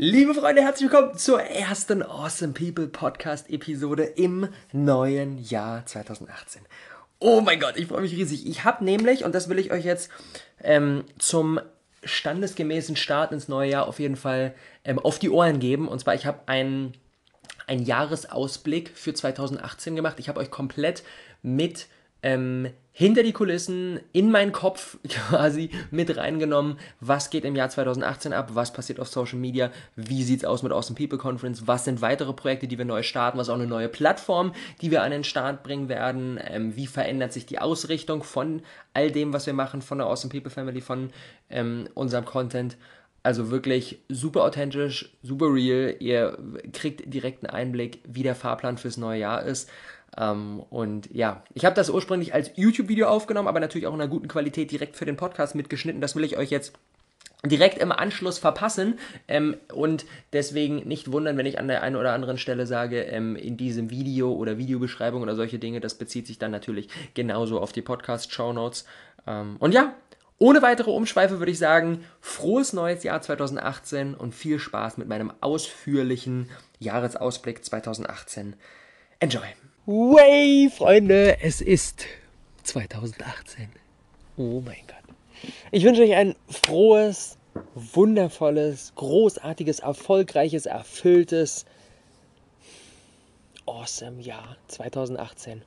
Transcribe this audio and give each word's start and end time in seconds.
Liebe 0.00 0.32
Freunde, 0.32 0.62
herzlich 0.62 0.92
willkommen 0.92 1.18
zur 1.18 1.42
ersten 1.42 2.04
Awesome 2.04 2.52
People 2.52 2.86
Podcast 2.86 3.50
Episode 3.50 4.04
im 4.04 4.48
neuen 4.70 5.38
Jahr 5.42 5.84
2018. 5.86 6.62
Oh 7.18 7.40
mein 7.40 7.58
Gott, 7.58 7.76
ich 7.76 7.88
freue 7.88 8.02
mich 8.02 8.12
riesig. 8.12 8.46
Ich 8.46 8.62
habe 8.62 8.84
nämlich, 8.84 9.24
und 9.24 9.34
das 9.34 9.48
will 9.48 9.58
ich 9.58 9.72
euch 9.72 9.84
jetzt 9.84 10.12
ähm, 10.62 11.02
zum 11.18 11.58
standesgemäßen 12.04 12.94
Start 12.94 13.32
ins 13.32 13.48
neue 13.48 13.70
Jahr 13.70 13.88
auf 13.88 13.98
jeden 13.98 14.14
Fall 14.14 14.54
ähm, 14.84 15.00
auf 15.00 15.18
die 15.18 15.30
Ohren 15.30 15.58
geben. 15.58 15.88
Und 15.88 15.98
zwar, 15.98 16.14
ich 16.14 16.26
habe 16.26 16.42
einen, 16.46 16.92
einen 17.66 17.84
Jahresausblick 17.84 18.92
für 18.94 19.14
2018 19.14 19.96
gemacht. 19.96 20.20
Ich 20.20 20.28
habe 20.28 20.38
euch 20.38 20.52
komplett 20.52 21.02
mit 21.42 21.88
ähm, 22.22 22.70
hinter 22.98 23.22
die 23.22 23.32
Kulissen, 23.32 24.00
in 24.10 24.32
meinen 24.32 24.50
Kopf 24.50 24.98
quasi 25.08 25.70
mit 25.92 26.16
reingenommen, 26.16 26.80
was 26.98 27.30
geht 27.30 27.44
im 27.44 27.54
Jahr 27.54 27.70
2018 27.70 28.32
ab, 28.32 28.50
was 28.54 28.72
passiert 28.72 28.98
auf 28.98 29.06
Social 29.06 29.38
Media, 29.38 29.70
wie 29.94 30.24
sieht 30.24 30.40
es 30.40 30.44
aus 30.44 30.64
mit 30.64 30.72
Awesome 30.72 30.98
People 30.98 31.16
Conference, 31.16 31.68
was 31.68 31.84
sind 31.84 32.02
weitere 32.02 32.32
Projekte, 32.32 32.66
die 32.66 32.76
wir 32.76 32.84
neu 32.84 33.04
starten, 33.04 33.38
was 33.38 33.46
ist 33.46 33.52
auch 33.52 33.58
eine 33.58 33.68
neue 33.68 33.88
Plattform, 33.88 34.52
die 34.80 34.90
wir 34.90 35.04
an 35.04 35.12
den 35.12 35.22
Start 35.22 35.62
bringen 35.62 35.88
werden, 35.88 36.40
ähm, 36.42 36.74
wie 36.74 36.88
verändert 36.88 37.32
sich 37.32 37.46
die 37.46 37.60
Ausrichtung 37.60 38.24
von 38.24 38.62
all 38.94 39.12
dem, 39.12 39.32
was 39.32 39.46
wir 39.46 39.54
machen, 39.54 39.80
von 39.80 39.98
der 39.98 40.08
Awesome 40.08 40.32
People 40.32 40.50
Family, 40.50 40.80
von 40.80 41.10
ähm, 41.50 41.88
unserem 41.94 42.24
Content. 42.24 42.76
Also 43.22 43.52
wirklich 43.52 44.00
super 44.08 44.42
authentisch, 44.42 45.16
super 45.22 45.46
real. 45.46 45.94
Ihr 46.00 46.36
kriegt 46.72 47.12
direkt 47.12 47.44
einen 47.44 47.54
Einblick, 47.54 48.00
wie 48.08 48.24
der 48.24 48.34
Fahrplan 48.34 48.76
fürs 48.76 48.96
neue 48.96 49.20
Jahr 49.20 49.44
ist. 49.44 49.70
Ähm, 50.16 50.60
und 50.70 51.12
ja, 51.12 51.42
ich 51.54 51.64
habe 51.64 51.74
das 51.74 51.90
ursprünglich 51.90 52.34
als 52.34 52.52
YouTube-Video 52.56 53.08
aufgenommen, 53.08 53.48
aber 53.48 53.60
natürlich 53.60 53.86
auch 53.86 53.94
in 53.94 54.00
einer 54.00 54.10
guten 54.10 54.28
Qualität 54.28 54.70
direkt 54.70 54.96
für 54.96 55.04
den 55.04 55.16
Podcast 55.16 55.54
mitgeschnitten. 55.54 56.00
Das 56.00 56.16
will 56.16 56.24
ich 56.24 56.36
euch 56.36 56.50
jetzt 56.50 56.72
direkt 57.46 57.78
im 57.78 57.92
Anschluss 57.92 58.38
verpassen 58.38 58.98
ähm, 59.28 59.56
und 59.72 60.06
deswegen 60.32 60.88
nicht 60.88 61.12
wundern, 61.12 61.36
wenn 61.36 61.46
ich 61.46 61.58
an 61.58 61.68
der 61.68 61.82
einen 61.82 61.96
oder 61.96 62.12
anderen 62.12 62.36
Stelle 62.36 62.66
sage, 62.66 63.02
ähm, 63.02 63.36
in 63.36 63.56
diesem 63.56 63.90
Video 63.90 64.32
oder 64.32 64.58
Videobeschreibung 64.58 65.22
oder 65.22 65.36
solche 65.36 65.58
Dinge, 65.58 65.80
das 65.80 65.94
bezieht 65.94 66.26
sich 66.26 66.38
dann 66.38 66.50
natürlich 66.50 66.88
genauso 67.14 67.60
auf 67.60 67.72
die 67.72 67.82
Podcast-Show-Notes. 67.82 68.86
Ähm, 69.26 69.56
und 69.60 69.72
ja, 69.72 69.94
ohne 70.38 70.62
weitere 70.62 70.90
Umschweife 70.90 71.38
würde 71.38 71.52
ich 71.52 71.58
sagen, 71.58 72.04
frohes 72.20 72.72
neues 72.72 73.04
Jahr 73.04 73.20
2018 73.20 74.14
und 74.14 74.34
viel 74.34 74.58
Spaß 74.58 74.96
mit 74.96 75.08
meinem 75.08 75.32
ausführlichen 75.40 76.48
Jahresausblick 76.80 77.64
2018. 77.64 78.54
Enjoy! 79.20 79.67
Way, 79.90 80.68
Freunde, 80.68 81.38
es 81.40 81.62
ist 81.62 82.04
2018. 82.64 83.70
Oh 84.36 84.60
mein 84.62 84.82
Gott. 84.86 85.16
Ich 85.70 85.82
wünsche 85.82 86.02
euch 86.02 86.14
ein 86.14 86.34
frohes, 86.46 87.38
wundervolles, 87.74 88.92
großartiges, 88.96 89.80
erfolgreiches, 89.80 90.66
erfülltes, 90.66 91.64
awesome 93.64 94.20
Jahr 94.20 94.58
2018. 94.66 95.62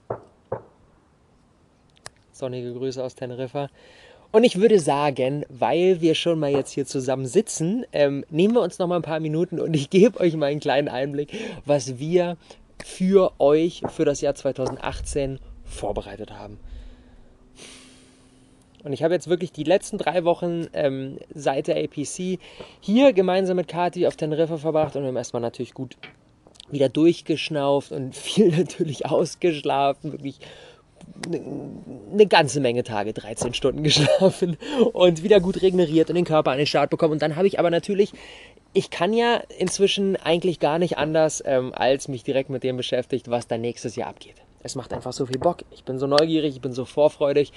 Sonnige 2.31 2.73
Grüße 2.73 3.03
aus 3.03 3.15
Teneriffa. 3.15 3.71
Und 4.31 4.45
ich 4.45 4.61
würde 4.61 4.79
sagen, 4.79 5.45
weil 5.49 5.99
wir 5.99 6.15
schon 6.15 6.39
mal 6.39 6.51
jetzt 6.51 6.71
hier 6.71 6.85
zusammen 6.85 7.25
sitzen, 7.25 7.85
ähm, 7.91 8.23
nehmen 8.29 8.53
wir 8.53 8.61
uns 8.61 8.79
noch 8.79 8.87
mal 8.87 8.95
ein 8.97 9.01
paar 9.01 9.19
Minuten 9.19 9.59
und 9.59 9.73
ich 9.73 9.89
gebe 9.89 10.19
euch 10.19 10.35
mal 10.35 10.45
einen 10.45 10.61
kleinen 10.61 10.87
Einblick, 10.87 11.33
was 11.65 11.99
wir 11.99 12.37
für 12.85 13.33
euch 13.39 13.81
für 13.89 14.05
das 14.05 14.21
Jahr 14.21 14.35
2018 14.35 15.39
vorbereitet 15.63 16.31
haben. 16.31 16.59
Und 18.83 18.93
ich 18.93 19.03
habe 19.03 19.13
jetzt 19.13 19.27
wirklich 19.27 19.51
die 19.51 19.63
letzten 19.63 19.97
drei 19.97 20.23
Wochen 20.23 20.67
ähm, 20.73 21.19
seit 21.33 21.67
der 21.67 21.77
APC 21.83 22.39
hier 22.79 23.13
gemeinsam 23.13 23.57
mit 23.57 23.67
Kati 23.67 24.07
auf 24.07 24.15
Teneriffa 24.15 24.57
verbracht 24.57 24.95
und 24.95 25.03
wir 25.03 25.09
haben 25.09 25.17
erstmal 25.17 25.41
natürlich 25.41 25.73
gut 25.73 25.97
wieder 26.69 26.89
durchgeschnauft 26.89 27.91
und 27.91 28.15
viel 28.15 28.49
natürlich 28.49 29.05
ausgeschlafen, 29.05 30.11
wirklich 30.11 30.39
eine 32.11 32.25
ganze 32.27 32.59
Menge 32.59 32.83
Tage, 32.83 33.13
13 33.13 33.53
Stunden 33.53 33.83
geschlafen 33.83 34.57
und 34.93 35.23
wieder 35.23 35.39
gut 35.39 35.61
regeneriert 35.61 36.09
und 36.09 36.15
den 36.15 36.25
Körper 36.25 36.51
an 36.51 36.57
den 36.57 36.67
Start 36.67 36.89
bekommen. 36.89 37.13
Und 37.13 37.21
dann 37.21 37.35
habe 37.35 37.47
ich 37.47 37.59
aber 37.59 37.69
natürlich 37.69 38.13
ich 38.73 38.89
kann 38.89 39.13
ja 39.13 39.41
inzwischen 39.57 40.15
eigentlich 40.15 40.59
gar 40.59 40.79
nicht 40.79 40.97
anders, 40.97 41.43
ähm, 41.45 41.73
als 41.73 42.07
mich 42.07 42.23
direkt 42.23 42.49
mit 42.49 42.63
dem 42.63 42.77
beschäftigt, 42.77 43.29
was 43.29 43.47
dann 43.47 43.61
nächstes 43.61 43.95
Jahr 43.95 44.09
abgeht. 44.09 44.35
Es 44.63 44.75
macht 44.75 44.93
einfach 44.93 45.13
so 45.13 45.25
viel 45.25 45.39
Bock. 45.39 45.63
Ich 45.71 45.83
bin 45.83 45.99
so 45.99 46.07
neugierig, 46.07 46.55
ich 46.55 46.61
bin 46.61 46.73
so 46.73 46.85
vorfreudig. 46.85 47.51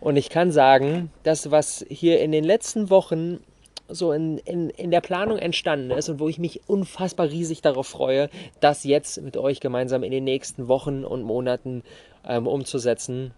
Und 0.00 0.16
ich 0.16 0.30
kann 0.30 0.52
sagen, 0.52 1.10
das, 1.22 1.50
was 1.50 1.84
hier 1.88 2.20
in 2.20 2.32
den 2.32 2.44
letzten 2.44 2.90
Wochen 2.90 3.40
so 3.88 4.12
in, 4.12 4.38
in, 4.38 4.70
in 4.70 4.90
der 4.90 5.00
Planung 5.00 5.38
entstanden 5.38 5.90
ist 5.90 6.08
und 6.08 6.20
wo 6.20 6.28
ich 6.28 6.38
mich 6.38 6.60
unfassbar 6.68 7.30
riesig 7.30 7.62
darauf 7.62 7.86
freue, 7.86 8.28
das 8.60 8.84
jetzt 8.84 9.20
mit 9.22 9.36
euch 9.36 9.60
gemeinsam 9.60 10.02
in 10.02 10.10
den 10.10 10.24
nächsten 10.24 10.68
Wochen 10.68 11.04
und 11.04 11.22
Monaten 11.22 11.82
ähm, 12.26 12.46
umzusetzen, 12.46 13.32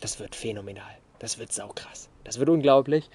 das 0.00 0.18
wird 0.18 0.34
phänomenal. 0.34 0.96
Das 1.18 1.38
wird 1.38 1.52
saukrass. 1.52 2.08
Das 2.24 2.38
wird 2.38 2.48
unglaublich. 2.48 3.10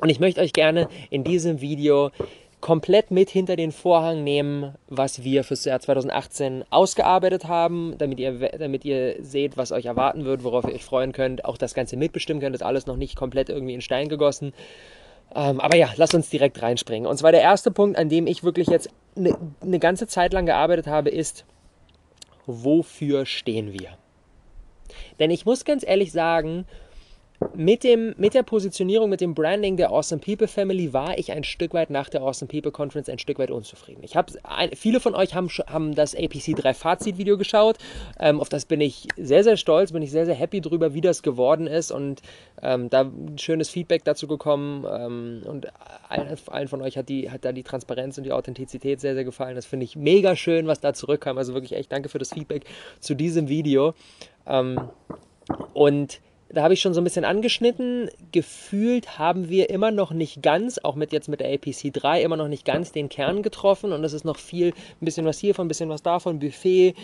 Und 0.00 0.08
ich 0.08 0.20
möchte 0.20 0.40
euch 0.40 0.52
gerne 0.52 0.88
in 1.10 1.24
diesem 1.24 1.60
Video 1.60 2.10
komplett 2.60 3.10
mit 3.10 3.30
hinter 3.30 3.56
den 3.56 3.72
Vorhang 3.72 4.22
nehmen, 4.22 4.74
was 4.88 5.24
wir 5.24 5.44
fürs 5.44 5.64
Jahr 5.64 5.80
2018 5.80 6.64
ausgearbeitet 6.70 7.46
haben, 7.46 7.94
damit 7.98 8.20
ihr, 8.20 8.50
damit 8.58 8.84
ihr 8.84 9.16
seht, 9.20 9.56
was 9.56 9.72
euch 9.72 9.86
erwarten 9.86 10.24
wird, 10.24 10.44
worauf 10.44 10.64
ihr 10.64 10.74
euch 10.74 10.84
freuen 10.84 11.12
könnt, 11.12 11.44
auch 11.44 11.56
das 11.56 11.74
Ganze 11.74 11.96
mitbestimmen 11.96 12.40
könnt. 12.40 12.54
Ist 12.54 12.62
alles 12.62 12.86
noch 12.86 12.96
nicht 12.96 13.16
komplett 13.16 13.48
irgendwie 13.48 13.74
in 13.74 13.80
Stein 13.80 14.08
gegossen. 14.08 14.52
Ähm, 15.34 15.60
aber 15.60 15.76
ja, 15.76 15.90
lasst 15.96 16.14
uns 16.14 16.28
direkt 16.28 16.60
reinspringen. 16.60 17.08
Und 17.08 17.16
zwar 17.16 17.32
der 17.32 17.42
erste 17.42 17.70
Punkt, 17.70 17.98
an 17.98 18.08
dem 18.08 18.26
ich 18.26 18.44
wirklich 18.44 18.68
jetzt 18.68 18.90
eine 19.16 19.36
ne 19.62 19.78
ganze 19.78 20.06
Zeit 20.06 20.32
lang 20.32 20.44
gearbeitet 20.44 20.86
habe, 20.86 21.08
ist, 21.10 21.44
wofür 22.46 23.26
stehen 23.26 23.72
wir? 23.72 23.90
Denn 25.18 25.30
ich 25.30 25.46
muss 25.46 25.64
ganz 25.64 25.86
ehrlich 25.86 26.12
sagen, 26.12 26.66
mit, 27.54 27.84
dem, 27.84 28.14
mit 28.18 28.34
der 28.34 28.42
Positionierung, 28.42 29.08
mit 29.08 29.20
dem 29.20 29.34
Branding 29.34 29.76
der 29.76 29.90
Awesome 29.90 30.20
People 30.20 30.48
Family 30.48 30.92
war 30.92 31.18
ich 31.18 31.32
ein 31.32 31.44
Stück 31.44 31.72
weit 31.74 31.90
nach 31.90 32.08
der 32.08 32.22
Awesome 32.22 32.48
People 32.48 32.70
Conference 32.70 33.08
ein 33.08 33.18
Stück 33.18 33.38
weit 33.38 33.50
unzufrieden. 33.50 34.02
Ich 34.02 34.16
habe 34.16 34.32
viele 34.74 35.00
von 35.00 35.14
euch 35.14 35.34
haben, 35.34 35.48
haben 35.66 35.94
das 35.94 36.14
APC 36.14 36.54
3 36.54 36.74
Fazit-Video 36.74 37.38
geschaut. 37.38 37.78
Ähm, 38.18 38.40
auf 38.40 38.48
das 38.48 38.66
bin 38.66 38.80
ich 38.80 39.08
sehr, 39.16 39.42
sehr 39.44 39.56
stolz, 39.56 39.92
bin 39.92 40.02
ich 40.02 40.10
sehr, 40.10 40.26
sehr 40.26 40.34
happy 40.34 40.60
drüber, 40.60 40.94
wie 40.94 41.00
das 41.00 41.22
geworden 41.22 41.66
ist 41.66 41.90
und 41.90 42.20
ähm, 42.62 42.90
da 42.90 43.02
ein 43.02 43.38
schönes 43.38 43.70
Feedback 43.70 44.04
dazu 44.04 44.26
gekommen. 44.26 44.84
Ähm, 44.90 45.42
und 45.46 45.68
allen, 46.08 46.36
allen, 46.46 46.68
von 46.68 46.82
euch 46.82 46.98
hat, 46.98 47.08
die, 47.08 47.30
hat 47.30 47.44
da 47.44 47.52
die 47.52 47.62
Transparenz 47.62 48.18
und 48.18 48.24
die 48.24 48.32
Authentizität 48.32 49.00
sehr, 49.00 49.14
sehr 49.14 49.24
gefallen. 49.24 49.56
Das 49.56 49.66
finde 49.66 49.84
ich 49.84 49.96
mega 49.96 50.36
schön, 50.36 50.66
was 50.66 50.80
da 50.80 50.92
zurückkam. 50.92 51.38
Also 51.38 51.54
wirklich 51.54 51.72
echt 51.72 51.90
danke 51.90 52.08
für 52.08 52.18
das 52.18 52.30
Feedback 52.32 52.64
zu 53.00 53.14
diesem 53.14 53.48
Video. 53.48 53.94
Ähm, 54.46 54.78
und 55.72 56.20
da 56.52 56.62
habe 56.62 56.74
ich 56.74 56.80
schon 56.80 56.94
so 56.94 57.00
ein 57.00 57.04
bisschen 57.04 57.24
angeschnitten. 57.24 58.10
Gefühlt 58.32 59.18
haben 59.18 59.48
wir 59.48 59.70
immer 59.70 59.90
noch 59.90 60.12
nicht 60.12 60.42
ganz, 60.42 60.78
auch 60.78 60.96
mit 60.96 61.12
jetzt 61.12 61.28
mit 61.28 61.40
der 61.40 61.52
APC 61.52 61.92
3, 61.92 62.22
immer 62.22 62.36
noch 62.36 62.48
nicht 62.48 62.64
ganz 62.64 62.92
den 62.92 63.08
Kern 63.08 63.42
getroffen. 63.42 63.92
Und 63.92 64.02
es 64.04 64.12
ist 64.12 64.24
noch 64.24 64.38
viel, 64.38 64.68
ein 64.68 65.04
bisschen 65.04 65.26
was 65.26 65.38
hiervon, 65.38 65.66
ein 65.66 65.68
bisschen 65.68 65.88
was 65.88 66.02
davon, 66.02 66.40
Buffet, 66.40 66.94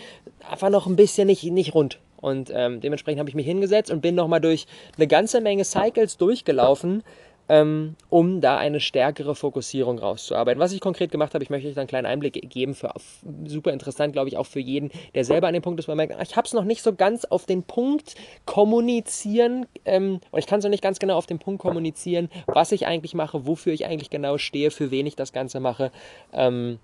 einfach 0.49 0.69
noch 0.69 0.87
ein 0.87 0.95
bisschen 0.95 1.27
nicht, 1.27 1.43
nicht 1.43 1.73
rund. 1.73 1.99
Und 2.17 2.51
ähm, 2.53 2.81
dementsprechend 2.81 3.19
habe 3.19 3.29
ich 3.29 3.35
mich 3.35 3.45
hingesetzt 3.45 3.91
und 3.91 4.01
bin 4.01 4.15
nochmal 4.15 4.41
durch 4.41 4.65
eine 4.97 5.07
ganze 5.07 5.39
Menge 5.39 5.63
Cycles 5.63 6.17
durchgelaufen, 6.17 7.03
ähm, 7.49 7.95
um 8.09 8.41
da 8.41 8.57
eine 8.57 8.79
stärkere 8.79 9.35
Fokussierung 9.35 9.99
rauszuarbeiten. 9.99 10.59
Was 10.59 10.73
ich 10.73 10.81
konkret 10.81 11.11
gemacht 11.11 11.33
habe, 11.33 11.43
ich 11.43 11.49
möchte 11.49 11.67
euch 11.67 11.75
da 11.75 11.81
einen 11.81 11.87
kleinen 11.87 12.05
Einblick 12.05 12.49
geben, 12.49 12.75
für, 12.75 12.91
super 13.45 13.71
interessant, 13.71 14.13
glaube 14.13 14.29
ich, 14.29 14.37
auch 14.37 14.45
für 14.45 14.59
jeden, 14.59 14.91
der 15.15 15.25
selber 15.25 15.47
an 15.47 15.53
dem 15.53 15.63
Punkt 15.63 15.79
ist, 15.79 15.87
wo 15.87 15.91
man 15.91 15.97
merkt, 15.97 16.13
ah, 16.13 16.21
ich 16.21 16.35
habe 16.35 16.45
es 16.45 16.53
noch 16.53 16.63
nicht 16.63 16.81
so 16.81 16.93
ganz 16.93 17.25
auf 17.25 17.45
den 17.45 17.63
Punkt 17.63 18.15
kommunizieren, 18.45 19.65
ähm, 19.85 20.19
und 20.31 20.39
ich 20.39 20.47
kann 20.47 20.59
es 20.59 20.63
noch 20.63 20.71
nicht 20.71 20.83
ganz 20.83 20.99
genau 20.99 21.17
auf 21.17 21.27
den 21.27 21.39
Punkt 21.39 21.61
kommunizieren, 21.61 22.29
was 22.47 22.71
ich 22.71 22.87
eigentlich 22.87 23.13
mache, 23.13 23.45
wofür 23.45 23.73
ich 23.73 23.85
eigentlich 23.85 24.09
genau 24.09 24.37
stehe, 24.37 24.71
für 24.71 24.91
wen 24.91 25.05
ich 25.05 25.15
das 25.15 25.33
Ganze 25.33 25.59
mache. 25.59 25.91
Ähm, 26.33 26.79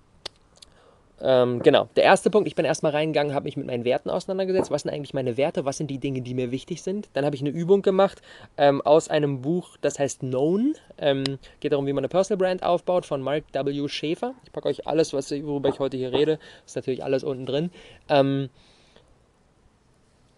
ähm, 1.20 1.62
genau, 1.62 1.88
der 1.96 2.04
erste 2.04 2.28
Punkt, 2.28 2.48
ich 2.48 2.54
bin 2.54 2.64
erstmal 2.64 2.92
reingegangen, 2.92 3.34
habe 3.34 3.44
mich 3.44 3.56
mit 3.56 3.66
meinen 3.66 3.84
Werten 3.84 4.10
auseinandergesetzt. 4.10 4.70
Was 4.70 4.82
sind 4.82 4.90
eigentlich 4.90 5.14
meine 5.14 5.36
Werte? 5.36 5.64
Was 5.64 5.76
sind 5.76 5.88
die 5.88 5.98
Dinge, 5.98 6.22
die 6.22 6.34
mir 6.34 6.50
wichtig 6.50 6.82
sind? 6.82 7.08
Dann 7.12 7.24
habe 7.24 7.36
ich 7.36 7.42
eine 7.42 7.50
Übung 7.50 7.82
gemacht 7.82 8.20
ähm, 8.56 8.82
aus 8.82 9.08
einem 9.08 9.40
Buch, 9.42 9.76
das 9.80 9.98
heißt 9.98 10.20
Known. 10.20 10.74
Ähm, 10.98 11.24
geht 11.60 11.72
darum, 11.72 11.86
wie 11.86 11.92
man 11.92 12.02
eine 12.02 12.08
Personal 12.08 12.38
Brand 12.38 12.62
aufbaut 12.62 13.06
von 13.06 13.22
Mark 13.22 13.44
W. 13.52 13.88
Schäfer. 13.88 14.34
Ich 14.44 14.52
packe 14.52 14.68
euch 14.68 14.86
alles, 14.86 15.12
was, 15.12 15.30
worüber 15.30 15.68
ich 15.68 15.78
heute 15.78 15.96
hier 15.96 16.12
rede, 16.12 16.38
ist 16.66 16.76
natürlich 16.76 17.04
alles 17.04 17.22
unten 17.22 17.46
drin. 17.46 17.70
Ähm, 18.08 18.48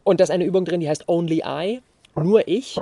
und 0.04 0.20
da 0.20 0.24
ist 0.24 0.30
eine 0.30 0.44
Übung 0.44 0.64
drin, 0.64 0.80
die 0.80 0.88
heißt 0.88 1.08
Only 1.08 1.42
I, 1.44 1.80
nur 2.14 2.46
ich. 2.46 2.78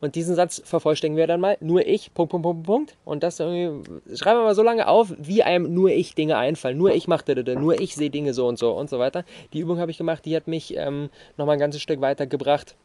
Und 0.00 0.14
diesen 0.14 0.34
Satz 0.34 0.62
vervollständigen 0.64 1.18
wir 1.18 1.26
dann 1.26 1.40
mal. 1.40 1.56
Nur 1.60 1.86
ich, 1.86 2.14
Punkt, 2.14 2.30
Punkt, 2.30 2.44
Punkt, 2.44 2.66
Punkt. 2.66 2.96
Und 3.04 3.22
das 3.22 3.36
schreiben 3.36 3.84
wir 3.84 4.42
mal 4.42 4.54
so 4.54 4.62
lange 4.62 4.88
auf, 4.88 5.12
wie 5.18 5.42
einem 5.42 5.72
nur 5.72 5.90
ich 5.90 6.14
Dinge 6.14 6.36
einfallen. 6.36 6.78
Nur 6.78 6.94
ich 6.94 7.08
mache 7.08 7.24
nur 7.58 7.80
ich 7.80 7.94
sehe 7.94 8.10
Dinge 8.10 8.34
so 8.34 8.46
und 8.46 8.58
so 8.58 8.72
und 8.72 8.90
so 8.90 8.98
weiter. 8.98 9.24
Die 9.52 9.60
Übung 9.60 9.78
habe 9.78 9.90
ich 9.90 9.98
gemacht, 9.98 10.24
die 10.24 10.36
hat 10.36 10.46
mich 10.46 10.76
ähm, 10.76 11.10
nochmal 11.36 11.56
ein 11.56 11.60
ganzes 11.60 11.82
Stück 11.82 12.00
weiter 12.00 12.26
gebracht. 12.26 12.76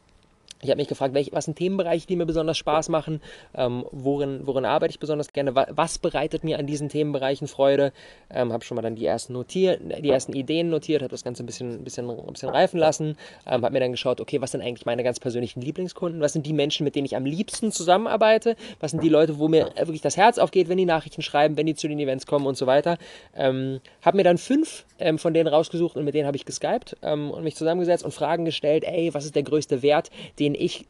Ich 0.62 0.70
habe 0.70 0.78
mich 0.78 0.88
gefragt, 0.88 1.14
welch, 1.14 1.30
was 1.32 1.44
sind 1.44 1.56
Themenbereiche, 1.56 2.06
die 2.06 2.16
mir 2.16 2.26
besonders 2.26 2.56
Spaß 2.56 2.88
machen, 2.88 3.20
ähm, 3.54 3.84
worin, 3.92 4.46
worin 4.46 4.64
arbeite 4.64 4.90
ich 4.90 4.98
besonders 4.98 5.32
gerne, 5.32 5.54
was 5.54 5.98
bereitet 5.98 6.44
mir 6.44 6.58
an 6.58 6.66
diesen 6.66 6.88
Themenbereichen 6.88 7.46
Freude. 7.46 7.92
Ähm, 8.30 8.52
habe 8.52 8.64
schon 8.64 8.76
mal 8.76 8.82
dann 8.82 8.96
die 8.96 9.04
ersten, 9.04 9.34
notiert, 9.34 9.80
die 10.02 10.08
ersten 10.08 10.32
Ideen 10.32 10.70
notiert, 10.70 11.02
habe 11.02 11.10
das 11.10 11.24
Ganze 11.24 11.42
ein 11.42 11.46
bisschen, 11.46 11.84
bisschen, 11.84 12.08
ein 12.08 12.32
bisschen 12.32 12.48
reifen 12.48 12.80
lassen, 12.80 13.16
ähm, 13.46 13.62
habe 13.62 13.72
mir 13.72 13.80
dann 13.80 13.92
geschaut, 13.92 14.20
okay, 14.20 14.40
was 14.40 14.52
sind 14.52 14.62
eigentlich 14.62 14.86
meine 14.86 15.04
ganz 15.04 15.20
persönlichen 15.20 15.60
Lieblingskunden, 15.60 16.20
was 16.20 16.32
sind 16.32 16.46
die 16.46 16.54
Menschen, 16.54 16.84
mit 16.84 16.94
denen 16.94 17.04
ich 17.04 17.16
am 17.16 17.26
liebsten 17.26 17.70
zusammenarbeite, 17.70 18.56
was 18.80 18.92
sind 18.92 19.02
die 19.02 19.08
Leute, 19.08 19.38
wo 19.38 19.48
mir 19.48 19.72
wirklich 19.76 20.00
das 20.00 20.16
Herz 20.16 20.38
aufgeht, 20.38 20.68
wenn 20.68 20.78
die 20.78 20.86
Nachrichten 20.86 21.22
schreiben, 21.22 21.56
wenn 21.56 21.66
die 21.66 21.74
zu 21.74 21.86
den 21.88 21.98
Events 21.98 22.26
kommen 22.26 22.46
und 22.46 22.56
so 22.56 22.66
weiter. 22.66 22.96
Ähm, 23.34 23.80
habe 24.02 24.16
mir 24.16 24.24
dann 24.24 24.38
fünf 24.38 24.86
ähm, 24.98 25.18
von 25.18 25.34
denen 25.34 25.48
rausgesucht 25.48 25.96
und 25.96 26.04
mit 26.04 26.14
denen 26.14 26.26
habe 26.26 26.36
ich 26.36 26.44
geskypt 26.44 26.96
ähm, 27.02 27.30
und 27.30 27.44
mich 27.44 27.56
zusammengesetzt 27.56 28.04
und 28.04 28.12
Fragen 28.12 28.44
gestellt, 28.44 28.84
ey, 28.84 29.12
was 29.12 29.24
ist 29.24 29.34
der 29.34 29.42
größte 29.42 29.82
Wert, 29.82 30.10
den 30.38 30.45
ich, 30.54 30.86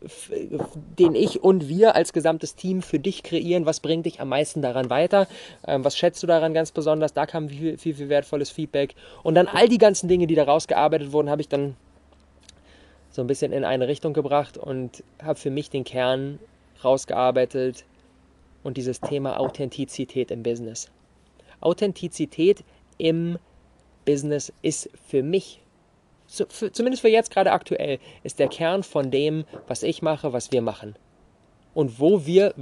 den 0.99 1.15
ich 1.15 1.43
und 1.43 1.69
wir 1.69 1.95
als 1.95 2.13
gesamtes 2.13 2.55
Team 2.55 2.83
für 2.83 2.99
dich 2.99 3.23
kreieren. 3.23 3.67
Was 3.67 3.81
bringt 3.81 4.07
dich 4.07 4.21
am 4.21 4.29
meisten 4.29 4.63
daran 4.63 4.91
weiter? 4.91 5.27
Ähm, 5.67 5.85
was 5.85 5.97
schätzt 5.97 6.23
du 6.23 6.27
daran 6.27 6.55
ganz 6.55 6.73
besonders? 6.73 7.13
Da 7.13 7.27
kam 7.27 7.49
viel, 7.49 7.79
viel, 7.79 7.95
viel 7.95 8.09
wertvolles 8.09 8.51
Feedback. 8.51 8.95
Und 9.23 9.35
dann 9.35 9.47
all 9.47 9.69
die 9.69 9.79
ganzen 9.79 10.09
Dinge, 10.09 10.27
die 10.27 10.35
da 10.35 10.45
rausgearbeitet 10.45 11.13
wurden, 11.13 11.31
habe 11.31 11.41
ich 11.41 11.49
dann 11.49 11.77
so 13.11 13.23
ein 13.23 13.27
bisschen 13.27 13.53
in 13.53 13.65
eine 13.65 13.89
Richtung 13.89 14.13
gebracht 14.13 14.59
und 14.59 15.03
habe 15.23 15.39
für 15.39 15.51
mich 15.51 15.71
den 15.71 15.85
Kern 15.85 16.39
rausgearbeitet 16.85 17.85
und 18.63 18.77
dieses 18.77 19.01
Thema 19.01 19.41
Authentizität 19.41 20.31
im 20.31 20.43
Business. 20.43 20.91
Authentizität 21.61 22.63
im 22.99 23.39
Business 24.05 24.53
ist 24.63 24.91
für 25.09 25.23
mich 25.23 25.61
zumindest 26.27 27.03
für 27.03 27.09
jetzt 27.09 27.31
gerade 27.31 27.53
aktuell, 27.53 27.99
ist 28.23 28.39
der 28.39 28.49
Kern 28.49 28.83
von 28.83 29.11
dem, 29.11 29.45
was 29.67 29.83
ich 29.83 30.03
mache, 30.03 30.33
was 30.33 30.53
wir 30.53 30.63
machen. 30.63 30.97
Und 31.75 32.01
wo 32.01 32.27
wir 32.27 32.55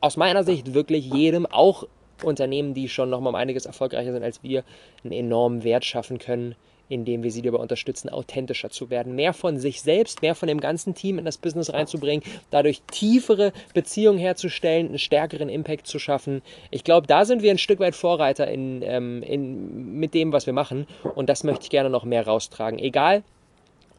aus 0.00 0.16
meiner 0.16 0.44
Sicht 0.44 0.74
wirklich 0.74 1.06
jedem, 1.06 1.46
auch 1.46 1.86
Unternehmen, 2.22 2.74
die 2.74 2.88
schon 2.88 3.10
nochmal 3.10 3.30
um 3.30 3.36
einiges 3.36 3.66
erfolgreicher 3.66 4.12
sind 4.12 4.22
als 4.22 4.42
wir, 4.42 4.64
einen 5.04 5.12
enormen 5.12 5.64
Wert 5.64 5.84
schaffen 5.84 6.18
können, 6.18 6.54
indem 6.92 7.22
wir 7.22 7.30
sie 7.30 7.42
dabei 7.42 7.58
unterstützen, 7.58 8.08
authentischer 8.08 8.70
zu 8.70 8.90
werden, 8.90 9.14
mehr 9.14 9.32
von 9.32 9.58
sich 9.58 9.82
selbst, 9.82 10.22
mehr 10.22 10.34
von 10.34 10.46
dem 10.46 10.60
ganzen 10.60 10.94
Team 10.94 11.18
in 11.18 11.24
das 11.24 11.38
Business 11.38 11.72
reinzubringen, 11.72 12.22
dadurch 12.50 12.82
tiefere 12.90 13.52
Beziehungen 13.74 14.18
herzustellen, 14.18 14.88
einen 14.88 14.98
stärkeren 14.98 15.48
Impact 15.48 15.86
zu 15.86 15.98
schaffen. 15.98 16.42
Ich 16.70 16.84
glaube, 16.84 17.06
da 17.06 17.24
sind 17.24 17.42
wir 17.42 17.50
ein 17.50 17.58
Stück 17.58 17.80
weit 17.80 17.94
Vorreiter 17.94 18.46
in, 18.48 18.82
ähm, 18.82 19.22
in, 19.22 19.98
mit 19.98 20.14
dem, 20.14 20.32
was 20.32 20.46
wir 20.46 20.52
machen 20.52 20.86
und 21.14 21.28
das 21.28 21.44
möchte 21.44 21.64
ich 21.64 21.70
gerne 21.70 21.90
noch 21.90 22.04
mehr 22.04 22.26
raustragen. 22.26 22.78
Egal, 22.78 23.22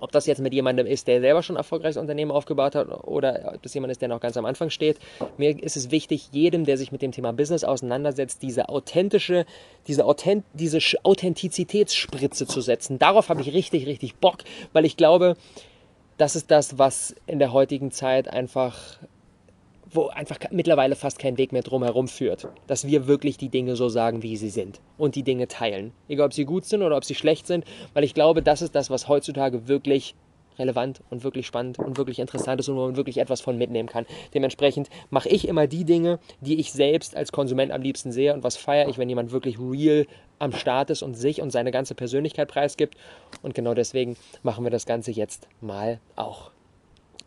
ob 0.04 0.12
das 0.12 0.26
jetzt 0.26 0.40
mit 0.40 0.54
jemandem 0.54 0.86
ist, 0.86 1.08
der 1.08 1.22
selber 1.22 1.42
schon 1.42 1.56
ein 1.56 1.60
erfolgreiches 1.60 1.96
Unternehmen 1.96 2.30
aufgebaut 2.30 2.76
hat 2.76 2.90
oder 3.08 3.54
ob 3.56 3.62
das 3.62 3.74
jemand 3.74 3.92
ist, 3.92 4.02
der 4.02 4.10
noch 4.10 4.20
ganz 4.20 4.36
am 4.36 4.44
Anfang 4.44 4.70
steht. 4.70 5.00
Mir 5.38 5.64
ist 5.64 5.78
es 5.78 5.92
wichtig, 5.92 6.28
jedem, 6.34 6.66
der 6.66 6.78
sich 6.78 6.92
mit 6.92 7.02
dem 7.02 7.14
Thema 7.14 7.32
Business 7.32 7.64
auseinandersetzt, 7.64 8.42
diese 8.42 8.68
authentische, 8.68 9.46
diese, 9.88 10.04
Authent 10.06 10.44
diese 10.54 10.80
Authentizitätsspritze 11.04 12.46
zu 12.46 12.60
setzen. 12.60 13.00
Darauf 13.00 13.30
habe 13.30 13.40
ich 13.40 13.54
richtig, 13.54 13.88
richtig 13.88 14.16
Bock, 14.16 14.40
weil 14.74 14.84
ich 14.84 14.98
glaube, 14.98 15.38
das 16.18 16.36
ist 16.36 16.52
das, 16.52 16.78
was 16.78 17.16
in 17.26 17.40
der 17.40 17.54
heutigen 17.54 17.92
Zeit 17.92 18.28
einfach 18.28 18.98
wo 19.96 20.08
einfach 20.08 20.38
mittlerweile 20.52 20.96
fast 20.96 21.20
kein 21.20 21.38
Weg 21.38 21.52
mehr 21.52 21.62
drumherum 21.62 22.08
führt. 22.08 22.48
Dass 22.68 22.88
wir 22.88 23.08
wirklich 23.08 23.38
die 23.38 23.50
Dinge 23.50 23.76
so 23.76 23.90
sagen, 23.90 24.24
wie 24.24 24.38
sie 24.38 24.50
sind 24.50 24.82
und 24.98 25.16
die 25.16 25.24
Dinge 25.24 25.48
teilen. 25.48 25.92
Egal, 26.08 26.28
ob 26.28 26.34
sie 26.34 26.46
gut 26.46 26.66
sind 26.66 26.82
oder 26.82 26.98
ob 26.98 27.06
sie 27.06 27.16
schlecht 27.16 27.48
sind, 27.48 27.66
weil 27.94 28.04
ich 28.04 28.14
glaube, 28.14 28.42
das 28.42 28.62
ist 28.62 28.76
das, 28.76 28.90
was 28.90 29.08
heutzutage 29.08 29.68
wirklich 29.68 30.16
relevant 30.60 31.02
und 31.10 31.24
wirklich 31.24 31.48
spannend 31.48 31.80
und 31.80 31.98
wirklich 31.98 32.20
interessant 32.20 32.60
ist 32.60 32.70
und 32.70 32.76
wo 32.76 32.86
man 32.86 32.96
wirklich 32.96 33.18
etwas 33.18 33.42
von 33.42 33.58
mitnehmen 33.58 33.90
kann. 33.90 34.06
Dementsprechend 34.34 34.90
mache 35.10 35.30
ich 35.30 35.48
immer 35.48 35.68
die 35.68 35.86
Dinge, 35.86 36.20
die 36.42 36.60
ich 36.60 36.72
selbst 36.72 37.16
als 37.16 37.32
Konsument 37.32 37.72
am 37.72 37.82
liebsten 37.82 38.12
sehe 38.12 38.34
und 38.34 38.44
was 38.44 38.58
feiere 38.58 38.90
ich, 38.90 38.98
wenn 38.98 39.10
jemand 39.10 39.32
wirklich 39.32 39.58
real 39.60 40.06
am 40.40 40.52
Start 40.52 40.90
ist 40.90 41.02
und 41.02 41.16
sich 41.16 41.42
und 41.42 41.52
seine 41.52 41.72
ganze 41.72 41.96
Persönlichkeit 41.96 42.48
preisgibt. 42.48 42.96
Und 43.42 43.56
genau 43.56 43.74
deswegen 43.74 44.18
machen 44.42 44.64
wir 44.64 44.72
das 44.72 44.86
Ganze 44.86 45.12
jetzt 45.12 45.48
mal 45.62 46.00
auch. 46.16 46.53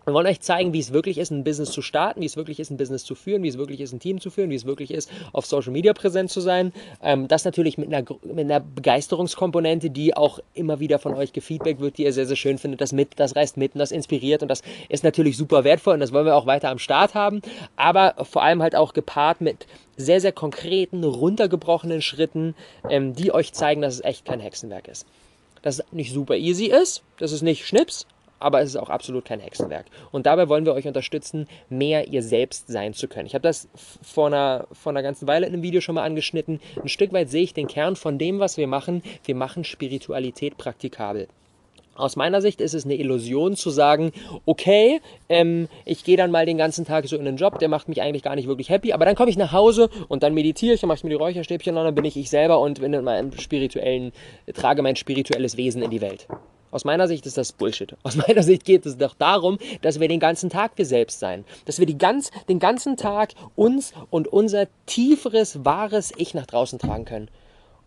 Wir 0.06 0.14
wollen 0.14 0.28
euch 0.28 0.40
zeigen, 0.40 0.72
wie 0.72 0.78
es 0.78 0.92
wirklich 0.92 1.18
ist, 1.18 1.32
ein 1.32 1.42
Business 1.42 1.72
zu 1.72 1.82
starten, 1.82 2.20
wie 2.20 2.26
es 2.26 2.36
wirklich 2.36 2.60
ist, 2.60 2.70
ein 2.70 2.76
Business 2.76 3.02
zu 3.02 3.16
führen, 3.16 3.42
wie 3.42 3.48
es 3.48 3.58
wirklich 3.58 3.80
ist, 3.80 3.92
ein 3.92 3.98
Team 3.98 4.20
zu 4.20 4.30
führen, 4.30 4.50
wie 4.50 4.54
es 4.54 4.64
wirklich 4.64 4.92
ist, 4.92 5.10
auf 5.32 5.46
Social 5.46 5.72
Media 5.72 5.92
präsent 5.94 6.30
zu 6.30 6.40
sein. 6.40 6.72
Ähm, 7.02 7.26
das 7.26 7.44
natürlich 7.44 7.76
mit 7.76 7.92
einer, 7.92 8.06
mit 8.22 8.44
einer 8.44 8.60
Begeisterungskomponente, 8.60 9.90
die 9.90 10.16
auch 10.16 10.38
immer 10.54 10.78
wieder 10.78 11.00
von 11.00 11.14
euch 11.14 11.32
gefeedback 11.32 11.80
wird, 11.80 11.98
die 11.98 12.04
ihr 12.04 12.12
sehr, 12.12 12.26
sehr 12.26 12.36
schön 12.36 12.58
findet. 12.58 12.82
Das 12.82 12.92
mit, 12.92 13.18
das 13.18 13.34
reißt 13.34 13.56
mit 13.56 13.74
und 13.74 13.80
das 13.80 13.90
inspiriert 13.90 14.42
und 14.42 14.48
das 14.48 14.62
ist 14.88 15.02
natürlich 15.02 15.36
super 15.36 15.64
wertvoll 15.64 15.94
und 15.94 16.00
das 16.00 16.12
wollen 16.12 16.26
wir 16.26 16.36
auch 16.36 16.46
weiter 16.46 16.68
am 16.68 16.78
Start 16.78 17.16
haben. 17.16 17.42
Aber 17.74 18.14
vor 18.22 18.44
allem 18.44 18.62
halt 18.62 18.76
auch 18.76 18.92
gepaart 18.92 19.40
mit 19.40 19.66
sehr, 19.96 20.20
sehr 20.20 20.30
konkreten, 20.30 21.02
runtergebrochenen 21.02 22.00
Schritten, 22.00 22.54
ähm, 22.88 23.16
die 23.16 23.34
euch 23.34 23.52
zeigen, 23.54 23.82
dass 23.82 23.94
es 23.94 24.04
echt 24.04 24.24
kein 24.24 24.38
Hexenwerk 24.38 24.86
ist. 24.86 25.04
Dass 25.62 25.80
es 25.80 25.84
nicht 25.90 26.12
super 26.12 26.36
easy 26.36 26.66
ist, 26.66 27.02
dass 27.18 27.32
es 27.32 27.42
nicht 27.42 27.66
Schnips, 27.66 28.06
aber 28.38 28.60
es 28.60 28.70
ist 28.70 28.76
auch 28.76 28.90
absolut 28.90 29.24
kein 29.24 29.40
Hexenwerk. 29.40 29.86
Und 30.12 30.26
dabei 30.26 30.48
wollen 30.48 30.66
wir 30.66 30.74
euch 30.74 30.86
unterstützen, 30.86 31.46
mehr 31.68 32.08
ihr 32.08 32.22
selbst 32.22 32.68
sein 32.68 32.94
zu 32.94 33.08
können. 33.08 33.26
Ich 33.26 33.34
habe 33.34 33.42
das 33.42 33.68
vor 34.02 34.26
einer, 34.26 34.66
vor 34.72 34.90
einer 34.90 35.02
ganzen 35.02 35.26
Weile 35.28 35.46
in 35.46 35.52
einem 35.52 35.62
Video 35.62 35.80
schon 35.80 35.94
mal 35.94 36.04
angeschnitten. 36.04 36.60
Ein 36.80 36.88
Stück 36.88 37.12
weit 37.12 37.30
sehe 37.30 37.42
ich 37.42 37.54
den 37.54 37.66
Kern 37.66 37.96
von 37.96 38.18
dem, 38.18 38.38
was 38.38 38.56
wir 38.56 38.66
machen. 38.66 39.02
Wir 39.24 39.34
machen 39.34 39.64
Spiritualität 39.64 40.56
praktikabel. 40.56 41.28
Aus 41.96 42.16
meiner 42.16 42.42
Sicht 42.42 42.60
ist 42.60 42.74
es 42.74 42.84
eine 42.84 42.94
Illusion 42.94 43.56
zu 43.56 43.70
sagen, 43.70 44.12
okay, 44.44 45.00
ähm, 45.30 45.68
ich 45.86 46.04
gehe 46.04 46.18
dann 46.18 46.30
mal 46.30 46.44
den 46.44 46.58
ganzen 46.58 46.84
Tag 46.84 47.06
so 47.06 47.16
in 47.16 47.24
den 47.24 47.36
Job, 47.36 47.58
der 47.58 47.68
macht 47.68 47.88
mich 47.88 48.02
eigentlich 48.02 48.22
gar 48.22 48.36
nicht 48.36 48.48
wirklich 48.48 48.68
happy, 48.68 48.92
aber 48.92 49.06
dann 49.06 49.14
komme 49.14 49.30
ich 49.30 49.38
nach 49.38 49.52
Hause 49.52 49.88
und 50.08 50.22
dann 50.22 50.34
meditiere 50.34 50.74
ich, 50.74 50.80
dann 50.80 50.88
mache 50.88 50.98
ich 50.98 51.04
mir 51.04 51.10
die 51.10 51.16
Räucherstäbchen 51.16 51.76
und 51.76 51.84
dann 51.84 51.94
bin 51.94 52.04
ich 52.04 52.16
ich 52.16 52.28
selber 52.28 52.60
und 52.60 52.80
bin 52.80 52.92
in 52.92 53.04
meinem 53.04 53.32
spirituellen, 53.38 54.12
trage 54.52 54.82
mein 54.82 54.96
spirituelles 54.96 55.56
Wesen 55.56 55.82
in 55.82 55.90
die 55.90 56.02
Welt. 56.02 56.28
Aus 56.76 56.84
meiner 56.84 57.08
Sicht 57.08 57.24
ist 57.24 57.38
das 57.38 57.52
Bullshit. 57.52 57.96
Aus 58.02 58.16
meiner 58.28 58.42
Sicht 58.42 58.66
geht 58.66 58.84
es 58.84 58.98
doch 58.98 59.14
darum, 59.14 59.56
dass 59.80 59.98
wir 59.98 60.08
den 60.08 60.20
ganzen 60.20 60.50
Tag 60.50 60.72
wir 60.76 60.84
selbst 60.84 61.20
sein. 61.20 61.46
Dass 61.64 61.78
wir 61.78 61.86
die 61.86 61.96
ganz, 61.96 62.30
den 62.50 62.58
ganzen 62.58 62.98
Tag 62.98 63.32
uns 63.54 63.94
und 64.10 64.28
unser 64.28 64.66
tieferes, 64.84 65.64
wahres 65.64 66.12
Ich 66.18 66.34
nach 66.34 66.44
draußen 66.44 66.78
tragen 66.78 67.06
können. 67.06 67.28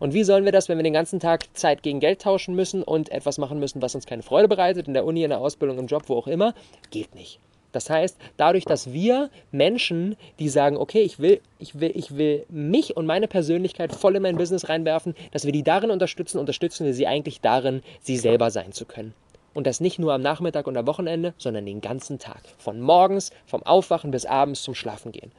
Und 0.00 0.12
wie 0.12 0.24
sollen 0.24 0.44
wir 0.44 0.50
das, 0.50 0.68
wenn 0.68 0.76
wir 0.76 0.82
den 0.82 0.92
ganzen 0.92 1.20
Tag 1.20 1.44
Zeit 1.56 1.84
gegen 1.84 2.00
Geld 2.00 2.20
tauschen 2.20 2.56
müssen 2.56 2.82
und 2.82 3.12
etwas 3.12 3.38
machen 3.38 3.60
müssen, 3.60 3.80
was 3.80 3.94
uns 3.94 4.06
keine 4.06 4.24
Freude 4.24 4.48
bereitet, 4.48 4.88
in 4.88 4.94
der 4.94 5.04
Uni, 5.04 5.22
in 5.22 5.30
der 5.30 5.40
Ausbildung, 5.40 5.78
im 5.78 5.86
Job, 5.86 6.08
wo 6.08 6.16
auch 6.16 6.26
immer? 6.26 6.52
Geht 6.90 7.14
nicht. 7.14 7.38
Das 7.72 7.88
heißt, 7.88 8.16
dadurch, 8.36 8.64
dass 8.64 8.92
wir 8.92 9.30
Menschen, 9.52 10.16
die 10.38 10.48
sagen, 10.48 10.76
okay, 10.76 11.02
ich 11.02 11.18
will, 11.18 11.40
ich 11.58 11.78
will, 11.78 11.92
ich 11.94 12.16
will 12.16 12.44
mich 12.48 12.96
und 12.96 13.06
meine 13.06 13.28
Persönlichkeit 13.28 13.94
voll 13.94 14.16
in 14.16 14.22
mein 14.22 14.36
Business 14.36 14.68
reinwerfen, 14.68 15.14
dass 15.32 15.44
wir 15.44 15.52
die 15.52 15.62
darin 15.62 15.90
unterstützen, 15.90 16.38
unterstützen 16.38 16.86
wir 16.86 16.94
sie 16.94 17.06
eigentlich 17.06 17.40
darin, 17.40 17.82
sie 18.00 18.16
selber 18.16 18.50
sein 18.50 18.72
zu 18.72 18.84
können. 18.84 19.14
Und 19.52 19.66
das 19.66 19.80
nicht 19.80 19.98
nur 19.98 20.12
am 20.12 20.22
Nachmittag 20.22 20.66
und 20.66 20.76
am 20.76 20.86
Wochenende, 20.86 21.34
sondern 21.38 21.66
den 21.66 21.80
ganzen 21.80 22.18
Tag. 22.18 22.42
Von 22.58 22.80
morgens, 22.80 23.32
vom 23.46 23.62
Aufwachen 23.64 24.10
bis 24.10 24.24
abends 24.24 24.62
zum 24.62 24.74
Schlafen 24.74 25.12
gehen. 25.12 25.32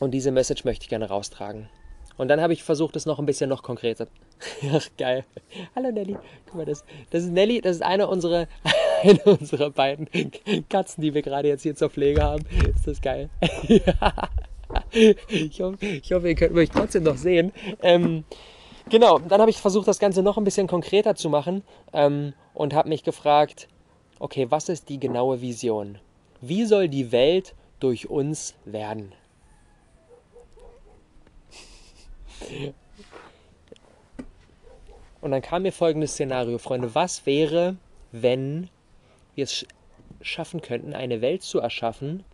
Und 0.00 0.12
diese 0.12 0.32
Message 0.32 0.64
möchte 0.64 0.84
ich 0.84 0.88
gerne 0.88 1.08
raustragen. 1.08 1.68
Und 2.16 2.28
dann 2.28 2.40
habe 2.40 2.52
ich 2.52 2.62
versucht, 2.62 2.96
es 2.96 3.06
noch 3.06 3.18
ein 3.18 3.26
bisschen 3.26 3.48
noch 3.48 3.62
konkreter. 3.62 4.06
Ach, 4.72 4.86
geil. 4.98 5.24
Hallo 5.74 5.90
Nelly. 5.90 6.16
Guck 6.46 6.54
mal, 6.54 6.66
das, 6.66 6.84
das 7.10 7.24
ist 7.24 7.30
Nelly, 7.30 7.60
das 7.60 7.76
ist 7.76 7.82
eine 7.82 8.08
unserer, 8.08 8.46
eine 9.02 9.22
unserer 9.24 9.70
beiden 9.70 10.08
Katzen, 10.68 11.02
die 11.02 11.14
wir 11.14 11.22
gerade 11.22 11.48
jetzt 11.48 11.62
hier 11.62 11.74
zur 11.74 11.90
Pflege 11.90 12.22
haben. 12.22 12.44
Ist 12.74 12.86
das 12.86 13.00
geil? 13.00 13.30
ich, 15.28 15.60
hoffe, 15.60 15.86
ich 15.86 16.12
hoffe, 16.12 16.28
ihr 16.28 16.34
könnt 16.34 16.54
mich 16.54 16.70
trotzdem 16.70 17.04
noch 17.04 17.16
sehen. 17.16 17.52
Ähm, 17.82 18.24
genau, 18.88 19.18
dann 19.18 19.40
habe 19.40 19.50
ich 19.50 19.58
versucht, 19.58 19.88
das 19.88 19.98
Ganze 19.98 20.22
noch 20.22 20.36
ein 20.36 20.44
bisschen 20.44 20.66
konkreter 20.66 21.14
zu 21.14 21.28
machen 21.28 21.62
ähm, 21.92 22.34
und 22.54 22.74
habe 22.74 22.88
mich 22.88 23.04
gefragt, 23.04 23.68
okay, 24.18 24.46
was 24.50 24.68
ist 24.68 24.88
die 24.88 25.00
genaue 25.00 25.40
Vision? 25.40 25.98
Wie 26.40 26.64
soll 26.64 26.88
die 26.88 27.12
Welt 27.12 27.54
durch 27.80 28.08
uns 28.08 28.54
werden? 28.64 29.12
Und 35.20 35.30
dann 35.32 35.42
kam 35.42 35.62
mir 35.62 35.72
folgendes 35.72 36.12
Szenario, 36.12 36.58
Freunde. 36.58 36.94
Was 36.94 37.26
wäre, 37.26 37.76
wenn 38.12 38.70
wir 39.34 39.44
es 39.44 39.66
schaffen 40.20 40.60
könnten, 40.60 40.94
eine 40.94 41.20
Welt 41.20 41.42
zu 41.42 41.60
erschaffen, 41.60 42.24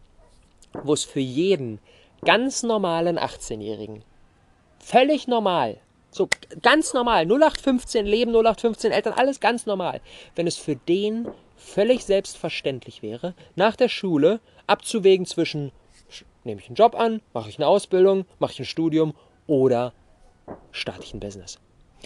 wo 0.72 0.92
es 0.92 1.04
für 1.04 1.20
jeden 1.20 1.78
ganz 2.24 2.62
normalen 2.62 3.18
18-Jährigen, 3.18 4.02
völlig 4.78 5.28
normal, 5.28 5.78
so 6.10 6.28
ganz 6.62 6.94
normal, 6.94 7.26
0815 7.26 8.06
Leben, 8.06 8.30
0815 8.32 8.92
Eltern, 8.92 9.12
alles 9.14 9.40
ganz 9.40 9.66
normal, 9.66 10.00
wenn 10.34 10.46
es 10.46 10.56
für 10.56 10.76
den 10.76 11.28
völlig 11.56 12.04
selbstverständlich 12.04 13.02
wäre, 13.02 13.34
nach 13.54 13.76
der 13.76 13.88
Schule 13.88 14.40
abzuwägen 14.66 15.26
zwischen, 15.26 15.72
nehme 16.44 16.60
ich 16.60 16.68
einen 16.68 16.76
Job 16.76 16.94
an, 16.94 17.20
mache 17.32 17.48
ich 17.48 17.58
eine 17.58 17.66
Ausbildung, 17.66 18.24
mache 18.38 18.52
ich 18.52 18.60
ein 18.60 18.66
Studium 18.66 19.14
oder 19.46 19.92
starte 20.72 21.02
ich 21.02 21.14
ein 21.14 21.20
Business. 21.20 21.58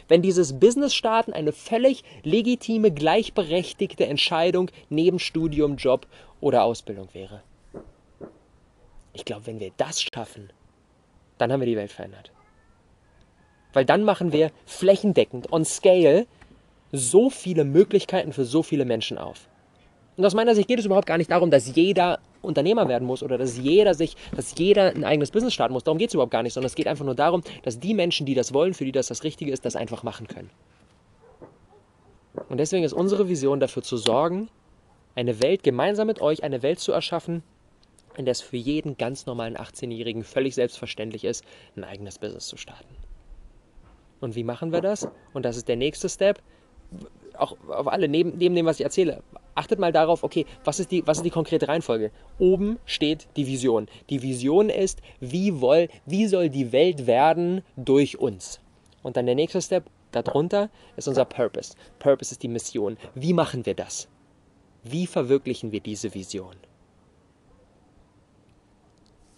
wenn 0.09 0.23
dieses 0.23 0.59
Business 0.59 0.95
starten 0.95 1.33
eine 1.33 1.53
völlig 1.53 2.05
legitime, 2.23 2.91
gleichberechtigte 2.91 4.07
Entscheidung 4.07 4.71
neben 4.89 5.19
Studium, 5.19 5.77
Job 5.77 6.07
oder 6.41 6.65
Ausbildung 6.65 7.09
wäre. 7.13 7.43
Ich 9.13 9.25
glaube, 9.25 9.47
wenn 9.47 9.61
wir 9.61 9.73
das 9.77 10.01
schaffen, 10.01 10.53
dann 11.39 11.53
haben 11.53 11.61
wir 11.61 11.67
die 11.67 11.77
Welt 11.77 11.93
verändert. 11.93 12.31
Weil 13.73 13.85
dann 13.85 14.05
machen 14.05 14.33
wir 14.33 14.51
flächendeckend, 14.65 15.53
on 15.53 15.65
scale, 15.65 16.27
so 16.93 17.31
viele 17.31 17.65
Möglichkeiten 17.65 18.33
für 18.33 18.45
so 18.45 18.63
viele 18.63 18.85
Menschen 18.85 19.19
auf. 19.19 19.49
Und 20.17 20.25
aus 20.25 20.35
meiner 20.35 20.55
Sicht 20.55 20.69
geht 20.69 20.79
es 20.79 20.87
überhaupt 20.87 21.07
gar 21.07 21.19
nicht 21.19 21.31
darum, 21.31 21.51
dass 21.51 21.75
jeder 21.75 22.21
Unternehmer 22.43 22.89
werden 22.89 23.07
muss 23.07 23.23
oder 23.23 23.39
dass 23.39 23.59
jeder 23.59 23.95
sich, 23.95 24.17
dass 24.35 24.57
jeder 24.59 24.95
ein 24.95 25.05
eigenes 25.05 25.31
Business 25.31 25.55
starten 25.55 25.75
muss. 25.75 25.85
Darum 25.85 25.99
geht 25.99 26.09
es 26.09 26.15
überhaupt 26.15 26.33
gar 26.33 26.43
nicht, 26.43 26.55
sondern 26.55 26.67
es 26.67 26.75
geht 26.75 26.89
einfach 26.89 27.05
nur 27.05 27.15
darum, 27.15 27.43
dass 27.63 27.79
die 27.79 27.95
Menschen, 27.95 28.27
die 28.27 28.35
das 28.35 28.55
wollen, 28.55 28.75
für 28.75 28.85
die 28.85 28.93
das 28.93 29.09
das 29.09 29.25
Richtige 29.25 29.53
ist, 29.53 29.65
das 29.65 29.77
einfach 29.77 30.03
machen 30.03 30.27
können. 30.27 30.51
Und 32.49 32.59
deswegen 32.59 32.85
ist 32.85 32.93
unsere 32.93 33.29
Vision 33.29 33.61
dafür 33.61 33.83
zu 33.83 33.97
sorgen, 33.97 34.49
eine 35.15 35.43
Welt 35.43 35.63
gemeinsam 35.63 36.07
mit 36.07 36.21
euch, 36.21 36.43
eine 36.43 36.63
Welt 36.63 36.79
zu 36.79 36.93
erschaffen, 36.93 37.43
in 38.17 38.25
der 38.25 38.33
es 38.33 38.41
für 38.41 38.57
jeden 38.57 38.97
ganz 38.97 39.27
normalen 39.27 39.57
18-Jährigen 39.57 40.25
völlig 40.25 40.55
selbstverständlich 40.55 41.25
ist, 41.25 41.45
ein 41.77 41.85
eigenes 41.85 42.19
Business 42.19 42.47
zu 42.47 42.57
starten. 42.57 42.95
Und 44.21 44.35
wie 44.35 44.45
machen 44.45 44.73
wir 44.73 44.81
das? 44.81 45.09
Und 45.33 45.45
das 45.45 45.57
ist 45.57 45.69
der 45.69 45.77
nächste 45.77 46.09
Step. 46.09 46.41
Auch 47.37 47.57
auf 47.69 47.89
alle, 47.89 48.09
neben, 48.09 48.37
neben 48.37 48.55
dem, 48.55 48.67
was 48.67 48.79
ich 48.79 48.85
erzähle, 48.85 49.23
achtet 49.61 49.79
mal 49.79 49.93
darauf, 49.93 50.25
okay, 50.25 50.47
was 50.65 50.81
ist, 50.81 50.91
die, 50.91 51.07
was 51.07 51.19
ist 51.19 51.25
die 51.25 51.31
konkrete 51.31 51.69
Reihenfolge? 51.69 52.11
Oben 52.39 52.79
steht 52.87 53.29
die 53.37 53.47
Vision. 53.47 53.87
Die 54.09 54.23
Vision 54.23 54.71
ist, 54.71 55.01
wie, 55.21 55.61
woll, 55.61 55.89
wie 56.07 56.27
soll 56.27 56.49
die 56.49 56.73
Welt 56.73 57.07
werden 57.07 57.63
durch 57.77 58.19
uns? 58.19 58.61
Und 59.03 59.17
dann 59.17 59.27
der 59.27 59.35
nächste 59.35 59.61
Step, 59.61 59.85
darunter 60.13 60.71
ist 60.97 61.09
unser 61.09 61.27
Purpose. 61.27 61.75
Purpose 61.99 62.33
ist 62.33 62.43
die 62.43 62.49
Mission. 62.49 62.97
Wie 63.15 63.35
machen 63.35 63.67
wir 63.67 63.75
das? 63.75 64.09
Wie 64.83 65.07
verwirklichen 65.07 65.73
wir 65.73 65.81
diese 65.81 66.15
Vision? 66.15 66.57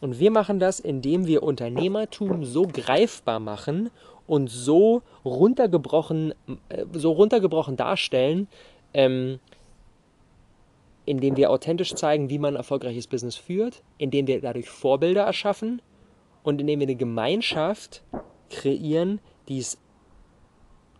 Und 0.00 0.18
wir 0.18 0.30
machen 0.30 0.58
das, 0.58 0.80
indem 0.80 1.26
wir 1.26 1.42
Unternehmertum 1.42 2.44
so 2.44 2.66
greifbar 2.66 3.40
machen 3.40 3.90
und 4.26 4.48
so 4.48 5.02
runtergebrochen, 5.24 6.32
äh, 6.68 6.84
so 6.92 7.12
runtergebrochen 7.12 7.76
darstellen, 7.76 8.48
ähm, 8.94 9.38
indem 11.04 11.36
wir 11.36 11.50
authentisch 11.50 11.94
zeigen, 11.94 12.30
wie 12.30 12.38
man 12.38 12.54
ein 12.54 12.58
erfolgreiches 12.58 13.06
Business 13.06 13.36
führt, 13.36 13.82
indem 13.98 14.26
wir 14.26 14.40
dadurch 14.40 14.68
Vorbilder 14.68 15.22
erschaffen 15.22 15.82
und 16.42 16.60
indem 16.60 16.80
wir 16.80 16.86
eine 16.86 16.96
Gemeinschaft 16.96 18.02
kreieren, 18.50 19.20
die 19.48 19.58
es 19.58 19.78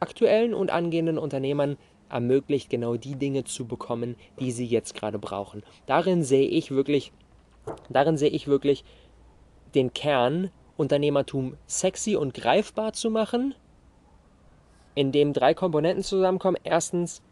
aktuellen 0.00 0.54
und 0.54 0.70
angehenden 0.70 1.18
Unternehmern 1.18 1.76
ermöglicht, 2.08 2.68
genau 2.68 2.96
die 2.96 3.16
Dinge 3.16 3.44
zu 3.44 3.66
bekommen, 3.66 4.16
die 4.40 4.50
sie 4.50 4.66
jetzt 4.66 4.94
gerade 4.94 5.18
brauchen. 5.18 5.62
Darin 5.86 6.22
sehe 6.22 6.48
ich 6.48 6.70
wirklich 6.70 7.12
Darin 7.88 8.16
sehe 8.16 8.30
ich 8.30 8.46
wirklich 8.46 8.84
den 9.74 9.92
Kern, 9.92 10.50
Unternehmertum 10.76 11.56
sexy 11.66 12.16
und 12.16 12.34
greifbar 12.34 12.92
zu 12.92 13.10
machen, 13.10 13.54
indem 14.94 15.32
drei 15.32 15.54
Komponenten 15.54 16.02
zusammenkommen. 16.02 16.58
Erstens, 16.64 17.22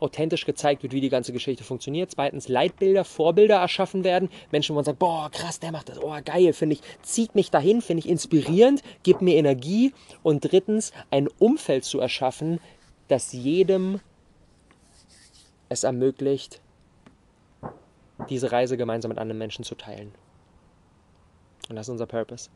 authentisch 0.00 0.44
gezeigt 0.44 0.82
wird, 0.82 0.92
wie 0.92 1.00
die 1.00 1.08
ganze 1.08 1.32
Geschichte 1.32 1.64
funktioniert. 1.64 2.10
Zweitens, 2.10 2.48
Leitbilder, 2.48 3.04
Vorbilder 3.04 3.56
erschaffen 3.56 4.04
werden. 4.04 4.28
Menschen, 4.50 4.74
wo 4.74 4.76
man 4.76 4.84
sagt, 4.84 4.98
boah, 4.98 5.30
krass, 5.30 5.60
der 5.60 5.72
macht 5.72 5.88
das, 5.88 6.02
oh, 6.02 6.14
geil, 6.24 6.52
finde 6.52 6.74
ich, 6.74 6.82
zieht 7.02 7.34
mich 7.34 7.50
dahin, 7.50 7.80
finde 7.80 8.00
ich 8.00 8.08
inspirierend, 8.08 8.82
gibt 9.02 9.22
mir 9.22 9.36
Energie. 9.36 9.92
Und 10.22 10.50
drittens, 10.50 10.92
ein 11.10 11.28
Umfeld 11.38 11.84
zu 11.84 12.00
erschaffen, 12.00 12.60
das 13.08 13.32
jedem 13.32 14.00
es 15.68 15.84
ermöglicht, 15.84 16.60
diese 18.30 18.52
Reise 18.52 18.76
gemeinsam 18.76 19.10
mit 19.10 19.18
anderen 19.18 19.38
Menschen 19.38 19.64
zu 19.64 19.74
teilen. 19.74 20.12
Und 21.68 21.76
das 21.76 21.86
ist 21.86 21.90
unser 21.90 22.06
Purpose. 22.06 22.50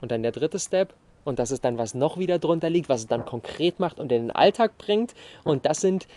Und 0.00 0.10
dann 0.10 0.22
der 0.22 0.32
dritte 0.32 0.58
Step, 0.58 0.94
und 1.24 1.38
das 1.38 1.50
ist 1.50 1.64
dann, 1.64 1.78
was 1.78 1.94
noch 1.94 2.18
wieder 2.18 2.38
drunter 2.38 2.70
liegt, 2.70 2.88
was 2.88 3.00
es 3.00 3.06
dann 3.06 3.24
konkret 3.24 3.78
macht 3.78 4.00
und 4.00 4.10
in 4.10 4.22
den 4.22 4.30
Alltag 4.30 4.76
bringt. 4.78 5.14
Und 5.44 5.66
das 5.66 5.80
sind 5.80 6.08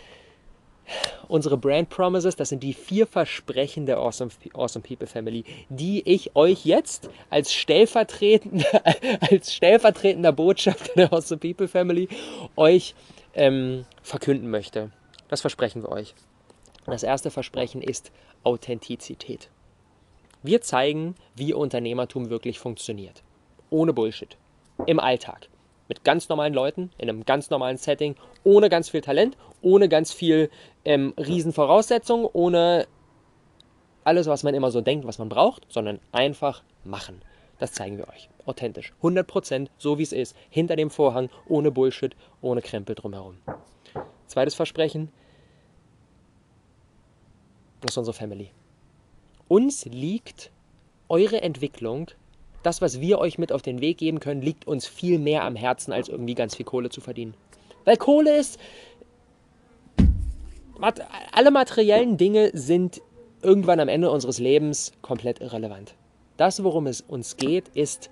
unsere 1.28 1.56
Brand 1.56 1.88
Promises, 1.88 2.36
das 2.36 2.48
sind 2.48 2.62
die 2.62 2.74
vier 2.74 3.06
Versprechen 3.06 3.86
der 3.86 3.98
Awesome, 3.98 4.30
awesome 4.54 4.84
People 4.86 5.06
Family, 5.06 5.44
die 5.68 6.02
ich 6.08 6.36
euch 6.36 6.64
jetzt 6.64 7.10
als 7.30 7.52
stellvertretender, 7.52 8.82
als 9.30 9.54
stellvertretender 9.54 10.32
Botschafter 10.32 10.92
der 10.96 11.12
Awesome 11.12 11.38
People 11.38 11.68
Family 11.68 12.08
euch 12.56 12.94
ähm, 13.34 13.84
verkünden 14.02 14.50
möchte. 14.50 14.90
Das 15.28 15.40
versprechen 15.40 15.82
wir 15.82 15.90
euch. 15.90 16.14
Das 16.86 17.02
erste 17.02 17.30
Versprechen 17.30 17.82
ist 17.82 18.12
Authentizität. 18.44 19.50
Wir 20.42 20.60
zeigen, 20.60 21.16
wie 21.34 21.52
Unternehmertum 21.52 22.30
wirklich 22.30 22.60
funktioniert. 22.60 23.24
Ohne 23.70 23.92
Bullshit. 23.92 24.36
Im 24.86 25.00
Alltag. 25.00 25.48
Mit 25.88 26.04
ganz 26.04 26.28
normalen 26.28 26.54
Leuten, 26.54 26.90
in 26.98 27.08
einem 27.08 27.24
ganz 27.24 27.50
normalen 27.50 27.76
Setting, 27.76 28.16
ohne 28.44 28.68
ganz 28.68 28.88
viel 28.88 29.00
Talent, 29.00 29.36
ohne 29.62 29.88
ganz 29.88 30.12
viel 30.12 30.50
ähm, 30.84 31.14
Riesenvoraussetzungen, 31.16 32.28
ohne 32.32 32.86
alles, 34.04 34.26
was 34.26 34.42
man 34.42 34.54
immer 34.54 34.70
so 34.70 34.80
denkt, 34.80 35.06
was 35.06 35.18
man 35.18 35.28
braucht, 35.28 35.66
sondern 35.68 36.00
einfach 36.12 36.62
machen. 36.84 37.22
Das 37.58 37.72
zeigen 37.72 37.98
wir 37.98 38.08
euch. 38.08 38.28
Authentisch. 38.44 38.92
100% 39.02 39.68
so 39.78 39.98
wie 39.98 40.02
es 40.02 40.12
ist. 40.12 40.36
Hinter 40.50 40.76
dem 40.76 40.90
Vorhang, 40.90 41.30
ohne 41.48 41.70
Bullshit, 41.70 42.14
ohne 42.40 42.62
Krempel 42.62 42.94
drumherum. 42.94 43.38
Zweites 44.26 44.54
Versprechen, 44.54 45.10
das 47.80 47.92
ist 47.92 47.98
unsere 47.98 48.16
Family. 48.16 48.50
Uns 49.48 49.84
liegt 49.84 50.50
eure 51.08 51.40
Entwicklung, 51.42 52.10
das, 52.66 52.82
was 52.82 53.00
wir 53.00 53.18
euch 53.18 53.38
mit 53.38 53.52
auf 53.52 53.62
den 53.62 53.80
Weg 53.80 53.98
geben 53.98 54.20
können, 54.20 54.42
liegt 54.42 54.66
uns 54.66 54.86
viel 54.86 55.18
mehr 55.18 55.44
am 55.44 55.56
Herzen, 55.56 55.92
als 55.92 56.08
irgendwie 56.08 56.34
ganz 56.34 56.56
viel 56.56 56.66
Kohle 56.66 56.90
zu 56.90 57.00
verdienen. 57.00 57.34
Weil 57.84 57.96
Kohle 57.96 58.36
ist. 58.36 58.58
Alle 61.32 61.50
materiellen 61.50 62.18
Dinge 62.18 62.50
sind 62.52 63.00
irgendwann 63.40 63.80
am 63.80 63.88
Ende 63.88 64.10
unseres 64.10 64.38
Lebens 64.38 64.92
komplett 65.00 65.40
irrelevant. 65.40 65.94
Das, 66.36 66.62
worum 66.62 66.86
es 66.86 67.00
uns 67.00 67.38
geht, 67.38 67.68
ist, 67.68 68.10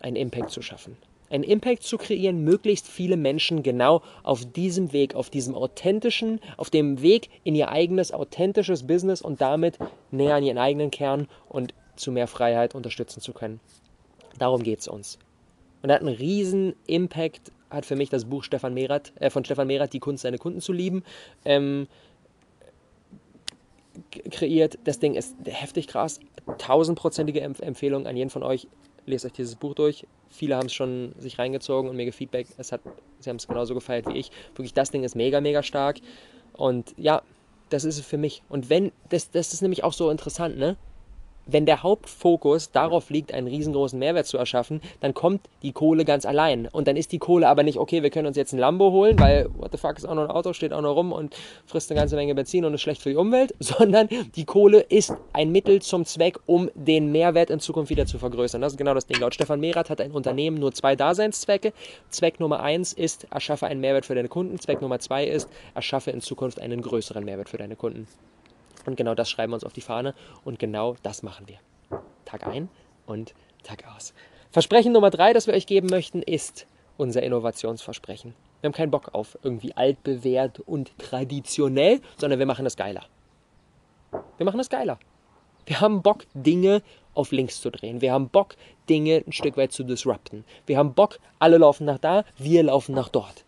einen 0.00 0.16
Impact 0.16 0.50
zu 0.50 0.62
schaffen 0.62 0.96
einen 1.30 1.42
Impact 1.42 1.82
zu 1.82 1.98
kreieren, 1.98 2.44
möglichst 2.44 2.86
viele 2.86 3.16
Menschen 3.16 3.64
genau 3.64 4.02
auf 4.22 4.44
diesem 4.44 4.92
Weg, 4.92 5.16
auf 5.16 5.30
diesem 5.30 5.54
authentischen, 5.56 6.40
auf 6.56 6.70
dem 6.70 7.02
Weg 7.02 7.28
in 7.42 7.56
ihr 7.56 7.70
eigenes 7.70 8.12
authentisches 8.12 8.86
Business 8.86 9.20
und 9.20 9.40
damit 9.40 9.78
näher 10.12 10.36
an 10.36 10.44
ihren 10.44 10.58
eigenen 10.58 10.92
Kern 10.92 11.26
und 11.48 11.74
zu 11.96 12.12
mehr 12.12 12.26
Freiheit 12.26 12.74
unterstützen 12.74 13.20
zu 13.20 13.32
können. 13.32 13.60
Darum 14.38 14.62
geht 14.62 14.80
es 14.80 14.88
uns. 14.88 15.18
Und 15.82 15.90
er 15.90 15.96
hat 15.96 16.02
einen 16.02 16.16
riesen 16.16 16.74
Impact, 16.86 17.52
hat 17.70 17.86
für 17.86 17.96
mich 17.96 18.08
das 18.08 18.24
Buch 18.24 18.42
Stefan 18.44 18.74
Merath, 18.74 19.12
äh, 19.20 19.30
von 19.30 19.44
Stefan 19.44 19.66
Merath, 19.66 19.92
Die 19.92 20.00
Kunst, 20.00 20.22
seine 20.22 20.38
Kunden 20.38 20.60
zu 20.60 20.72
lieben, 20.72 21.04
ähm, 21.44 21.86
kreiert. 24.30 24.78
Das 24.84 24.98
Ding 24.98 25.14
ist 25.14 25.36
heftig 25.44 25.86
krass. 25.86 26.20
Tausendprozentige 26.58 27.40
Empfehlung 27.40 28.06
an 28.06 28.16
jeden 28.16 28.30
von 28.30 28.42
euch 28.42 28.66
lest 29.06 29.24
euch 29.24 29.32
dieses 29.32 29.56
Buch 29.56 29.74
durch. 29.74 30.06
Viele 30.30 30.56
haben 30.56 30.66
es 30.66 30.74
schon 30.74 31.14
sich 31.18 31.38
reingezogen 31.38 31.90
und 31.90 31.96
mir 31.96 32.12
Feedback. 32.12 32.46
Es 32.58 32.72
hat, 32.72 32.80
sie 33.20 33.30
haben 33.30 33.36
es 33.36 33.46
genauso 33.46 33.74
gefeiert 33.74 34.06
wie 34.08 34.18
ich. 34.18 34.30
Wirklich, 34.54 34.74
das 34.74 34.90
Ding 34.90 35.04
ist 35.04 35.14
mega, 35.14 35.40
mega 35.40 35.62
stark. 35.62 35.98
Und 36.52 36.94
ja, 36.96 37.22
das 37.70 37.84
ist 37.84 37.98
es 37.98 38.06
für 38.06 38.18
mich. 38.18 38.42
Und 38.48 38.70
wenn, 38.70 38.92
das, 39.08 39.30
das 39.30 39.52
ist 39.52 39.62
nämlich 39.62 39.84
auch 39.84 39.92
so 39.92 40.10
interessant, 40.10 40.56
ne? 40.56 40.76
Wenn 41.46 41.66
der 41.66 41.82
Hauptfokus 41.82 42.70
darauf 42.70 43.10
liegt, 43.10 43.32
einen 43.32 43.46
riesengroßen 43.46 43.98
Mehrwert 43.98 44.26
zu 44.26 44.38
erschaffen, 44.38 44.80
dann 45.00 45.14
kommt 45.14 45.42
die 45.62 45.72
Kohle 45.72 46.04
ganz 46.04 46.26
allein. 46.26 46.68
Und 46.68 46.88
dann 46.88 46.96
ist 46.96 47.12
die 47.12 47.18
Kohle 47.18 47.48
aber 47.48 47.62
nicht, 47.62 47.78
okay, 47.78 48.02
wir 48.02 48.10
können 48.10 48.26
uns 48.26 48.36
jetzt 48.36 48.52
ein 48.52 48.58
Lambo 48.58 48.90
holen, 48.90 49.18
weil, 49.18 49.48
what 49.56 49.72
the 49.72 49.78
fuck, 49.78 49.96
ist 49.96 50.06
auch 50.06 50.14
noch 50.14 50.24
ein 50.24 50.30
Auto, 50.30 50.52
steht 50.52 50.72
auch 50.72 50.80
noch 50.80 50.94
rum 50.94 51.12
und 51.12 51.34
frisst 51.66 51.90
eine 51.90 52.00
ganze 52.00 52.16
Menge 52.16 52.34
Benzin 52.34 52.64
und 52.64 52.74
ist 52.74 52.82
schlecht 52.82 53.02
für 53.02 53.10
die 53.10 53.16
Umwelt, 53.16 53.54
sondern 53.60 54.08
die 54.34 54.44
Kohle 54.44 54.80
ist 54.80 55.12
ein 55.32 55.50
Mittel 55.52 55.82
zum 55.82 56.04
Zweck, 56.04 56.38
um 56.46 56.70
den 56.74 57.12
Mehrwert 57.12 57.50
in 57.50 57.60
Zukunft 57.60 57.90
wieder 57.90 58.06
zu 58.06 58.18
vergrößern. 58.18 58.60
Das 58.60 58.72
ist 58.72 58.78
genau 58.78 58.94
das 58.94 59.06
Ding. 59.06 59.20
Laut 59.20 59.34
Stefan 59.34 59.60
Merath 59.60 59.90
hat 59.90 60.00
ein 60.00 60.12
Unternehmen 60.12 60.58
nur 60.58 60.72
zwei 60.72 60.96
Daseinszwecke. 60.96 61.72
Zweck 62.10 62.40
Nummer 62.40 62.60
eins 62.60 62.92
ist, 62.92 63.26
erschaffe 63.30 63.66
einen 63.66 63.80
Mehrwert 63.80 64.06
für 64.06 64.14
deine 64.14 64.28
Kunden. 64.28 64.58
Zweck 64.58 64.80
Nummer 64.80 64.98
zwei 64.98 65.24
ist, 65.26 65.48
erschaffe 65.74 66.10
in 66.10 66.20
Zukunft 66.20 66.60
einen 66.60 66.82
größeren 66.82 67.24
Mehrwert 67.24 67.48
für 67.48 67.58
deine 67.58 67.76
Kunden. 67.76 68.06
Und 68.86 68.96
genau 68.96 69.14
das 69.14 69.30
schreiben 69.30 69.52
wir 69.52 69.56
uns 69.56 69.64
auf 69.64 69.72
die 69.72 69.80
Fahne 69.80 70.14
und 70.44 70.58
genau 70.58 70.96
das 71.02 71.22
machen 71.22 71.48
wir. 71.48 71.58
Tag 72.24 72.46
ein 72.46 72.68
und 73.06 73.34
Tag 73.62 73.84
aus. 73.94 74.14
Versprechen 74.50 74.92
Nummer 74.92 75.10
drei, 75.10 75.32
das 75.32 75.46
wir 75.46 75.54
euch 75.54 75.66
geben 75.66 75.88
möchten, 75.88 76.22
ist 76.22 76.66
unser 76.96 77.22
Innovationsversprechen. 77.22 78.34
Wir 78.60 78.68
haben 78.68 78.74
keinen 78.74 78.90
Bock 78.90 79.10
auf 79.12 79.36
irgendwie 79.42 79.76
altbewährt 79.76 80.60
und 80.60 80.96
traditionell, 80.98 82.00
sondern 82.16 82.38
wir 82.38 82.46
machen 82.46 82.64
das 82.64 82.76
geiler. 82.76 83.04
Wir 84.36 84.46
machen 84.46 84.58
das 84.58 84.70
geiler. 84.70 84.98
Wir 85.66 85.80
haben 85.80 86.02
Bock, 86.02 86.24
Dinge 86.34 86.82
auf 87.14 87.32
links 87.32 87.60
zu 87.60 87.70
drehen. 87.70 88.00
Wir 88.00 88.12
haben 88.12 88.28
Bock, 88.28 88.56
Dinge 88.88 89.22
ein 89.26 89.32
Stück 89.32 89.56
weit 89.56 89.72
zu 89.72 89.82
disrupten. 89.82 90.44
Wir 90.66 90.78
haben 90.78 90.94
Bock, 90.94 91.18
alle 91.38 91.58
laufen 91.58 91.84
nach 91.84 91.98
da, 91.98 92.24
wir 92.36 92.62
laufen 92.62 92.94
nach 92.94 93.08
dort. 93.08 93.44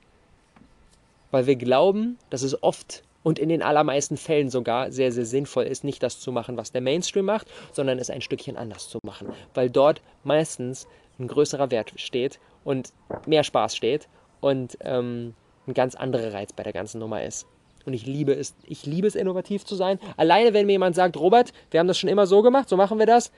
Weil 1.31 1.47
wir 1.47 1.57
glauben, 1.57 2.19
dass 2.31 2.43
es 2.43 2.62
oft 2.62 3.02
und 3.26 3.40
in 3.40 3.49
den 3.49 3.61
allermeisten 3.61 4.16
Fällen 4.16 4.50
sogar 4.50 4.92
sehr, 4.92 5.11
sehr 5.11 5.26
sinnvoll 5.26 5.64
ist, 5.64 5.83
nicht 5.83 6.00
das 6.00 6.21
zu 6.21 6.30
machen, 6.30 6.56
was 6.56 6.71
der 6.71 6.80
Mainstream 6.80 7.25
macht, 7.25 7.49
sondern 7.73 7.99
es 7.99 8.09
ein 8.09 8.21
Stückchen 8.21 8.56
anders 8.56 8.88
zu 8.88 9.00
machen. 9.02 9.33
Weil 9.52 9.68
dort 9.68 10.00
meistens 10.23 10.87
ein 11.18 11.26
größerer 11.26 11.73
Wert 11.73 11.92
steht 11.97 12.38
und 12.62 12.92
mehr 13.26 13.42
Spaß 13.42 13.75
steht 13.75 14.06
und 14.40 14.78
ähm, 14.83 15.35
ein 15.66 15.75
ganz 15.75 15.97
anderer 15.97 16.35
Reiz 16.35 16.52
bei 16.52 16.62
der 16.62 16.73
ganzen 16.73 17.00
Nummer 17.00 17.25
ist. 17.25 17.49
Und 17.85 17.95
ich 17.95 18.06
liebe 18.06 18.33
es, 18.33 18.54
ich 18.64 18.87
liebe 18.87 19.09
es, 19.09 19.16
innovativ 19.16 19.64
zu 19.64 19.75
sein. 19.75 19.99
Alleine, 20.16 20.54
wenn 20.54 20.66
mir 20.66 20.75
jemand 20.75 20.95
sagt, 20.95 21.16
Robert, 21.16 21.52
wir 21.73 21.80
haben 21.80 21.88
das 21.88 21.99
schon 21.99 22.09
immer 22.09 22.28
so 22.28 22.42
gemacht, 22.42 22.68
so 22.68 22.76
machen 22.76 23.00
wir 23.00 23.06
das. 23.06 23.33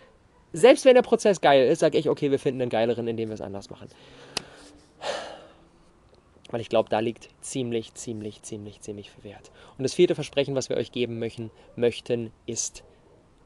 Selbst 0.52 0.84
wenn 0.84 0.96
der 0.96 1.02
Prozess 1.02 1.40
geil 1.40 1.66
ist, 1.66 1.78
sage 1.78 1.96
ich, 1.96 2.10
okay, 2.10 2.30
wir 2.30 2.38
finden 2.38 2.60
einen 2.60 2.70
geileren, 2.70 3.08
indem 3.08 3.30
wir 3.30 3.34
es 3.34 3.40
anders 3.40 3.70
machen. 3.70 3.88
Weil 6.50 6.60
ich 6.60 6.68
glaube, 6.68 6.88
da 6.88 7.00
liegt 7.00 7.28
ziemlich, 7.40 7.94
ziemlich, 7.94 8.42
ziemlich, 8.42 8.80
ziemlich 8.80 9.10
viel 9.10 9.24
Wert. 9.24 9.50
Und 9.76 9.82
das 9.82 9.94
vierte 9.94 10.14
Versprechen, 10.14 10.54
was 10.54 10.68
wir 10.68 10.76
euch 10.76 10.92
geben 10.92 11.18
möchten, 11.18 11.50
möchten 11.76 12.32
ist 12.46 12.84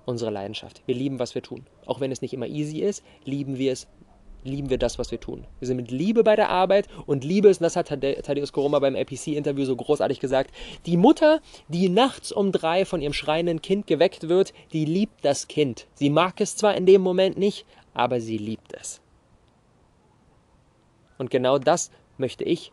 unsere 0.05 0.31
Leidenschaft. 0.31 0.83
Wir 0.87 0.95
lieben, 0.95 1.19
was 1.19 1.35
wir 1.35 1.43
tun. 1.43 1.67
Auch 1.87 2.01
wenn 2.01 2.13
es 2.13 2.23
nicht 2.23 2.35
immer 2.35 2.47
easy 2.47 2.79
ist, 2.79 3.05
lieben 3.25 3.59
wir 3.59 3.73
es, 3.73 3.89
lieben 4.45 4.71
wir 4.71 4.79
das, 4.79 4.99
was 4.99 5.11
wir 5.11 5.21
tun. 5.21 5.47
Wir 5.59 5.69
sind 5.69 5.77
mit 5.77 5.91
Liebe 5.91 6.25
bei 6.25 6.37
der 6.37 6.49
Arbeit 6.49 6.89
und 7.07 7.25
Liebe 7.25 7.49
ist, 7.49 7.61
und 7.61 7.65
das 7.65 7.77
hat 7.77 7.89
Thaddeus 7.89 8.53
Koroma 8.53 8.79
beim 8.79 8.97
APC-Interview 8.97 9.65
so 9.65 9.77
großartig 9.77 10.21
gesagt, 10.21 10.53
die 10.87 10.97
Mutter, 10.97 11.41
die 11.69 11.89
nachts 11.89 12.33
um 12.33 12.53
drei 12.53 12.85
von 12.85 13.01
ihrem 13.01 13.13
schreienden 13.13 13.63
Kind 13.63 13.87
geweckt 13.87 14.29
wird, 14.29 14.53
die 14.73 14.85
liebt 14.85 15.25
das 15.25 15.49
Kind. 15.49 15.87
Sie 15.95 16.11
mag 16.11 16.41
es 16.41 16.57
zwar 16.57 16.75
in 16.75 16.87
dem 16.87 17.03
Moment 17.03 17.39
nicht, 17.39 17.67
aber 17.95 18.21
sie 18.21 18.39
liebt 18.39 18.73
es. 18.75 19.01
Und 21.19 21.31
genau 21.31 21.59
das 21.59 21.91
möchte 22.19 22.45
ich 22.45 22.73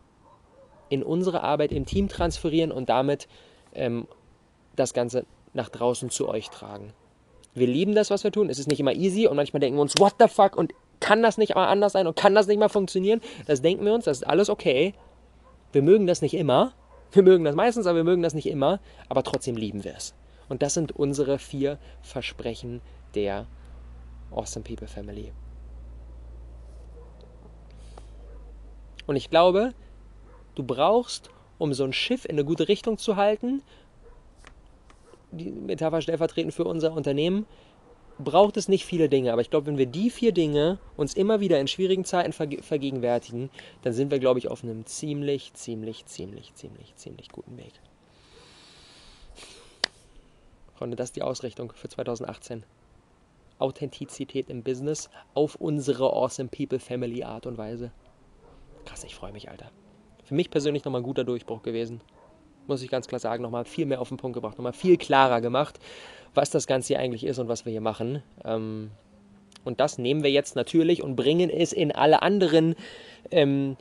in 0.90 1.02
unsere 1.02 1.42
Arbeit 1.42 1.72
im 1.72 1.86
Team 1.86 2.08
transferieren 2.08 2.70
und 2.70 2.90
damit 2.90 3.28
ähm, 3.74 4.06
das 4.76 4.92
Ganze 4.92 5.24
nach 5.54 5.70
draußen 5.70 6.10
zu 6.10 6.28
euch 6.28 6.50
tragen. 6.50 6.92
Wir 7.54 7.66
lieben 7.66 7.94
das, 7.94 8.10
was 8.10 8.22
wir 8.22 8.30
tun. 8.30 8.50
Es 8.50 8.58
ist 8.58 8.68
nicht 8.68 8.80
immer 8.80 8.92
easy 8.92 9.26
und 9.26 9.36
manchmal 9.36 9.60
denken 9.60 9.78
wir 9.78 9.82
uns, 9.82 9.98
what 9.98 10.14
the 10.20 10.28
fuck, 10.28 10.56
und 10.56 10.72
kann 11.00 11.22
das 11.22 11.38
nicht 11.38 11.54
mal 11.54 11.66
anders 11.66 11.92
sein 11.92 12.06
und 12.06 12.16
kann 12.16 12.34
das 12.34 12.46
nicht 12.46 12.58
mal 12.58 12.68
funktionieren? 12.68 13.20
Das 13.46 13.62
denken 13.62 13.84
wir 13.84 13.94
uns, 13.94 14.04
das 14.04 14.18
ist 14.18 14.26
alles 14.26 14.50
okay. 14.50 14.94
Wir 15.72 15.82
mögen 15.82 16.06
das 16.06 16.22
nicht 16.22 16.34
immer. 16.34 16.74
Wir 17.12 17.22
mögen 17.22 17.44
das 17.44 17.54
meistens, 17.54 17.86
aber 17.86 17.96
wir 17.96 18.04
mögen 18.04 18.22
das 18.22 18.34
nicht 18.34 18.46
immer. 18.46 18.80
Aber 19.08 19.22
trotzdem 19.22 19.56
lieben 19.56 19.82
wir 19.84 19.96
es. 19.96 20.14
Und 20.48 20.62
das 20.62 20.74
sind 20.74 20.92
unsere 20.92 21.38
vier 21.38 21.78
Versprechen 22.02 22.80
der 23.14 23.46
Awesome 24.30 24.64
People 24.64 24.86
Family. 24.86 25.32
Und 29.06 29.16
ich 29.16 29.30
glaube, 29.30 29.72
du 30.54 30.62
brauchst, 30.62 31.30
um 31.58 31.74
so 31.74 31.84
ein 31.84 31.92
Schiff 31.92 32.24
in 32.24 32.32
eine 32.32 32.44
gute 32.44 32.68
Richtung 32.68 32.98
zu 32.98 33.16
halten, 33.16 33.62
die 35.30 35.50
Metapher 35.50 36.00
stellvertretend 36.00 36.54
für 36.54 36.64
unser 36.64 36.92
Unternehmen, 36.92 37.46
braucht 38.18 38.56
es 38.56 38.68
nicht 38.68 38.84
viele 38.84 39.08
Dinge. 39.08 39.32
Aber 39.32 39.42
ich 39.42 39.50
glaube, 39.50 39.66
wenn 39.66 39.78
wir 39.78 39.86
die 39.86 40.10
vier 40.10 40.32
Dinge 40.32 40.78
uns 40.96 41.14
immer 41.14 41.40
wieder 41.40 41.60
in 41.60 41.68
schwierigen 41.68 42.04
Zeiten 42.04 42.32
vergegenwärtigen, 42.32 43.50
dann 43.82 43.92
sind 43.92 44.10
wir, 44.10 44.18
glaube 44.18 44.38
ich, 44.38 44.48
auf 44.48 44.62
einem 44.62 44.86
ziemlich, 44.86 45.52
ziemlich, 45.54 46.04
ziemlich, 46.06 46.54
ziemlich, 46.54 46.94
ziemlich 46.96 47.28
guten 47.30 47.56
Weg. 47.56 47.72
Freunde, 50.74 50.96
das 50.96 51.10
ist 51.10 51.16
die 51.16 51.22
Ausrichtung 51.22 51.72
für 51.74 51.88
2018. 51.88 52.64
Authentizität 53.58 54.48
im 54.48 54.62
Business 54.62 55.10
auf 55.34 55.56
unsere 55.56 56.14
Awesome 56.14 56.48
People 56.48 56.78
Family 56.78 57.22
Art 57.22 57.46
und 57.46 57.58
Weise. 57.58 57.92
Krass, 58.86 59.04
ich 59.04 59.14
freue 59.14 59.32
mich, 59.32 59.50
Alter. 59.50 59.70
Für 60.30 60.34
mich 60.34 60.48
persönlich 60.48 60.84
nochmal 60.84 61.02
ein 61.02 61.04
guter 61.04 61.24
Durchbruch 61.24 61.60
gewesen. 61.60 62.00
Muss 62.66 62.82
ich 62.82 62.88
ganz 62.88 63.06
klar 63.06 63.18
sagen, 63.18 63.42
nochmal 63.42 63.66
viel 63.66 63.84
mehr 63.84 64.00
auf 64.00 64.08
den 64.08 64.16
Punkt 64.16 64.34
gebracht, 64.34 64.56
nochmal 64.56 64.72
viel 64.72 64.96
klarer 64.96 65.42
gemacht 65.42 65.78
was 66.34 66.50
das 66.50 66.66
Ganze 66.66 66.88
hier 66.88 67.00
eigentlich 67.00 67.24
ist 67.24 67.38
und 67.38 67.48
was 67.48 67.64
wir 67.64 67.72
hier 67.72 67.80
machen. 67.80 68.22
Ähm, 68.44 68.90
und 69.64 69.80
das 69.80 69.98
nehmen 69.98 70.22
wir 70.22 70.30
jetzt 70.30 70.56
natürlich 70.56 71.02
und 71.02 71.16
bringen 71.16 71.50
es 71.50 71.72
in 71.72 71.92
alle 71.92 72.22
anderen 72.22 72.76
ähm, 73.30 73.76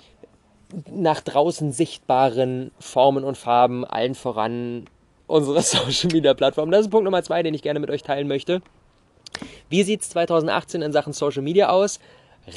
nach 0.91 1.21
draußen 1.21 1.71
sichtbaren 1.71 2.71
Formen 2.79 3.23
und 3.23 3.37
Farben, 3.37 3.85
allen 3.85 4.15
voran 4.15 4.85
unsere 5.27 5.61
Social 5.61 6.11
Media 6.11 6.33
Plattform. 6.33 6.71
Das 6.71 6.81
ist 6.81 6.89
Punkt 6.89 7.05
Nummer 7.05 7.23
zwei, 7.23 7.43
den 7.43 7.53
ich 7.53 7.61
gerne 7.61 7.79
mit 7.79 7.89
euch 7.89 8.03
teilen 8.03 8.27
möchte. 8.27 8.61
Wie 9.69 9.83
sieht 9.83 10.01
es 10.01 10.09
2018 10.09 10.81
in 10.81 10.91
Sachen 10.91 11.13
Social 11.13 11.43
Media 11.43 11.69
aus? 11.69 11.99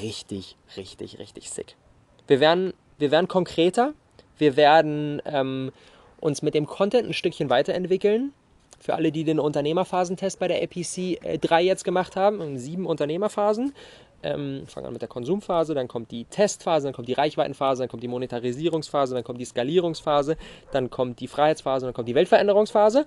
Richtig, 0.00 0.56
richtig, 0.76 1.18
richtig 1.18 1.50
sick. 1.50 1.76
Wir 2.26 2.40
werden, 2.40 2.72
wir 3.02 3.10
werden 3.10 3.26
konkreter, 3.26 3.94
wir 4.38 4.56
werden 4.56 5.20
ähm, 5.26 5.72
uns 6.20 6.40
mit 6.40 6.54
dem 6.54 6.66
Content 6.66 7.08
ein 7.08 7.12
Stückchen 7.12 7.50
weiterentwickeln. 7.50 8.32
Für 8.78 8.94
alle, 8.94 9.10
die 9.10 9.24
den 9.24 9.40
Unternehmerphasentest 9.40 10.38
bei 10.38 10.46
der 10.46 10.62
APC 10.62 11.18
3 11.40 11.62
äh, 11.62 11.66
jetzt 11.66 11.84
gemacht 11.84 12.14
haben, 12.14 12.58
sieben 12.58 12.86
Unternehmerphasen. 12.86 13.74
Ähm, 14.22 14.68
fangen 14.68 14.86
an 14.86 14.92
mit 14.92 15.02
der 15.02 15.08
Konsumphase, 15.08 15.74
dann 15.74 15.88
kommt 15.88 16.12
die 16.12 16.26
Testphase, 16.26 16.86
dann 16.86 16.94
kommt 16.94 17.08
die 17.08 17.14
Reichweitenphase, 17.14 17.82
dann 17.82 17.88
kommt 17.88 18.04
die 18.04 18.08
Monetarisierungsphase, 18.08 19.16
dann 19.16 19.24
kommt 19.24 19.40
die 19.40 19.46
Skalierungsphase, 19.46 20.36
dann 20.70 20.88
kommt 20.88 21.18
die 21.18 21.26
Freiheitsphase, 21.26 21.86
dann 21.86 21.94
kommt 21.94 22.06
die 22.06 22.14
Weltveränderungsphase. 22.14 23.04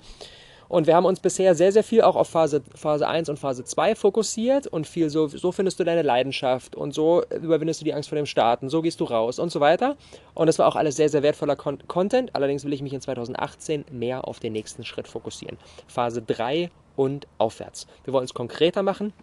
Und 0.68 0.88
wir 0.88 0.96
haben 0.96 1.06
uns 1.06 1.20
bisher 1.20 1.56
sehr, 1.56 1.72
sehr 1.72 1.84
viel 1.84 2.02
auch 2.02 2.16
auf 2.16 2.30
Phase, 2.30 2.62
Phase 2.76 3.08
1 3.08 3.30
und 3.30 3.38
Phase 3.38 3.64
2 3.64 3.96
fokussiert 3.96 4.68
und 4.68 4.88
viel 4.88 5.10
so, 5.10 5.28
so 5.28 5.52
findest 5.52 5.80
du 5.80 5.84
deine 5.84 6.02
Leidenschaft 6.02 6.76
und 6.76 6.94
so 6.94 7.24
überwindest 7.42 7.82
du 7.82 7.86
die 7.86 7.94
Angst 7.94 8.10
vor 8.10 8.16
dem 8.16 8.26
Starten, 8.26 8.70
so 8.70 8.82
gehst 8.82 9.00
du 9.00 9.06
raus 9.06 9.40
und 9.40 9.52
so 9.52 9.60
weiter. 9.60 9.96
Und 10.34 10.48
das 10.48 10.60
war 10.60 10.68
auch 10.68 10.76
alles 10.76 10.96
sehr, 10.96 11.10
sehr 11.10 11.24
wertvoller 11.24 11.56
Con 11.56 11.80
Content. 11.88 12.36
Allerdings 12.36 12.66
will 12.66 12.74
ich 12.74 12.82
mich 12.82 12.94
in 12.94 13.02
2018 13.02 13.86
mehr 13.92 14.28
auf 14.28 14.40
den 14.40 14.54
nächsten 14.54 14.84
Schritt 14.84 15.08
fokussieren. 15.08 15.58
Phase 15.88 16.22
3 16.22 16.70
und 16.96 17.28
aufwärts. 17.38 17.88
Wir 18.04 18.14
wollen 18.14 18.26
es 18.26 18.34
konkreter 18.34 18.84
machen. 18.84 19.14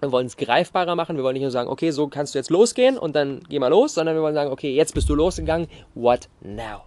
Wir 0.00 0.10
wollen 0.10 0.26
es 0.26 0.36
greifbarer 0.36 0.96
machen. 0.96 1.16
Wir 1.16 1.22
wollen 1.22 1.34
nicht 1.34 1.42
nur 1.42 1.52
sagen, 1.52 1.70
okay, 1.70 1.92
so 1.92 2.08
kannst 2.08 2.34
du 2.34 2.38
jetzt 2.38 2.50
losgehen 2.50 2.98
und 2.98 3.14
dann 3.14 3.40
geh 3.48 3.60
mal 3.60 3.68
los, 3.68 3.94
sondern 3.94 4.16
wir 4.16 4.22
wollen 4.22 4.34
sagen, 4.34 4.50
okay, 4.50 4.74
jetzt 4.74 4.94
bist 4.94 5.08
du 5.08 5.14
losgegangen. 5.14 5.68
What 5.94 6.28
now? 6.40 6.82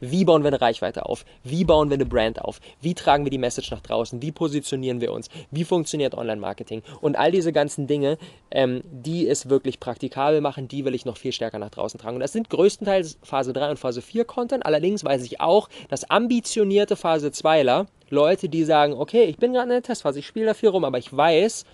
Wie 0.00 0.24
bauen 0.24 0.42
wir 0.42 0.48
eine 0.48 0.60
Reichweite 0.60 1.04
auf? 1.06 1.26
Wie 1.44 1.64
bauen 1.64 1.90
wir 1.90 1.94
eine 1.94 2.06
Brand 2.06 2.40
auf? 2.40 2.60
Wie 2.80 2.94
tragen 2.94 3.24
wir 3.24 3.30
die 3.30 3.38
Message 3.38 3.70
nach 3.70 3.82
draußen? 3.82 4.22
Wie 4.22 4.32
positionieren 4.32 5.02
wir 5.02 5.12
uns? 5.12 5.28
Wie 5.50 5.64
funktioniert 5.64 6.14
Online-Marketing? 6.14 6.82
Und 7.02 7.16
all 7.16 7.30
diese 7.30 7.52
ganzen 7.52 7.86
Dinge, 7.86 8.16
ähm, 8.50 8.82
die 8.90 9.28
es 9.28 9.50
wirklich 9.50 9.78
praktikabel 9.78 10.40
machen, 10.40 10.68
die 10.68 10.86
will 10.86 10.94
ich 10.94 11.04
noch 11.04 11.18
viel 11.18 11.32
stärker 11.32 11.58
nach 11.58 11.70
draußen 11.70 12.00
tragen. 12.00 12.16
Und 12.16 12.20
das 12.20 12.32
sind 12.32 12.48
größtenteils 12.48 13.18
Phase 13.22 13.52
3 13.52 13.70
und 13.72 13.78
Phase 13.78 14.00
4 14.00 14.24
Content. 14.24 14.64
Allerdings 14.64 15.04
weiß 15.04 15.22
ich 15.24 15.40
auch, 15.40 15.68
dass 15.90 16.08
ambitionierte 16.08 16.96
Phase 16.96 17.28
2ler, 17.28 17.86
Leute, 18.08 18.48
die 18.48 18.64
sagen, 18.64 18.94
okay, 18.94 19.24
ich 19.24 19.36
bin 19.36 19.52
gerade 19.52 19.64
in 19.64 19.70
der 19.70 19.82
Testphase, 19.82 20.18
ich 20.18 20.26
spiele 20.26 20.46
da 20.46 20.54
viel 20.54 20.70
rum, 20.70 20.84
aber 20.84 20.98
ich 20.98 21.14
weiß, 21.14 21.64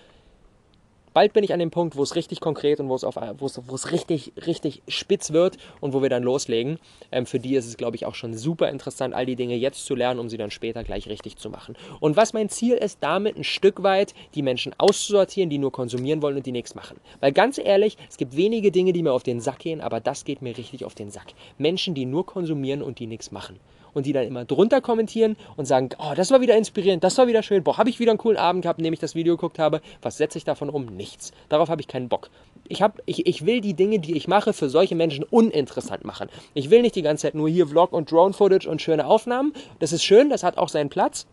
bald 1.13 1.33
bin 1.33 1.43
ich 1.43 1.53
an 1.53 1.59
dem 1.59 1.71
Punkt, 1.71 1.95
wo 1.95 2.03
es 2.03 2.15
richtig 2.15 2.39
konkret 2.39 2.79
und 2.79 2.89
wo 2.89 2.95
es, 2.95 3.03
auf, 3.03 3.15
wo 3.37 3.45
es, 3.45 3.61
wo 3.65 3.75
es 3.75 3.91
richtig, 3.91 4.33
richtig 4.45 4.81
spitz 4.87 5.31
wird 5.31 5.57
und 5.81 5.93
wo 5.93 6.01
wir 6.01 6.09
dann 6.09 6.23
loslegen. 6.23 6.79
Ähm, 7.11 7.25
für 7.25 7.39
die 7.39 7.55
ist 7.55 7.67
es, 7.67 7.77
glaube 7.77 7.95
ich, 7.95 8.05
auch 8.05 8.15
schon 8.15 8.35
super 8.35 8.69
interessant, 8.69 9.13
all 9.13 9.25
die 9.25 9.35
Dinge 9.35 9.55
jetzt 9.55 9.85
zu 9.85 9.95
lernen, 9.95 10.19
um 10.19 10.29
sie 10.29 10.37
dann 10.37 10.51
später 10.51 10.83
gleich 10.83 11.07
richtig 11.07 11.37
zu 11.37 11.49
machen. 11.49 11.75
Und 11.99 12.15
was 12.17 12.33
mein 12.33 12.49
Ziel 12.49 12.75
ist, 12.75 12.99
damit 13.01 13.37
ein 13.37 13.43
Stück 13.43 13.83
weit 13.83 14.13
die 14.35 14.41
Menschen 14.41 14.73
auszusortieren, 14.77 15.49
die 15.49 15.57
nur 15.57 15.71
konsumieren 15.71 16.21
wollen 16.21 16.37
und 16.37 16.45
die 16.45 16.51
nichts 16.51 16.75
machen. 16.75 16.97
Weil 17.19 17.31
ganz 17.31 17.57
ehrlich, 17.57 17.97
es 18.09 18.17
gibt 18.17 18.35
wenige 18.35 18.71
Dinge, 18.71 18.93
die 18.93 19.03
mir 19.03 19.13
auf 19.13 19.23
den 19.23 19.39
Sack 19.39 19.59
gehen, 19.59 19.81
aber 19.81 19.99
das 19.99 20.25
geht 20.25 20.41
mir 20.41 20.57
richtig 20.57 20.85
auf 20.85 20.95
den 20.95 21.11
Sack. 21.11 21.27
Menschen, 21.57 21.93
die 21.93 22.05
nur 22.05 22.25
konsumieren 22.25 22.81
und 22.81 22.99
die 22.99 23.07
nichts 23.07 23.31
machen 23.31 23.59
und 23.97 24.05
die 24.05 24.13
dann 24.13 24.25
immer 24.25 24.45
drunter 24.45 24.79
kommentieren 24.79 25.35
und 25.55 25.65
sagen, 25.65 25.89
oh, 25.97 26.13
das 26.15 26.29
war 26.29 26.39
wieder 26.39 26.55
inspirierend, 26.55 27.03
das 27.03 27.17
war 27.17 27.27
wieder 27.27 27.41
schön, 27.41 27.63
boah, 27.63 27.77
habe 27.77 27.89
ich 27.89 27.99
wieder 27.99 28.11
einen 28.11 28.19
coolen 28.19 28.37
Abend 28.37 28.61
gehabt, 28.61 28.79
indem 28.79 28.93
ich 28.93 28.99
das 28.99 29.15
Video 29.15 29.35
geguckt 29.35 29.57
habe. 29.57 29.81
Was 30.01 30.17
setze 30.17 30.37
ich 30.37 30.43
davon 30.43 30.69
um? 30.69 30.85
Nichts. 30.85 31.31
Darauf 31.49 31.69
habe 31.69 31.81
ich 31.81 31.87
keinen 31.87 32.07
Bock. 32.07 32.29
Ich, 32.67 32.81
hab, 32.81 33.01
ich, 33.05 33.25
ich 33.25 33.45
will 33.45 33.59
die 33.59 33.73
Dinge, 33.73 33.99
die 33.99 34.15
ich 34.15 34.27
mache, 34.27 34.53
für 34.53 34.69
solche 34.69 34.95
Menschen 34.95 35.23
uninteressant 35.23 36.05
machen. 36.05 36.29
Ich 36.53 36.69
will 36.69 36.83
nicht 36.83 36.95
die 36.95 37.01
ganze 37.01 37.23
Zeit 37.23 37.35
nur 37.35 37.49
hier 37.49 37.67
Vlog 37.67 37.91
und 37.91 38.11
Drone-Footage 38.11 38.69
und 38.69 38.81
schöne 38.81 39.07
Aufnahmen. 39.07 39.51
Das 39.79 39.91
ist 39.91 40.03
schön, 40.03 40.29
das 40.29 40.43
hat 40.43 40.57
auch 40.57 40.69
seinen 40.69 40.89
Platz. 40.89 41.25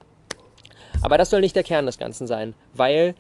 Aber 1.02 1.18
das 1.18 1.28
soll 1.28 1.42
nicht 1.42 1.54
der 1.54 1.64
Kern 1.64 1.84
des 1.84 1.98
Ganzen 1.98 2.26
sein, 2.26 2.54
weil 2.72 3.14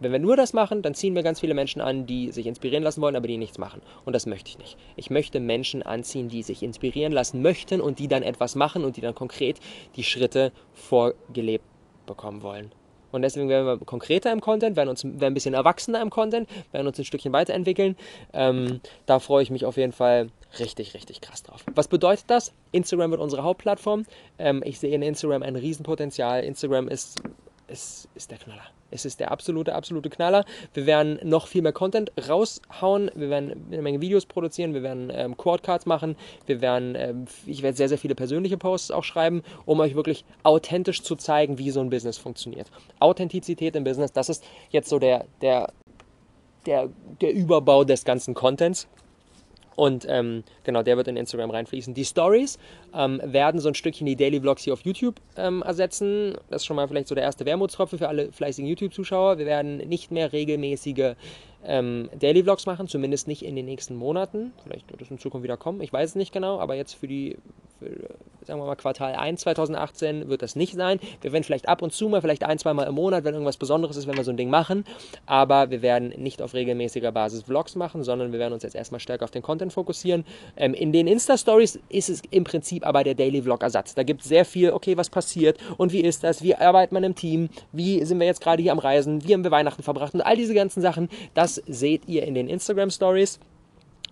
wenn 0.00 0.12
wir 0.12 0.18
nur 0.18 0.36
das 0.36 0.52
machen, 0.52 0.82
dann 0.82 0.94
ziehen 0.94 1.14
wir 1.14 1.22
ganz 1.22 1.40
viele 1.40 1.54
Menschen 1.54 1.80
an, 1.80 2.06
die 2.06 2.32
sich 2.32 2.46
inspirieren 2.46 2.82
lassen 2.82 3.00
wollen, 3.00 3.16
aber 3.16 3.26
die 3.26 3.38
nichts 3.38 3.58
machen. 3.58 3.80
Und 4.04 4.12
das 4.12 4.26
möchte 4.26 4.50
ich 4.50 4.58
nicht. 4.58 4.76
Ich 4.96 5.10
möchte 5.10 5.40
Menschen 5.40 5.82
anziehen, 5.82 6.28
die 6.28 6.42
sich 6.42 6.62
inspirieren 6.62 7.12
lassen 7.12 7.42
möchten 7.42 7.80
und 7.80 7.98
die 7.98 8.08
dann 8.08 8.22
etwas 8.22 8.54
machen 8.54 8.84
und 8.84 8.96
die 8.96 9.00
dann 9.00 9.14
konkret 9.14 9.60
die 9.96 10.04
Schritte 10.04 10.52
vorgelebt 10.72 11.64
bekommen 12.06 12.42
wollen. 12.42 12.72
Und 13.12 13.22
deswegen 13.22 13.48
werden 13.48 13.64
wir 13.64 13.78
konkreter 13.78 14.32
im 14.32 14.40
Content, 14.40 14.74
werden 14.74 14.88
uns 14.88 15.04
werden 15.04 15.22
ein 15.22 15.34
bisschen 15.34 15.54
erwachsener 15.54 16.02
im 16.02 16.10
Content, 16.10 16.48
werden 16.72 16.88
uns 16.88 16.98
ein 16.98 17.04
Stückchen 17.04 17.32
weiterentwickeln. 17.32 17.96
Ähm, 18.32 18.80
da 19.06 19.20
freue 19.20 19.44
ich 19.44 19.50
mich 19.50 19.64
auf 19.64 19.76
jeden 19.76 19.92
Fall 19.92 20.30
richtig, 20.58 20.94
richtig 20.94 21.20
krass 21.20 21.44
drauf. 21.44 21.64
Was 21.76 21.86
bedeutet 21.86 22.24
das? 22.26 22.52
Instagram 22.72 23.12
wird 23.12 23.20
unsere 23.20 23.44
Hauptplattform. 23.44 24.04
Ähm, 24.38 24.64
ich 24.66 24.80
sehe 24.80 24.92
in 24.92 25.02
Instagram 25.02 25.44
ein 25.44 25.54
Riesenpotenzial. 25.54 26.42
Instagram 26.42 26.88
ist, 26.88 27.22
ist, 27.68 28.08
ist 28.16 28.32
der 28.32 28.38
Knaller 28.38 28.73
Es 28.94 29.04
ist 29.04 29.18
der 29.18 29.32
absolute, 29.32 29.74
absolute 29.74 30.08
Knaller. 30.08 30.44
Wir 30.72 30.86
werden 30.86 31.18
noch 31.24 31.48
viel 31.48 31.62
mehr 31.62 31.72
Content 31.72 32.12
raushauen. 32.28 33.10
Wir 33.16 33.28
werden 33.28 33.66
eine 33.70 33.82
Menge 33.82 34.00
Videos 34.00 34.24
produzieren. 34.24 34.72
Wir 34.72 34.84
werden 34.84 35.10
ähm, 35.12 35.36
Quadcards 35.36 35.84
machen. 35.84 36.16
Wir 36.46 36.60
werden, 36.60 36.94
ähm, 36.96 37.24
ich 37.44 37.62
werde 37.62 37.76
sehr, 37.76 37.88
sehr 37.88 37.98
viele 37.98 38.14
persönliche 38.14 38.56
Posts 38.56 38.92
auch 38.92 39.02
schreiben, 39.02 39.42
um 39.66 39.80
euch 39.80 39.96
wirklich 39.96 40.24
authentisch 40.44 41.02
zu 41.02 41.16
zeigen, 41.16 41.58
wie 41.58 41.70
so 41.70 41.80
ein 41.80 41.90
Business 41.90 42.18
funktioniert. 42.18 42.70
Authentizität 43.00 43.74
im 43.74 43.82
Business, 43.82 44.12
das 44.12 44.28
ist 44.28 44.44
jetzt 44.70 44.88
so 44.88 45.00
der, 45.00 45.24
der, 45.42 45.72
der, 46.64 46.88
der 47.20 47.34
Überbau 47.34 47.82
des 47.82 48.04
ganzen 48.04 48.34
Contents. 48.34 48.86
Und 49.76 50.06
ähm, 50.08 50.44
genau, 50.62 50.82
der 50.82 50.96
wird 50.96 51.08
in 51.08 51.16
Instagram 51.16 51.50
reinfließen. 51.50 51.94
Die 51.94 52.04
Stories 52.04 52.58
ähm, 52.94 53.20
werden 53.24 53.60
so 53.60 53.68
ein 53.68 53.74
Stückchen 53.74 54.06
die 54.06 54.16
Daily 54.16 54.40
Vlogs 54.40 54.62
hier 54.62 54.72
auf 54.72 54.82
YouTube 54.82 55.16
ähm, 55.36 55.62
ersetzen. 55.62 56.34
Das 56.50 56.62
ist 56.62 56.66
schon 56.66 56.76
mal 56.76 56.88
vielleicht 56.88 57.08
so 57.08 57.14
der 57.14 57.24
erste 57.24 57.44
Wermutstropfen 57.44 57.98
für 57.98 58.08
alle 58.08 58.32
fleißigen 58.32 58.68
YouTube-Zuschauer. 58.68 59.38
Wir 59.38 59.46
werden 59.46 59.78
nicht 59.78 60.10
mehr 60.10 60.32
regelmäßige 60.32 61.14
ähm, 61.66 62.08
Daily 62.18 62.42
Vlogs 62.42 62.66
machen, 62.66 62.88
zumindest 62.88 63.28
nicht 63.28 63.44
in 63.44 63.56
den 63.56 63.66
nächsten 63.66 63.96
Monaten. 63.96 64.52
Vielleicht 64.62 64.90
wird 64.90 65.02
es 65.02 65.10
in 65.10 65.18
Zukunft 65.18 65.44
wieder 65.44 65.56
kommen, 65.56 65.80
ich 65.80 65.92
weiß 65.92 66.10
es 66.10 66.14
nicht 66.16 66.32
genau, 66.32 66.60
aber 66.60 66.74
jetzt 66.74 66.94
für 66.94 67.08
die, 67.08 67.36
für, 67.78 68.14
sagen 68.46 68.60
wir 68.60 68.66
mal, 68.66 68.76
Quartal 68.76 69.14
1 69.14 69.40
2018 69.40 70.28
wird 70.28 70.42
das 70.42 70.56
nicht 70.56 70.74
sein. 70.74 71.00
Wir 71.20 71.32
werden 71.32 71.44
vielleicht 71.44 71.68
ab 71.68 71.82
und 71.82 71.92
zu 71.92 72.08
mal, 72.08 72.20
vielleicht 72.20 72.44
ein, 72.44 72.58
zwei 72.58 72.74
Mal 72.74 72.84
im 72.84 72.94
Monat, 72.94 73.24
wenn 73.24 73.34
irgendwas 73.34 73.56
Besonderes 73.56 73.96
ist, 73.96 74.06
wenn 74.06 74.16
wir 74.16 74.24
so 74.24 74.30
ein 74.30 74.36
Ding 74.36 74.50
machen, 74.50 74.84
aber 75.26 75.70
wir 75.70 75.82
werden 75.82 76.08
nicht 76.16 76.42
auf 76.42 76.54
regelmäßiger 76.54 77.12
Basis 77.12 77.42
Vlogs 77.42 77.74
machen, 77.76 78.04
sondern 78.04 78.32
wir 78.32 78.38
werden 78.38 78.52
uns 78.52 78.62
jetzt 78.62 78.74
erstmal 78.74 79.00
stärker 79.00 79.24
auf 79.24 79.30
den 79.30 79.42
Content 79.42 79.72
fokussieren. 79.72 80.24
Ähm, 80.56 80.74
in 80.74 80.92
den 80.92 81.06
Insta-Stories 81.06 81.78
ist 81.88 82.10
es 82.10 82.22
im 82.30 82.44
Prinzip 82.44 82.86
aber 82.86 83.04
der 83.04 83.14
Daily 83.14 83.42
Vlog-Ersatz. 83.42 83.94
Da 83.94 84.02
gibt 84.02 84.22
es 84.22 84.28
sehr 84.28 84.44
viel, 84.44 84.70
okay, 84.70 84.96
was 84.96 85.10
passiert 85.10 85.58
und 85.76 85.92
wie 85.92 86.00
ist 86.00 86.24
das, 86.24 86.42
wie 86.42 86.54
arbeitet 86.54 86.92
man 86.92 87.04
im 87.04 87.14
Team, 87.14 87.48
wie 87.72 88.04
sind 88.04 88.18
wir 88.20 88.26
jetzt 88.26 88.40
gerade 88.40 88.62
hier 88.62 88.72
am 88.72 88.78
Reisen, 88.78 89.26
wie 89.26 89.32
haben 89.32 89.44
wir 89.44 89.50
Weihnachten 89.50 89.82
verbracht 89.82 90.14
und 90.14 90.20
all 90.20 90.36
diese 90.36 90.54
ganzen 90.54 90.80
Sachen, 90.80 91.08
das 91.34 91.53
seht 91.66 92.06
ihr 92.08 92.24
in 92.24 92.34
den 92.34 92.48
Instagram 92.48 92.90
Stories. 92.90 93.38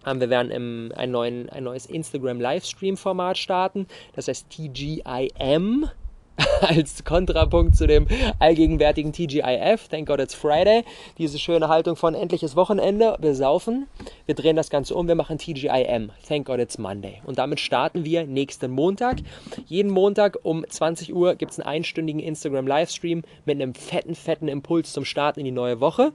Ähm, 0.06 0.20
wir 0.20 0.30
werden 0.30 0.50
im, 0.50 0.92
ein, 0.96 1.10
neuen, 1.10 1.48
ein 1.50 1.64
neues 1.64 1.86
Instagram 1.86 2.40
Livestream-Format 2.40 3.38
starten. 3.38 3.86
Das 4.14 4.28
heißt 4.28 4.48
TGIM 4.50 5.88
als 6.60 7.04
Kontrapunkt 7.04 7.76
zu 7.76 7.86
dem 7.86 8.06
allgegenwärtigen 8.38 9.12
TGIF, 9.12 9.88
Thank 9.88 10.08
God 10.08 10.20
It's 10.20 10.34
Friday, 10.34 10.84
diese 11.18 11.38
schöne 11.38 11.68
Haltung 11.68 11.96
von 11.96 12.14
endliches 12.14 12.56
Wochenende, 12.56 13.16
wir 13.20 13.34
saufen, 13.34 13.86
wir 14.26 14.34
drehen 14.34 14.56
das 14.56 14.70
Ganze 14.70 14.94
um, 14.94 15.08
wir 15.08 15.14
machen 15.14 15.38
TGIM, 15.38 16.10
Thank 16.26 16.46
God 16.46 16.58
It's 16.58 16.78
Monday. 16.78 17.20
Und 17.24 17.38
damit 17.38 17.60
starten 17.60 18.04
wir 18.04 18.26
nächsten 18.26 18.70
Montag. 18.70 19.18
Jeden 19.66 19.90
Montag 19.90 20.38
um 20.42 20.64
20 20.66 21.14
Uhr 21.14 21.34
gibt 21.34 21.52
es 21.52 21.60
einen 21.60 21.68
einstündigen 21.68 22.20
Instagram 22.20 22.66
Livestream 22.66 23.22
mit 23.44 23.60
einem 23.60 23.74
fetten, 23.74 24.14
fetten 24.14 24.48
Impuls 24.48 24.92
zum 24.92 25.04
Start 25.04 25.36
in 25.36 25.44
die 25.44 25.52
neue 25.52 25.80
Woche 25.80 26.12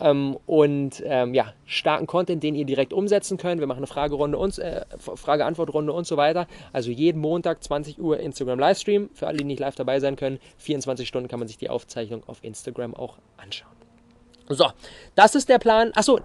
ähm, 0.00 0.36
und 0.46 1.02
ähm, 1.04 1.34
ja, 1.34 1.52
starken 1.66 2.06
Content, 2.06 2.42
den 2.42 2.54
ihr 2.54 2.64
direkt 2.64 2.92
umsetzen 2.92 3.36
könnt. 3.36 3.60
Wir 3.60 3.66
machen 3.66 3.78
eine 3.78 3.86
Fragerunde 3.86 4.38
und 4.38 4.58
äh, 4.58 4.84
Frage-Antwort-Runde 4.98 5.92
und 5.92 6.06
so 6.06 6.16
weiter. 6.16 6.46
Also 6.72 6.90
jeden 6.90 7.20
Montag 7.20 7.62
20 7.62 8.00
Uhr 8.00 8.18
Instagram 8.18 8.58
Livestream. 8.58 9.10
Für 9.14 9.26
alle, 9.26 9.38
die 9.38 9.44
nicht 9.44 9.60
live 9.60 9.76
dabei 9.76 10.00
sein 10.00 10.16
können, 10.16 10.38
24 10.58 11.06
Stunden 11.06 11.28
kann 11.28 11.38
man 11.38 11.48
sich 11.48 11.58
die 11.58 11.70
Aufzeichnung 11.70 12.22
auf 12.26 12.42
Instagram 12.42 12.94
auch 12.94 13.18
anschauen. 13.36 13.70
So, 14.48 14.66
das 15.14 15.34
ist 15.34 15.48
der 15.48 15.58
Plan. 15.58 15.92
Achso, 15.94 16.18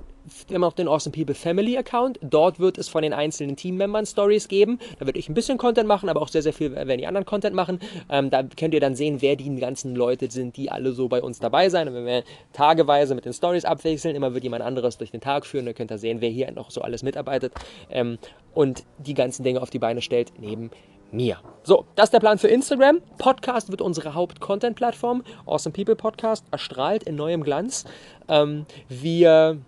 haben 0.54 0.64
auch 0.64 0.74
den 0.74 0.88
Awesome 0.88 1.16
People 1.16 1.36
Family 1.36 1.78
Account. 1.78 2.20
Dort 2.22 2.60
wird 2.60 2.78
es 2.78 2.90
von 2.90 3.04
den 3.04 3.14
einzelnen 3.14 3.56
Teammembern 3.56 4.06
Stories 4.06 4.48
geben. 4.48 4.80
Da 5.00 5.06
werde 5.06 5.20
ich 5.20 5.30
ein 5.30 5.34
bisschen 5.34 5.58
Content 5.58 5.88
machen, 5.88 6.10
aber 6.10 6.22
auch 6.22 6.28
sehr, 6.28 6.42
sehr 6.42 6.54
viel 6.54 6.74
werden 6.74 6.98
die 6.98 7.08
anderen 7.08 7.26
Content 7.26 7.56
machen. 7.56 7.80
Ähm, 8.10 8.30
da 8.30 8.44
könnt 8.44 8.74
ihr 8.74 8.80
dann 8.80 8.96
sehen, 8.96 9.22
wer 9.22 9.36
die 9.36 9.54
ganzen 9.56 9.96
Leute 9.96 10.30
sind, 10.32 10.58
die 10.58 10.72
alle 10.72 10.92
so 10.94 11.08
bei 11.08 11.22
uns 11.22 11.40
dabei 11.40 11.70
sein. 11.70 11.88
Und 11.88 11.96
wenn 11.96 12.06
wir 12.06 12.24
tageweise 12.54 13.16
mit 13.16 13.26
den 13.26 13.34
Stories 13.34 13.66
abwechseln, 13.66 14.16
immer 14.16 14.34
wird 14.34 14.44
jemand 14.44 14.64
anderes 14.64 14.98
durch 14.98 15.12
den 15.12 15.22
Tag 15.22 15.46
führen. 15.46 15.66
Dann 15.66 15.76
könnt 15.76 15.92
ihr 15.92 15.98
sehen, 15.98 16.22
wer 16.22 16.30
hier 16.30 16.52
noch 16.52 16.72
so 16.72 16.82
alles 16.82 17.04
mitarbeitet 17.04 17.54
ähm, 17.90 18.18
und 18.54 18.84
die 18.98 19.14
ganzen 19.14 19.44
Dinge 19.44 19.62
auf 19.62 19.70
die 19.70 19.80
Beine 19.80 20.02
stellt 20.02 20.34
neben 20.40 20.72
mir. 21.12 21.38
So, 21.64 21.86
das 21.96 22.06
ist 22.06 22.14
der 22.14 22.20
Plan 22.20 22.38
für 22.38 22.48
Instagram. 22.48 23.02
Podcast 23.18 23.70
wird 23.70 23.82
unsere 23.82 24.14
Haupt-Content-Plattform. 24.14 25.24
Awesome 25.46 25.74
People 25.74 25.96
Podcast 25.96 26.46
erstrahlt 26.52 27.04
in 27.04 27.16
neuem 27.16 27.44
Glanz. 27.44 27.86
Ähm, 28.28 28.66
wir 28.90 29.60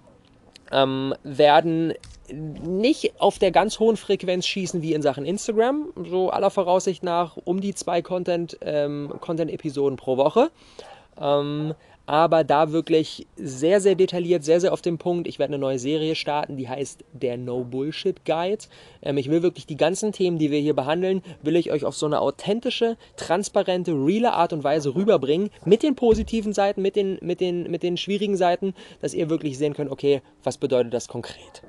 ähm, 0.72 1.14
werden 1.24 1.94
nicht 2.30 3.22
auf 3.22 3.40
der 3.40 3.52
ganz 3.52 3.80
hohen 3.80 3.98
Frequenz 3.98 4.46
schießen 4.46 4.82
wie 4.82 4.94
in 4.94 5.02
Sachen 5.02 5.26
Instagram, 5.26 5.94
so 6.10 6.30
aller 6.30 6.50
Voraussicht 6.50 7.04
nach 7.04 7.38
um 7.46 7.62
die 7.62 7.74
zwei 7.74 8.02
Content-Episoden 8.02 9.12
ähm, 9.12 9.20
Content 9.20 9.98
pro 9.98 10.18
Woche. 10.18 10.50
Ähm, 11.20 11.74
aber 12.08 12.46
da 12.46 12.72
wirklich 12.72 13.28
sehr, 13.36 13.82
sehr 13.82 13.96
detailliert, 13.96 14.44
sehr, 14.44 14.62
sehr 14.62 14.74
auf 14.74 14.82
den 14.82 14.98
Punkt. 14.98 15.28
Ich 15.28 15.38
werde 15.38 15.54
eine 15.54 15.62
neue 15.62 15.78
Serie 15.78 16.16
starten, 16.16 16.56
die 16.58 16.68
heißt 16.68 17.04
der 17.12 17.38
No 17.38 17.64
Bullshit 17.64 18.26
Guide. 18.26 18.64
Ähm, 19.04 19.18
ich 19.18 19.30
will 19.30 19.44
wirklich 19.44 19.68
die 19.68 19.76
ganzen 19.78 20.14
Themen, 20.14 20.40
die 20.40 20.50
wir 20.50 20.60
hier 20.60 20.74
behandeln, 20.74 21.22
will 21.44 21.58
ich 21.58 21.72
euch 21.72 21.86
auf 21.86 21.96
so 21.96 22.06
eine 22.06 22.22
authentische, 22.22 22.98
transparente, 23.18 23.92
reale 23.92 24.34
Art 24.34 24.54
und 24.54 24.64
Weise 24.64 24.96
rüberbringen, 24.96 25.50
mit 25.66 25.84
den 25.84 25.96
positiven 25.96 26.54
Seiten, 26.54 26.82
mit 26.82 26.96
den, 26.96 27.20
mit 27.22 27.42
den, 27.42 27.70
mit 27.70 27.84
den 27.84 27.98
schwierigen 27.98 28.38
Seiten, 28.38 28.74
dass 29.02 29.14
ihr 29.14 29.30
wirklich 29.30 29.58
sehen 29.58 29.74
könnt, 29.74 29.92
okay, 29.92 30.22
was 30.44 30.58
bedeutet 30.58 30.94
das 30.94 31.10
konkret. 31.10 31.62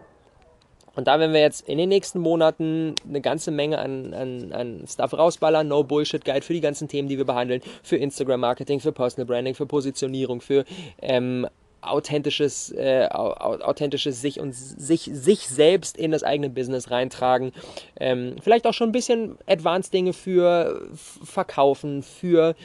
Und 0.98 1.06
da 1.06 1.20
werden 1.20 1.32
wir 1.32 1.40
jetzt 1.40 1.68
in 1.68 1.78
den 1.78 1.90
nächsten 1.90 2.18
Monaten 2.18 2.96
eine 3.08 3.20
ganze 3.20 3.52
Menge 3.52 3.78
an, 3.78 4.12
an, 4.12 4.52
an 4.52 4.84
Stuff 4.84 5.12
rausballern. 5.16 5.68
No 5.68 5.84
Bullshit 5.84 6.24
Guide 6.24 6.42
für 6.42 6.54
die 6.54 6.60
ganzen 6.60 6.88
Themen, 6.88 7.06
die 7.06 7.16
wir 7.16 7.24
behandeln. 7.24 7.62
Für 7.84 7.94
Instagram 7.94 8.40
Marketing, 8.40 8.80
für 8.80 8.90
Personal 8.90 9.24
Branding, 9.24 9.54
für 9.54 9.64
Positionierung, 9.64 10.40
für 10.40 10.64
ähm, 11.00 11.46
authentisches, 11.82 12.72
äh, 12.72 13.06
authentisches 13.12 14.20
sich 14.20 14.40
und 14.40 14.52
sich, 14.52 15.08
sich 15.12 15.46
selbst 15.46 15.96
in 15.96 16.10
das 16.10 16.24
eigene 16.24 16.50
Business 16.50 16.90
reintragen. 16.90 17.52
Ähm, 18.00 18.34
vielleicht 18.42 18.66
auch 18.66 18.74
schon 18.74 18.88
ein 18.88 18.92
bisschen 18.92 19.38
Advanced 19.46 19.94
Dinge 19.94 20.12
für 20.12 20.82
Verkaufen, 20.96 22.02
für 22.02 22.56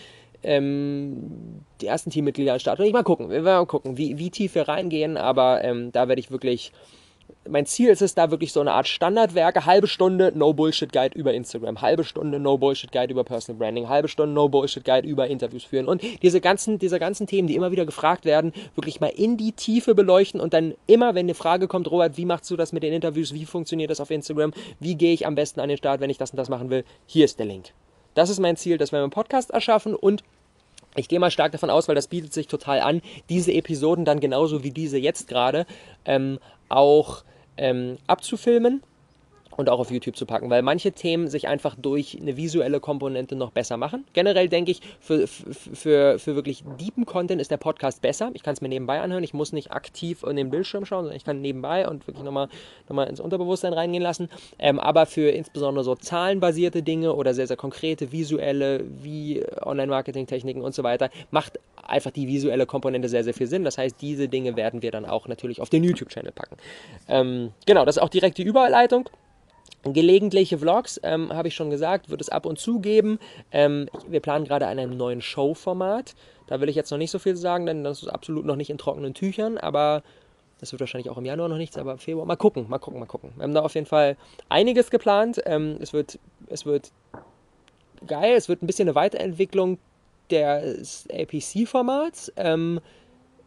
ähm, 0.41 1.61
die 1.81 1.85
ersten 1.85 2.09
Teammitglieder 2.09 2.57
starten. 2.57 2.81
Ich 2.81 2.93
mal 2.93 3.03
gucken, 3.03 3.29
wir 3.29 3.45
werden 3.45 3.59
mal 3.59 3.67
gucken, 3.67 3.95
wie, 3.95 4.17
wie 4.17 4.31
tief 4.31 4.55
wir 4.55 4.67
reingehen, 4.67 5.17
aber 5.17 5.63
ähm, 5.63 5.91
da 5.91 6.07
werde 6.07 6.19
ich 6.19 6.31
wirklich 6.31 6.71
mein 7.47 7.65
Ziel 7.65 7.89
ist 7.89 8.01
es 8.01 8.15
da 8.15 8.31
wirklich 8.31 8.53
so 8.53 8.61
eine 8.61 8.71
Art 8.71 8.87
Standardwerke, 8.87 9.65
halbe 9.65 9.87
Stunde 9.87 10.31
No 10.35 10.53
Bullshit 10.53 10.91
Guide 10.91 11.17
über 11.17 11.33
Instagram, 11.33 11.81
halbe 11.81 12.03
Stunde 12.03 12.39
No 12.39 12.57
Bullshit 12.57 12.91
Guide 12.91 13.11
über 13.11 13.23
Personal 13.23 13.59
Branding, 13.59 13.89
halbe 13.89 14.07
Stunde 14.07 14.33
No 14.33 14.47
Bullshit 14.49 14.85
Guide 14.85 15.07
über 15.07 15.27
Interviews 15.27 15.63
führen 15.63 15.87
und 15.87 16.01
diese 16.21 16.39
ganzen, 16.41 16.79
diese 16.79 16.99
ganzen 16.99 17.27
Themen, 17.27 17.47
die 17.47 17.55
immer 17.55 17.71
wieder 17.71 17.85
gefragt 17.85 18.25
werden, 18.25 18.53
wirklich 18.75 19.01
mal 19.01 19.07
in 19.07 19.37
die 19.37 19.51
Tiefe 19.51 19.95
beleuchten 19.95 20.39
und 20.39 20.53
dann 20.53 20.73
immer, 20.87 21.15
wenn 21.15 21.25
eine 21.25 21.33
Frage 21.33 21.67
kommt, 21.67 21.89
Robert, 21.91 22.17
wie 22.17 22.25
machst 22.25 22.49
du 22.49 22.55
das 22.55 22.71
mit 22.71 22.83
den 22.83 22.93
Interviews, 22.93 23.33
wie 23.33 23.45
funktioniert 23.45 23.91
das 23.91 23.99
auf 23.99 24.11
Instagram, 24.11 24.53
wie 24.79 24.95
gehe 24.95 25.13
ich 25.13 25.27
am 25.27 25.35
besten 25.35 25.59
an 25.59 25.69
den 25.69 25.77
Start, 25.77 25.99
wenn 25.99 26.09
ich 26.09 26.17
das 26.17 26.31
und 26.31 26.37
das 26.37 26.49
machen 26.49 26.69
will, 26.69 26.85
hier 27.05 27.25
ist 27.25 27.39
der 27.39 27.45
Link. 27.45 27.71
Das 28.13 28.29
ist 28.29 28.39
mein 28.39 28.55
Ziel, 28.57 28.77
dass 28.77 28.91
wir 28.91 28.99
einen 28.99 29.09
Podcast 29.09 29.51
erschaffen 29.51 29.95
und 29.95 30.23
ich 30.95 31.09
gehe 31.09 31.19
mal 31.19 31.31
stark 31.31 31.51
davon 31.51 31.71
aus, 31.71 31.87
weil 31.87 31.95
das 31.95 32.07
bietet 32.07 32.33
sich 32.33 32.47
total 32.47 32.79
an, 32.79 33.01
diese 33.27 33.51
Episoden 33.51 34.05
dann 34.05 34.19
genauso 34.19 34.63
wie 34.63 34.71
diese 34.71 34.99
jetzt 34.99 35.27
gerade 35.27 35.65
ähm, 36.05 36.39
auch 36.69 37.23
ähm, 37.57 37.97
abzufilmen 38.07 38.81
und 39.57 39.69
auch 39.69 39.79
auf 39.79 39.91
YouTube 39.91 40.15
zu 40.15 40.25
packen, 40.25 40.49
weil 40.49 40.61
manche 40.61 40.91
Themen 40.91 41.27
sich 41.27 41.47
einfach 41.47 41.75
durch 41.75 42.17
eine 42.19 42.37
visuelle 42.37 42.79
Komponente 42.79 43.35
noch 43.35 43.51
besser 43.51 43.77
machen. 43.77 44.05
Generell 44.13 44.49
denke 44.49 44.71
ich, 44.71 44.81
für, 44.99 45.27
für, 45.27 46.19
für 46.19 46.35
wirklich 46.35 46.63
deepen 46.79 47.05
Content 47.05 47.41
ist 47.41 47.51
der 47.51 47.57
Podcast 47.57 48.01
besser. 48.01 48.31
Ich 48.33 48.43
kann 48.43 48.53
es 48.53 48.61
mir 48.61 48.69
nebenbei 48.69 49.01
anhören, 49.01 49.23
ich 49.23 49.33
muss 49.33 49.53
nicht 49.53 49.71
aktiv 49.71 50.23
in 50.23 50.35
den 50.35 50.49
Bildschirm 50.49 50.85
schauen, 50.85 51.03
sondern 51.03 51.17
ich 51.17 51.25
kann 51.25 51.41
nebenbei 51.41 51.87
und 51.87 52.07
wirklich 52.07 52.23
nochmal 52.23 52.49
noch 52.87 52.95
mal 52.95 53.05
ins 53.05 53.19
Unterbewusstsein 53.19 53.73
reingehen 53.73 54.03
lassen. 54.03 54.29
Ähm, 54.59 54.79
aber 54.79 55.05
für 55.05 55.29
insbesondere 55.29 55.83
so 55.83 55.95
zahlenbasierte 55.95 56.83
Dinge 56.83 57.13
oder 57.13 57.33
sehr, 57.33 57.47
sehr 57.47 57.57
konkrete 57.57 58.11
visuelle, 58.11 58.83
wie 59.01 59.43
Online-Marketing-Techniken 59.61 60.61
und 60.61 60.73
so 60.73 60.83
weiter, 60.83 61.09
macht 61.31 61.59
einfach 61.87 62.11
die 62.11 62.27
visuelle 62.27 62.65
Komponente 62.65 63.09
sehr, 63.09 63.23
sehr 63.23 63.33
viel 63.33 63.47
Sinn. 63.47 63.63
Das 63.63 63.77
heißt, 63.77 64.01
diese 64.01 64.27
Dinge 64.27 64.55
werden 64.55 64.81
wir 64.81 64.91
dann 64.91 65.05
auch 65.05 65.27
natürlich 65.27 65.61
auf 65.61 65.69
den 65.69 65.83
YouTube-Channel 65.83 66.31
packen. 66.31 66.57
Ähm, 67.07 67.51
genau, 67.65 67.85
das 67.85 67.97
ist 67.97 68.01
auch 68.01 68.09
direkt 68.09 68.37
die 68.37 68.43
Überleitung. 68.43 69.09
Gelegentliche 69.83 70.57
Vlogs, 70.57 70.99
ähm, 71.03 71.33
habe 71.33 71.49
ich 71.49 71.55
schon 71.55 71.69
gesagt, 71.69 72.09
wird 72.09 72.21
es 72.21 72.29
ab 72.29 72.45
und 72.45 72.57
zu 72.57 72.79
geben. 72.79 73.19
Ähm, 73.51 73.89
wir 74.07 74.21
planen 74.21 74.45
gerade 74.45 74.67
an 74.67 74.79
einem 74.79 74.95
neuen 74.95 75.21
Show-Format. 75.21 76.15
Da 76.47 76.61
will 76.61 76.69
ich 76.69 76.75
jetzt 76.75 76.89
noch 76.91 76.97
nicht 76.97 77.11
so 77.11 77.19
viel 77.19 77.35
sagen, 77.35 77.65
denn 77.65 77.83
das 77.83 78.01
ist 78.01 78.07
absolut 78.07 78.45
noch 78.45 78.55
nicht 78.55 78.69
in 78.69 78.77
trockenen 78.77 79.13
Tüchern, 79.13 79.57
aber 79.57 80.03
das 80.59 80.71
wird 80.71 80.79
wahrscheinlich 80.79 81.09
auch 81.09 81.17
im 81.17 81.25
Januar 81.25 81.49
noch 81.49 81.57
nichts, 81.57 81.77
aber 81.77 81.97
Februar. 81.97 82.25
Mal 82.25 82.37
gucken, 82.37 82.67
mal 82.69 82.77
gucken, 82.77 82.99
mal 83.01 83.05
gucken. 83.05 83.33
Wir 83.35 83.43
haben 83.43 83.53
da 83.53 83.61
auf 83.61 83.75
jeden 83.75 83.85
Fall 83.85 84.15
einiges 84.47 84.89
geplant. 84.89 85.41
Ähm, 85.45 85.77
es, 85.81 85.91
wird, 85.91 86.19
es 86.47 86.65
wird 86.65 86.93
geil, 88.07 88.35
es 88.37 88.47
wird 88.47 88.63
ein 88.63 88.67
bisschen 88.67 88.87
eine 88.87 88.95
Weiterentwicklung 88.95 89.77
des 90.33 91.07
APC-Formats. 91.11 92.31
Ähm, 92.37 92.79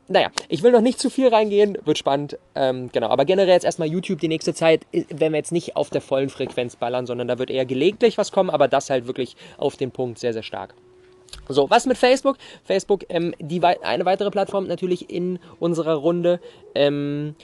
naja, 0.09 0.31
ich 0.49 0.63
will 0.63 0.71
noch 0.71 0.81
nicht 0.81 1.01
zu 1.01 1.11
viel 1.11 1.29
reingehen, 1.29 1.77
wird 1.85 1.99
spannend. 1.99 2.39
Ähm, 2.55 2.91
genau, 2.93 3.09
aber 3.09 3.25
generell 3.25 3.55
jetzt 3.55 3.65
erstmal 3.65 3.89
YouTube 3.89 4.21
die 4.21 4.29
nächste 4.29 4.55
Zeit, 4.55 4.87
wenn 4.93 5.33
wir 5.33 5.39
jetzt 5.39 5.53
nicht 5.53 5.75
auf 5.75 5.91
der 5.91 6.01
vollen 6.01 6.29
Frequenz 6.29 6.77
ballern, 6.77 7.07
sondern 7.07 7.27
da 7.27 7.39
wird 7.39 7.51
eher 7.51 7.67
gelegentlich 7.67 8.17
was 8.17 8.31
kommen, 8.31 8.51
aber 8.51 8.69
das 8.69 8.89
halt 8.89 9.07
wirklich 9.07 9.37
auf 9.59 9.77
den 9.77 9.91
Punkt 9.91 10.19
sehr, 10.19 10.33
sehr 10.33 10.45
stark. 10.45 10.75
So, 11.49 11.69
was 11.71 11.87
mit 11.87 11.99
Facebook? 11.99 12.37
Facebook, 12.65 13.05
ähm, 13.09 13.35
die, 13.41 13.63
eine 13.63 14.05
weitere 14.05 14.31
Plattform 14.31 14.67
natürlich 14.69 15.11
in 15.11 15.39
unserer 15.59 15.95
Runde. 15.95 16.41
Ähm, 16.75 17.35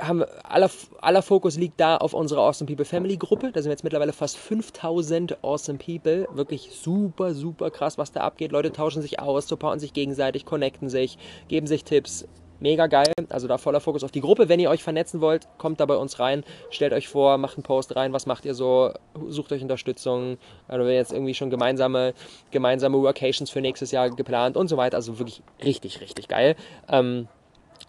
haben 0.00 0.24
aller, 0.44 0.70
aller 1.00 1.22
Fokus 1.22 1.56
liegt 1.56 1.80
da 1.80 1.96
auf 1.96 2.14
unserer 2.14 2.42
Awesome 2.42 2.66
People 2.66 2.84
Family 2.84 3.16
Gruppe. 3.16 3.52
Da 3.52 3.62
sind 3.62 3.70
jetzt 3.70 3.84
mittlerweile 3.84 4.12
fast 4.12 4.36
5000 4.36 5.42
Awesome 5.42 5.78
People. 5.78 6.28
Wirklich 6.32 6.70
super, 6.72 7.34
super 7.34 7.70
krass, 7.70 7.98
was 7.98 8.12
da 8.12 8.20
abgeht. 8.20 8.52
Leute 8.52 8.72
tauschen 8.72 9.02
sich 9.02 9.20
aus, 9.20 9.48
supporten 9.48 9.80
sich 9.80 9.92
gegenseitig, 9.92 10.44
connecten 10.44 10.88
sich, 10.88 11.18
geben 11.48 11.66
sich 11.66 11.84
Tipps. 11.84 12.26
Mega 12.60 12.88
geil. 12.88 13.12
Also 13.30 13.48
da 13.48 13.56
voller 13.56 13.80
Fokus 13.80 14.04
auf 14.04 14.10
die 14.10 14.20
Gruppe. 14.20 14.48
Wenn 14.50 14.60
ihr 14.60 14.68
euch 14.68 14.82
vernetzen 14.82 15.22
wollt, 15.22 15.48
kommt 15.56 15.80
da 15.80 15.86
bei 15.86 15.96
uns 15.96 16.18
rein. 16.18 16.44
Stellt 16.70 16.92
euch 16.92 17.08
vor, 17.08 17.38
macht 17.38 17.56
einen 17.56 17.62
Post 17.62 17.96
rein. 17.96 18.12
Was 18.12 18.26
macht 18.26 18.44
ihr 18.44 18.54
so? 18.54 18.92
Sucht 19.28 19.52
euch 19.52 19.62
Unterstützung. 19.62 20.36
Also 20.68 20.84
wenn 20.84 20.94
jetzt 20.94 21.12
irgendwie 21.12 21.34
schon 21.34 21.48
gemeinsame, 21.48 22.12
gemeinsame 22.50 22.98
Workations 22.98 23.48
für 23.50 23.62
nächstes 23.62 23.92
Jahr 23.92 24.10
geplant 24.10 24.58
und 24.58 24.68
so 24.68 24.76
weiter. 24.76 24.96
Also 24.96 25.18
wirklich 25.18 25.42
richtig, 25.64 26.02
richtig 26.02 26.28
geil. 26.28 26.54
Ähm, 26.88 27.28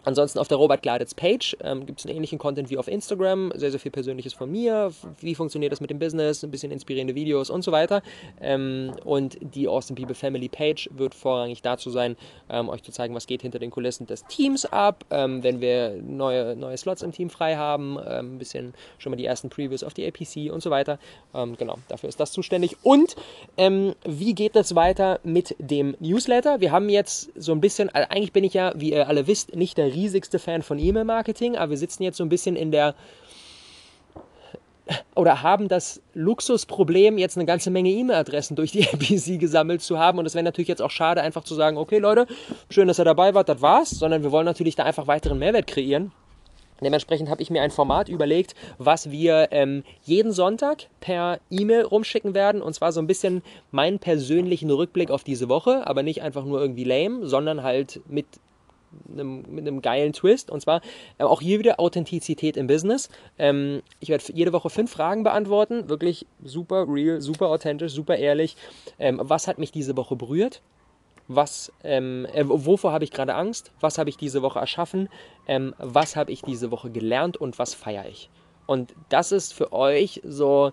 Ansonsten 0.04 0.38
auf 0.38 0.48
der 0.48 0.58
Robert 0.58 0.82
Gladitz 0.82 1.14
Page 1.14 1.56
ähm, 1.62 1.86
gibt 1.86 2.00
es 2.00 2.06
einen 2.06 2.16
ähnlichen 2.16 2.38
Content 2.38 2.70
wie 2.70 2.78
auf 2.78 2.88
Instagram, 2.88 3.52
sehr, 3.54 3.70
sehr 3.70 3.80
viel 3.80 3.92
Persönliches 3.92 4.32
von 4.32 4.50
mir, 4.50 4.92
wie 5.20 5.34
funktioniert 5.34 5.72
das 5.72 5.80
mit 5.80 5.90
dem 5.90 5.98
Business, 5.98 6.42
ein 6.42 6.50
bisschen 6.50 6.72
inspirierende 6.72 7.14
Videos 7.14 7.50
und 7.50 7.62
so 7.62 7.72
weiter. 7.72 8.02
Ähm, 8.40 8.92
und 9.04 9.38
die 9.40 9.68
Awesome 9.68 9.98
People 9.98 10.14
Family 10.14 10.48
Page 10.48 10.90
wird 10.92 11.14
vorrangig 11.14 11.62
dazu 11.62 11.90
sein, 11.90 12.16
ähm, 12.50 12.68
euch 12.68 12.82
zu 12.82 12.90
zeigen, 12.90 13.14
was 13.14 13.26
geht 13.26 13.42
hinter 13.42 13.58
den 13.58 13.70
Kulissen 13.70 14.06
des 14.06 14.24
Teams 14.26 14.66
ab, 14.66 15.04
ähm, 15.10 15.42
wenn 15.42 15.60
wir 15.60 16.00
neue, 16.02 16.56
neue 16.56 16.76
Slots 16.76 17.02
im 17.02 17.12
Team 17.12 17.30
frei 17.30 17.56
haben, 17.56 17.98
ähm, 18.04 18.34
ein 18.34 18.38
bisschen 18.38 18.74
schon 18.98 19.10
mal 19.10 19.16
die 19.16 19.26
ersten 19.26 19.50
Previews 19.50 19.84
auf 19.84 19.94
die 19.94 20.06
APC 20.06 20.52
und 20.52 20.62
so 20.62 20.70
weiter. 20.70 20.98
Ähm, 21.34 21.56
genau, 21.56 21.78
dafür 21.88 22.08
ist 22.08 22.18
das 22.18 22.32
zuständig. 22.32 22.76
Und 22.82 23.16
wie 24.04 24.34
geht 24.34 24.56
es 24.56 24.74
weiter 24.74 25.20
mit 25.22 25.54
dem 25.58 25.96
Newsletter? 26.00 26.60
Wir 26.60 26.72
haben 26.72 26.88
jetzt 26.88 27.30
so 27.36 27.52
ein 27.52 27.60
bisschen, 27.60 27.90
also 27.90 28.08
eigentlich 28.10 28.32
bin 28.32 28.44
ich 28.44 28.54
ja, 28.54 28.72
wie 28.76 28.92
ihr 28.92 29.08
alle 29.08 29.26
wisst, 29.26 29.54
nicht 29.54 29.78
der 29.78 29.81
riesigste 29.86 30.38
Fan 30.38 30.62
von 30.62 30.78
E-Mail-Marketing, 30.78 31.56
aber 31.56 31.70
wir 31.70 31.78
sitzen 31.78 32.02
jetzt 32.02 32.16
so 32.16 32.24
ein 32.24 32.28
bisschen 32.28 32.56
in 32.56 32.70
der 32.70 32.94
oder 35.14 35.42
haben 35.42 35.68
das 35.68 36.02
Luxusproblem, 36.14 37.18
jetzt 37.18 37.36
eine 37.36 37.46
ganze 37.46 37.70
Menge 37.70 37.90
E-Mail-Adressen 37.90 38.56
durch 38.56 38.72
die 38.72 38.86
APC 38.92 39.38
gesammelt 39.38 39.82
zu 39.82 39.98
haben. 39.98 40.18
Und 40.18 40.26
es 40.26 40.34
wäre 40.34 40.44
natürlich 40.44 40.68
jetzt 40.68 40.82
auch 40.82 40.90
schade, 40.90 41.22
einfach 41.22 41.44
zu 41.44 41.54
sagen, 41.54 41.76
okay 41.76 41.98
Leute, 41.98 42.26
schön, 42.68 42.88
dass 42.88 42.98
ihr 42.98 43.04
dabei 43.04 43.34
wart, 43.34 43.48
das 43.48 43.62
war's, 43.62 43.90
sondern 43.90 44.22
wir 44.22 44.32
wollen 44.32 44.44
natürlich 44.44 44.74
da 44.74 44.84
einfach 44.84 45.06
weiteren 45.06 45.38
Mehrwert 45.38 45.66
kreieren. 45.66 46.12
Dementsprechend 46.82 47.30
habe 47.30 47.40
ich 47.40 47.50
mir 47.50 47.62
ein 47.62 47.70
Format 47.70 48.08
überlegt, 48.08 48.54
was 48.78 49.12
wir 49.12 49.48
ähm, 49.52 49.84
jeden 50.02 50.32
Sonntag 50.32 50.88
per 51.00 51.38
E-Mail 51.48 51.82
rumschicken 51.82 52.34
werden. 52.34 52.60
Und 52.60 52.74
zwar 52.74 52.90
so 52.90 53.00
ein 53.00 53.06
bisschen 53.06 53.42
meinen 53.70 54.00
persönlichen 54.00 54.68
Rückblick 54.68 55.12
auf 55.12 55.22
diese 55.22 55.48
Woche, 55.48 55.86
aber 55.86 56.02
nicht 56.02 56.22
einfach 56.22 56.44
nur 56.44 56.60
irgendwie 56.60 56.82
lame, 56.82 57.26
sondern 57.26 57.62
halt 57.62 58.00
mit 58.08 58.26
einem, 59.10 59.44
mit 59.48 59.66
einem 59.66 59.82
geilen 59.82 60.12
Twist. 60.12 60.50
Und 60.50 60.60
zwar 60.60 60.80
äh, 61.18 61.24
auch 61.24 61.40
hier 61.40 61.58
wieder 61.58 61.80
Authentizität 61.80 62.56
im 62.56 62.66
Business. 62.66 63.08
Ähm, 63.38 63.82
ich 64.00 64.08
werde 64.08 64.24
jede 64.32 64.52
Woche 64.52 64.70
fünf 64.70 64.90
Fragen 64.90 65.22
beantworten. 65.22 65.88
Wirklich 65.88 66.26
super 66.42 66.86
real, 66.88 67.20
super 67.20 67.48
authentisch, 67.48 67.92
super 67.92 68.16
ehrlich. 68.16 68.56
Ähm, 68.98 69.20
was 69.22 69.48
hat 69.48 69.58
mich 69.58 69.72
diese 69.72 69.96
Woche 69.96 70.16
berührt? 70.16 70.62
Was, 71.28 71.72
ähm, 71.84 72.26
äh, 72.34 72.44
wovor 72.46 72.92
habe 72.92 73.04
ich 73.04 73.10
gerade 73.10 73.34
Angst? 73.34 73.72
Was 73.80 73.98
habe 73.98 74.10
ich 74.10 74.16
diese 74.16 74.42
Woche 74.42 74.58
erschaffen? 74.58 75.08
Ähm, 75.46 75.74
was 75.78 76.16
habe 76.16 76.32
ich 76.32 76.42
diese 76.42 76.70
Woche 76.70 76.90
gelernt 76.90 77.36
und 77.36 77.58
was 77.58 77.74
feiere 77.74 78.06
ich? 78.08 78.28
Und 78.66 78.94
das 79.08 79.32
ist 79.32 79.54
für 79.54 79.72
euch 79.72 80.20
so 80.24 80.72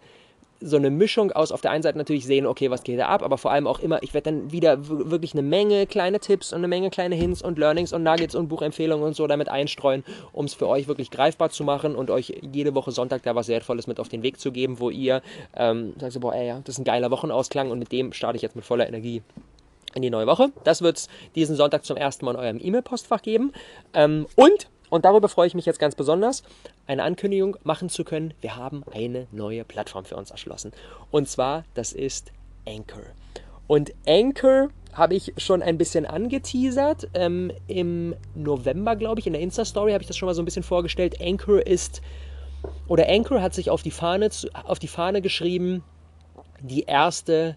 so 0.62 0.78
eine 0.78 0.90
Mischung 0.90 1.32
aus, 1.32 1.52
auf 1.52 1.62
der 1.62 1.72
einen 1.72 1.84
Seite 1.84 1.98
natürlich 1.98 2.26
sehen, 2.26 2.46
okay, 2.46 2.70
was 2.70 2.84
geht 2.84 3.00
da 3.00 3.08
ab, 3.08 3.24
aber 3.24 3.38
vor 3.38 3.52
allem 3.52 3.68
auch 3.68 3.80
immer, 3.80 4.04
ich 4.04 4.14
werde 4.14 4.32
dann 4.32 4.52
wieder 4.52 4.88
wirklich 4.88 5.34
eine 5.34 5.42
Menge 5.42 5.88
kleine 5.88 6.20
Tipps 6.20 6.52
und 6.52 6.60
eine 6.60 6.68
Menge 6.68 6.90
kleine 6.90 7.16
Hints 7.16 7.42
und 7.42 7.58
Learnings 7.58 7.94
und 7.94 8.04
Nuggets 8.04 8.36
und 8.36 8.48
Buchempfehlungen 8.50 9.06
und 9.06 9.16
so 9.16 9.28
damit 9.28 9.50
einstreuen, 9.50 10.04
um 10.34 10.46
es 10.46 10.54
für 10.54 10.68
euch 10.68 10.88
wirklich 10.88 11.12
greifbar 11.12 11.50
zu 11.50 11.64
machen 11.64 11.96
und 11.96 12.12
euch 12.12 12.42
jede 12.42 12.76
Woche 12.76 12.92
Sonntag 12.92 13.24
da 13.24 13.36
was 13.36 13.48
Wertvolles 13.48 13.88
mit 13.88 14.00
auf 14.00 14.10
den 14.10 14.24
Weg 14.24 14.40
zu 14.40 14.52
geben, 14.52 14.80
wo 14.80 14.90
ihr 14.90 15.22
ähm, 15.56 15.94
sagt 15.98 16.14
so, 16.14 16.20
boah, 16.20 16.34
ey, 16.34 16.54
das 16.64 16.76
ist 16.76 16.80
ein 16.80 16.86
geiler 16.86 17.12
Wochenausklang 17.12 17.72
und 17.72 17.80
mit 17.80 17.92
dem 17.92 18.14
starte 18.14 18.36
ich 18.36 18.42
jetzt 18.42 18.56
mit 18.56 18.66
voller 18.66 18.88
Energie 18.88 19.22
in 19.96 20.02
die 20.02 20.10
neue 20.10 20.28
Woche. 20.28 20.52
Das 20.64 20.82
wird 20.82 20.98
es 20.98 21.10
diesen 21.36 21.56
Sonntag 21.56 21.86
zum 21.86 21.98
ersten 21.98 22.26
Mal 22.26 22.36
in 22.36 22.40
eurem 22.40 22.60
E-Mail-Postfach 22.62 23.22
geben. 23.22 23.54
Ähm, 23.94 24.28
und 24.36 24.68
und 24.90 25.06
darüber 25.06 25.30
freue 25.30 25.48
ich 25.48 25.56
mich 25.56 25.66
jetzt 25.66 25.80
ganz 25.80 25.96
besonders, 25.96 26.44
eine 26.88 27.04
Ankündigung 27.04 27.58
machen 27.64 27.90
zu 27.90 28.04
können. 28.04 28.34
Wir 28.42 28.56
haben 28.56 28.84
eine 28.92 29.28
neue 29.32 29.64
Plattform 29.64 30.06
für 30.06 30.16
uns 30.16 30.32
erschlossen. 30.32 30.72
Und 31.12 31.28
zwar, 31.28 31.64
das 31.74 31.94
ist 31.94 32.32
Anchor. 32.68 33.04
Und 33.68 33.94
Anchor 34.08 34.70
habe 34.94 35.16
ich 35.16 35.34
schon 35.38 35.62
ein 35.62 35.78
bisschen 35.78 36.06
angeteasert. 36.06 37.08
Ähm, 37.14 37.52
Im 37.68 38.16
November, 38.34 38.96
glaube 38.96 39.20
ich, 39.20 39.28
in 39.28 39.34
der 39.34 39.42
Insta-Story 39.42 39.92
habe 39.92 40.02
ich 40.02 40.08
das 40.08 40.18
schon 40.18 40.26
mal 40.26 40.34
so 40.34 40.42
ein 40.42 40.46
bisschen 40.46 40.64
vorgestellt. 40.64 41.22
Anchor 41.22 41.66
ist, 41.66 42.02
oder 42.88 43.08
Anchor 43.08 43.42
hat 43.42 43.54
sich 43.54 43.70
auf 43.70 43.84
die 43.84 43.92
Fahne, 43.92 44.30
auf 44.66 44.80
die 44.80 44.88
Fahne 44.88 45.22
geschrieben, 45.22 45.84
die 46.62 46.84
erste 46.84 47.56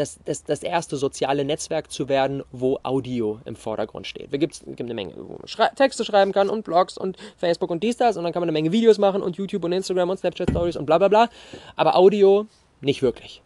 das, 0.00 0.18
das, 0.24 0.44
das 0.44 0.62
erste 0.62 0.96
soziale 0.96 1.44
Netzwerk 1.44 1.92
zu 1.92 2.08
werden, 2.08 2.42
wo 2.50 2.78
Audio 2.82 3.40
im 3.44 3.54
Vordergrund 3.54 4.06
steht. 4.06 4.30
Gibt, 4.32 4.62
gibt 4.64 4.80
eine 4.80 4.94
Menge, 4.94 5.14
wo 5.16 5.36
man 5.38 5.46
schrei 5.46 5.68
Texte 5.76 6.04
schreiben 6.04 6.32
kann 6.32 6.48
und 6.48 6.64
Blogs 6.64 6.96
und 6.96 7.16
Facebook 7.36 7.70
und 7.70 7.82
dies, 7.82 7.98
das 7.98 8.16
und 8.16 8.24
dann 8.24 8.32
kann 8.32 8.40
man 8.40 8.48
eine 8.48 8.52
Menge 8.52 8.72
Videos 8.72 8.98
machen 8.98 9.22
und 9.22 9.36
YouTube 9.36 9.64
und 9.64 9.72
Instagram 9.72 10.10
und 10.10 10.18
Snapchat 10.18 10.50
Stories 10.50 10.76
und 10.76 10.86
bla 10.86 10.98
bla 10.98 11.08
bla. 11.08 11.28
Aber 11.76 11.96
Audio 11.96 12.46
nicht 12.80 13.02
wirklich. 13.02 13.42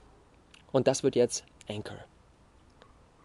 Und 0.72 0.86
das 0.86 1.02
wird 1.02 1.16
jetzt 1.16 1.44
Anchor. 1.68 1.98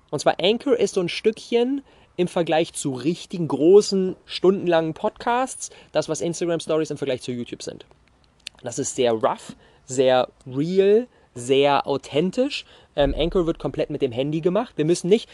Und 0.09 0.19
zwar 0.19 0.35
Anchor 0.41 0.75
ist 0.75 0.95
so 0.95 1.01
ein 1.01 1.09
Stückchen 1.09 1.83
im 2.17 2.27
Vergleich 2.27 2.73
zu 2.73 2.93
richtigen 2.93 3.47
großen, 3.47 4.15
stundenlangen 4.25 4.93
Podcasts, 4.93 5.69
das, 5.91 6.09
was 6.09 6.21
Instagram 6.21 6.59
Stories 6.59 6.89
im 6.89 6.97
Vergleich 6.97 7.21
zu 7.21 7.31
YouTube 7.31 7.63
sind. 7.63 7.85
Das 8.63 8.79
ist 8.79 8.95
sehr 8.95 9.13
rough, 9.13 9.55
sehr 9.85 10.29
real, 10.45 11.07
sehr 11.35 11.87
authentisch. 11.87 12.65
Ähm, 12.95 13.15
Anchor 13.17 13.45
wird 13.45 13.59
komplett 13.59 13.89
mit 13.89 14.01
dem 14.01 14.11
Handy 14.11 14.41
gemacht. 14.41 14.73
Wir 14.77 14.85
müssen 14.85 15.09
nicht 15.09 15.29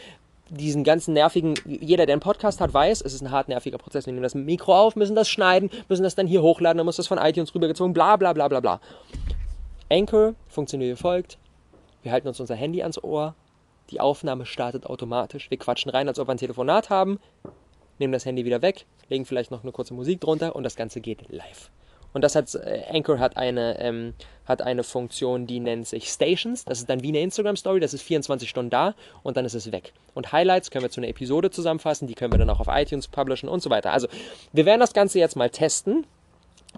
diesen 0.48 0.84
ganzen 0.84 1.14
nervigen, 1.14 1.54
jeder, 1.64 2.06
der 2.06 2.14
einen 2.14 2.20
Podcast 2.20 2.60
hat, 2.60 2.72
weiß, 2.72 3.00
es 3.00 3.14
ist 3.14 3.22
ein 3.22 3.30
hart 3.30 3.48
nerviger 3.48 3.78
Prozess. 3.78 4.06
Wir 4.06 4.12
nehmen 4.12 4.22
das 4.22 4.34
Mikro 4.34 4.76
auf, 4.76 4.94
müssen 4.94 5.16
das 5.16 5.28
schneiden, 5.28 5.70
müssen 5.88 6.04
das 6.04 6.14
dann 6.14 6.26
hier 6.26 6.42
hochladen, 6.42 6.78
dann 6.78 6.86
muss 6.86 6.96
das 6.96 7.08
von 7.08 7.18
iTunes 7.18 7.54
rübergezogen, 7.54 7.92
bla 7.92 8.16
bla 8.16 8.32
bla 8.32 8.46
bla 8.48 8.60
bla. 8.60 8.80
Anchor 9.90 10.34
funktioniert 10.48 10.96
wie 10.96 11.00
folgt. 11.00 11.38
Wir 12.02 12.12
halten 12.12 12.28
uns 12.28 12.38
unser 12.38 12.54
Handy 12.54 12.82
ans 12.82 13.02
Ohr, 13.02 13.34
die 13.90 14.00
Aufnahme 14.00 14.46
startet 14.46 14.86
automatisch, 14.86 15.50
wir 15.50 15.58
quatschen 15.58 15.90
rein, 15.90 16.08
als 16.08 16.18
ob 16.18 16.28
wir 16.28 16.34
ein 16.34 16.38
Telefonat 16.38 16.90
haben, 16.90 17.18
nehmen 17.98 18.12
das 18.12 18.24
Handy 18.24 18.44
wieder 18.44 18.62
weg, 18.62 18.86
legen 19.08 19.24
vielleicht 19.24 19.50
noch 19.50 19.62
eine 19.62 19.72
kurze 19.72 19.94
Musik 19.94 20.20
drunter 20.20 20.54
und 20.54 20.62
das 20.62 20.76
Ganze 20.76 21.00
geht 21.00 21.28
live. 21.30 21.70
Und 22.16 22.22
das 22.22 22.34
hat 22.34 22.54
äh, 22.54 22.80
Anchor 22.90 23.18
hat 23.18 23.36
eine, 23.36 23.78
ähm, 23.78 24.14
hat 24.46 24.62
eine 24.62 24.84
Funktion, 24.84 25.46
die 25.46 25.60
nennt 25.60 25.86
sich 25.86 26.08
Stations. 26.08 26.64
Das 26.64 26.78
ist 26.78 26.88
dann 26.88 27.02
wie 27.02 27.08
eine 27.08 27.20
Instagram-Story, 27.20 27.78
das 27.78 27.92
ist 27.92 28.00
24 28.00 28.48
Stunden 28.48 28.70
da 28.70 28.94
und 29.22 29.36
dann 29.36 29.44
ist 29.44 29.52
es 29.52 29.70
weg. 29.70 29.92
Und 30.14 30.32
Highlights 30.32 30.70
können 30.70 30.82
wir 30.82 30.90
zu 30.90 30.98
einer 31.00 31.08
Episode 31.08 31.50
zusammenfassen, 31.50 32.08
die 32.08 32.14
können 32.14 32.32
wir 32.32 32.38
dann 32.38 32.48
auch 32.48 32.60
auf 32.60 32.68
iTunes 32.70 33.06
publishen 33.06 33.50
und 33.50 33.60
so 33.60 33.68
weiter. 33.68 33.92
Also 33.92 34.08
wir 34.54 34.64
werden 34.64 34.80
das 34.80 34.94
Ganze 34.94 35.18
jetzt 35.18 35.36
mal 35.36 35.50
testen. 35.50 36.06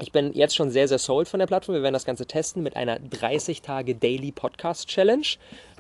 Ich 0.01 0.11
bin 0.11 0.33
jetzt 0.33 0.57
schon 0.57 0.73
sehr, 0.73 0.89
sehr 0.89 0.99
sold 0.99 1.29
von 1.29 1.39
der 1.39 1.47
Plattform. 1.47 1.77
Wir 1.77 1.85
werden 1.85 1.93
das 1.93 2.05
Ganze 2.05 2.27
testen 2.27 2.65
mit 2.65 2.75
einer 2.75 2.99
30 2.99 3.63
Tage 3.63 3.95
Daily 3.95 4.33
Podcast 4.33 4.89
Challenge. 4.89 5.37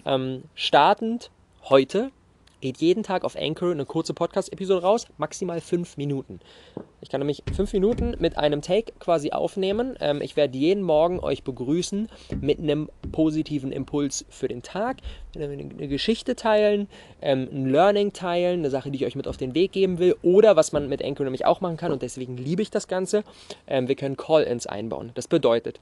Ähm, 0.07 0.44
startend 0.55 1.33
heute 1.64 2.12
geht 2.61 2.79
jeden 2.79 3.03
Tag 3.03 3.25
auf 3.25 3.37
Anchor 3.37 3.71
eine 3.71 3.85
kurze 3.85 4.14
Podcast-Episode 4.14 4.83
raus, 4.83 5.07
maximal 5.16 5.61
fünf 5.61 5.97
Minuten. 5.97 6.40
Ich 7.01 7.09
kann 7.09 7.21
nämlich 7.21 7.42
fünf 7.55 7.73
Minuten 7.73 8.16
mit 8.18 8.37
einem 8.37 8.62
Take 8.62 8.92
quasi 8.99 9.31
aufnehmen. 9.31 9.97
Ähm, 10.01 10.21
ich 10.21 10.37
werde 10.37 10.59
jeden 10.59 10.83
Morgen 10.83 11.21
euch 11.21 11.44
begrüßen 11.44 12.09
mit 12.40 12.59
einem 12.59 12.90
positiven 13.12 13.71
Impuls 13.71 14.25
für 14.29 14.49
den 14.49 14.62
Tag, 14.62 14.99
eine 15.35 15.88
Geschichte 15.88 16.35
teilen, 16.35 16.88
ähm, 17.23 17.49
ein 17.53 17.71
Learning 17.71 18.12
teilen, 18.12 18.61
eine 18.61 18.71
Sache, 18.71 18.90
die 18.90 18.97
ich 18.97 19.07
euch 19.07 19.16
mit 19.16 19.29
auf 19.29 19.37
den 19.37 19.55
Weg 19.55 19.73
geben 19.73 19.99
will 19.99 20.16
oder 20.23 20.57
was 20.57 20.73
man 20.73 20.88
mit 20.88 21.05
Anchor 21.05 21.25
nämlich 21.25 21.47
auch 21.47 21.61
machen 21.61 21.77
kann 21.77 21.92
und 21.92 22.03
deswegen 22.03 22.37
liebe 22.37 22.62
ich 22.62 22.71
das 22.71 22.88
Ganze. 22.88 23.23
Ähm, 23.66 23.88
wir 23.88 23.94
können 23.94 24.16
Call-ins 24.16 24.66
einbauen. 24.66 25.12
Das 25.14 25.29
bedeutet, 25.29 25.81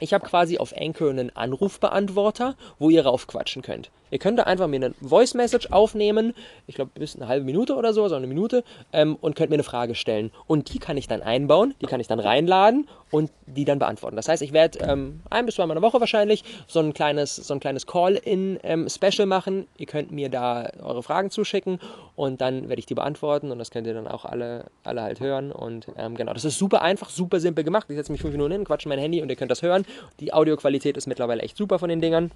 ich 0.00 0.14
habe 0.14 0.26
quasi 0.26 0.58
auf 0.58 0.74
Anchor 0.76 1.10
einen 1.10 1.34
Anrufbeantworter, 1.36 2.56
wo 2.78 2.90
ihr 2.90 3.04
raufquatschen 3.04 3.62
könnt. 3.62 3.90
Ihr 4.10 4.18
könnt 4.18 4.38
da 4.38 4.44
einfach 4.44 4.66
mir 4.66 4.76
eine 4.76 4.94
Voice 5.00 5.34
Message 5.34 5.70
aufnehmen, 5.70 6.34
ich 6.66 6.74
glaube 6.74 6.90
bis 6.94 7.16
eine 7.16 7.28
halbe 7.28 7.44
Minute 7.44 7.74
oder 7.74 7.92
so, 7.92 8.06
so 8.08 8.14
eine 8.14 8.26
Minute, 8.26 8.64
ähm, 8.92 9.16
und 9.20 9.36
könnt 9.36 9.50
mir 9.50 9.56
eine 9.56 9.62
Frage 9.62 9.94
stellen. 9.94 10.30
Und 10.46 10.72
die 10.72 10.78
kann 10.78 10.96
ich 10.96 11.08
dann 11.08 11.22
einbauen, 11.22 11.74
die 11.80 11.86
kann 11.86 12.00
ich 12.00 12.08
dann 12.08 12.20
reinladen 12.20 12.88
und 13.10 13.30
die 13.46 13.64
dann 13.64 13.78
beantworten. 13.78 14.16
Das 14.16 14.28
heißt, 14.28 14.42
ich 14.42 14.52
werde 14.52 14.78
ähm, 14.80 15.20
ein 15.30 15.46
bis 15.46 15.56
zweimal 15.56 15.76
in 15.76 15.82
der 15.82 15.88
Woche 15.88 16.00
wahrscheinlich 16.00 16.44
so 16.66 16.80
ein 16.80 16.94
kleines, 16.94 17.36
so 17.36 17.58
kleines 17.58 17.86
Call-in-Special 17.86 19.22
ähm, 19.22 19.28
machen. 19.28 19.66
Ihr 19.76 19.86
könnt 19.86 20.12
mir 20.12 20.28
da 20.28 20.70
eure 20.82 21.02
Fragen 21.02 21.30
zuschicken 21.30 21.80
und 22.16 22.40
dann 22.40 22.68
werde 22.68 22.78
ich 22.78 22.86
die 22.86 22.94
beantworten 22.94 23.50
und 23.50 23.58
das 23.58 23.70
könnt 23.70 23.86
ihr 23.86 23.94
dann 23.94 24.06
auch 24.06 24.24
alle, 24.24 24.66
alle 24.84 25.02
halt 25.02 25.20
hören. 25.20 25.52
Und 25.52 25.86
ähm, 25.96 26.16
genau, 26.16 26.32
das 26.32 26.44
ist 26.44 26.58
super 26.58 26.82
einfach, 26.82 27.10
super 27.10 27.40
simpel 27.40 27.64
gemacht. 27.64 27.86
Ich 27.88 27.96
setze 27.96 28.12
mich 28.12 28.20
fünf 28.20 28.32
Minuten 28.32 28.52
hin, 28.52 28.64
quatsche 28.64 28.88
mein 28.88 28.98
Handy 28.98 29.22
und 29.22 29.28
ihr 29.28 29.36
könnt 29.36 29.50
das 29.50 29.62
hören. 29.62 29.84
Die 30.20 30.32
Audioqualität 30.32 30.96
ist 30.96 31.06
mittlerweile 31.06 31.42
echt 31.42 31.56
super 31.56 31.78
von 31.78 31.88
den 31.88 32.00
Dingern. 32.00 32.30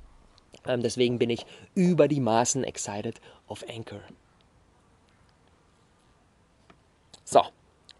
Ähm, 0.66 0.82
deswegen 0.82 1.18
bin 1.18 1.30
ich 1.30 1.46
über 1.74 2.08
die 2.08 2.20
Maßen 2.20 2.64
excited 2.64 3.20
auf 3.46 3.64
Anchor. 3.68 4.00
So, 7.24 7.42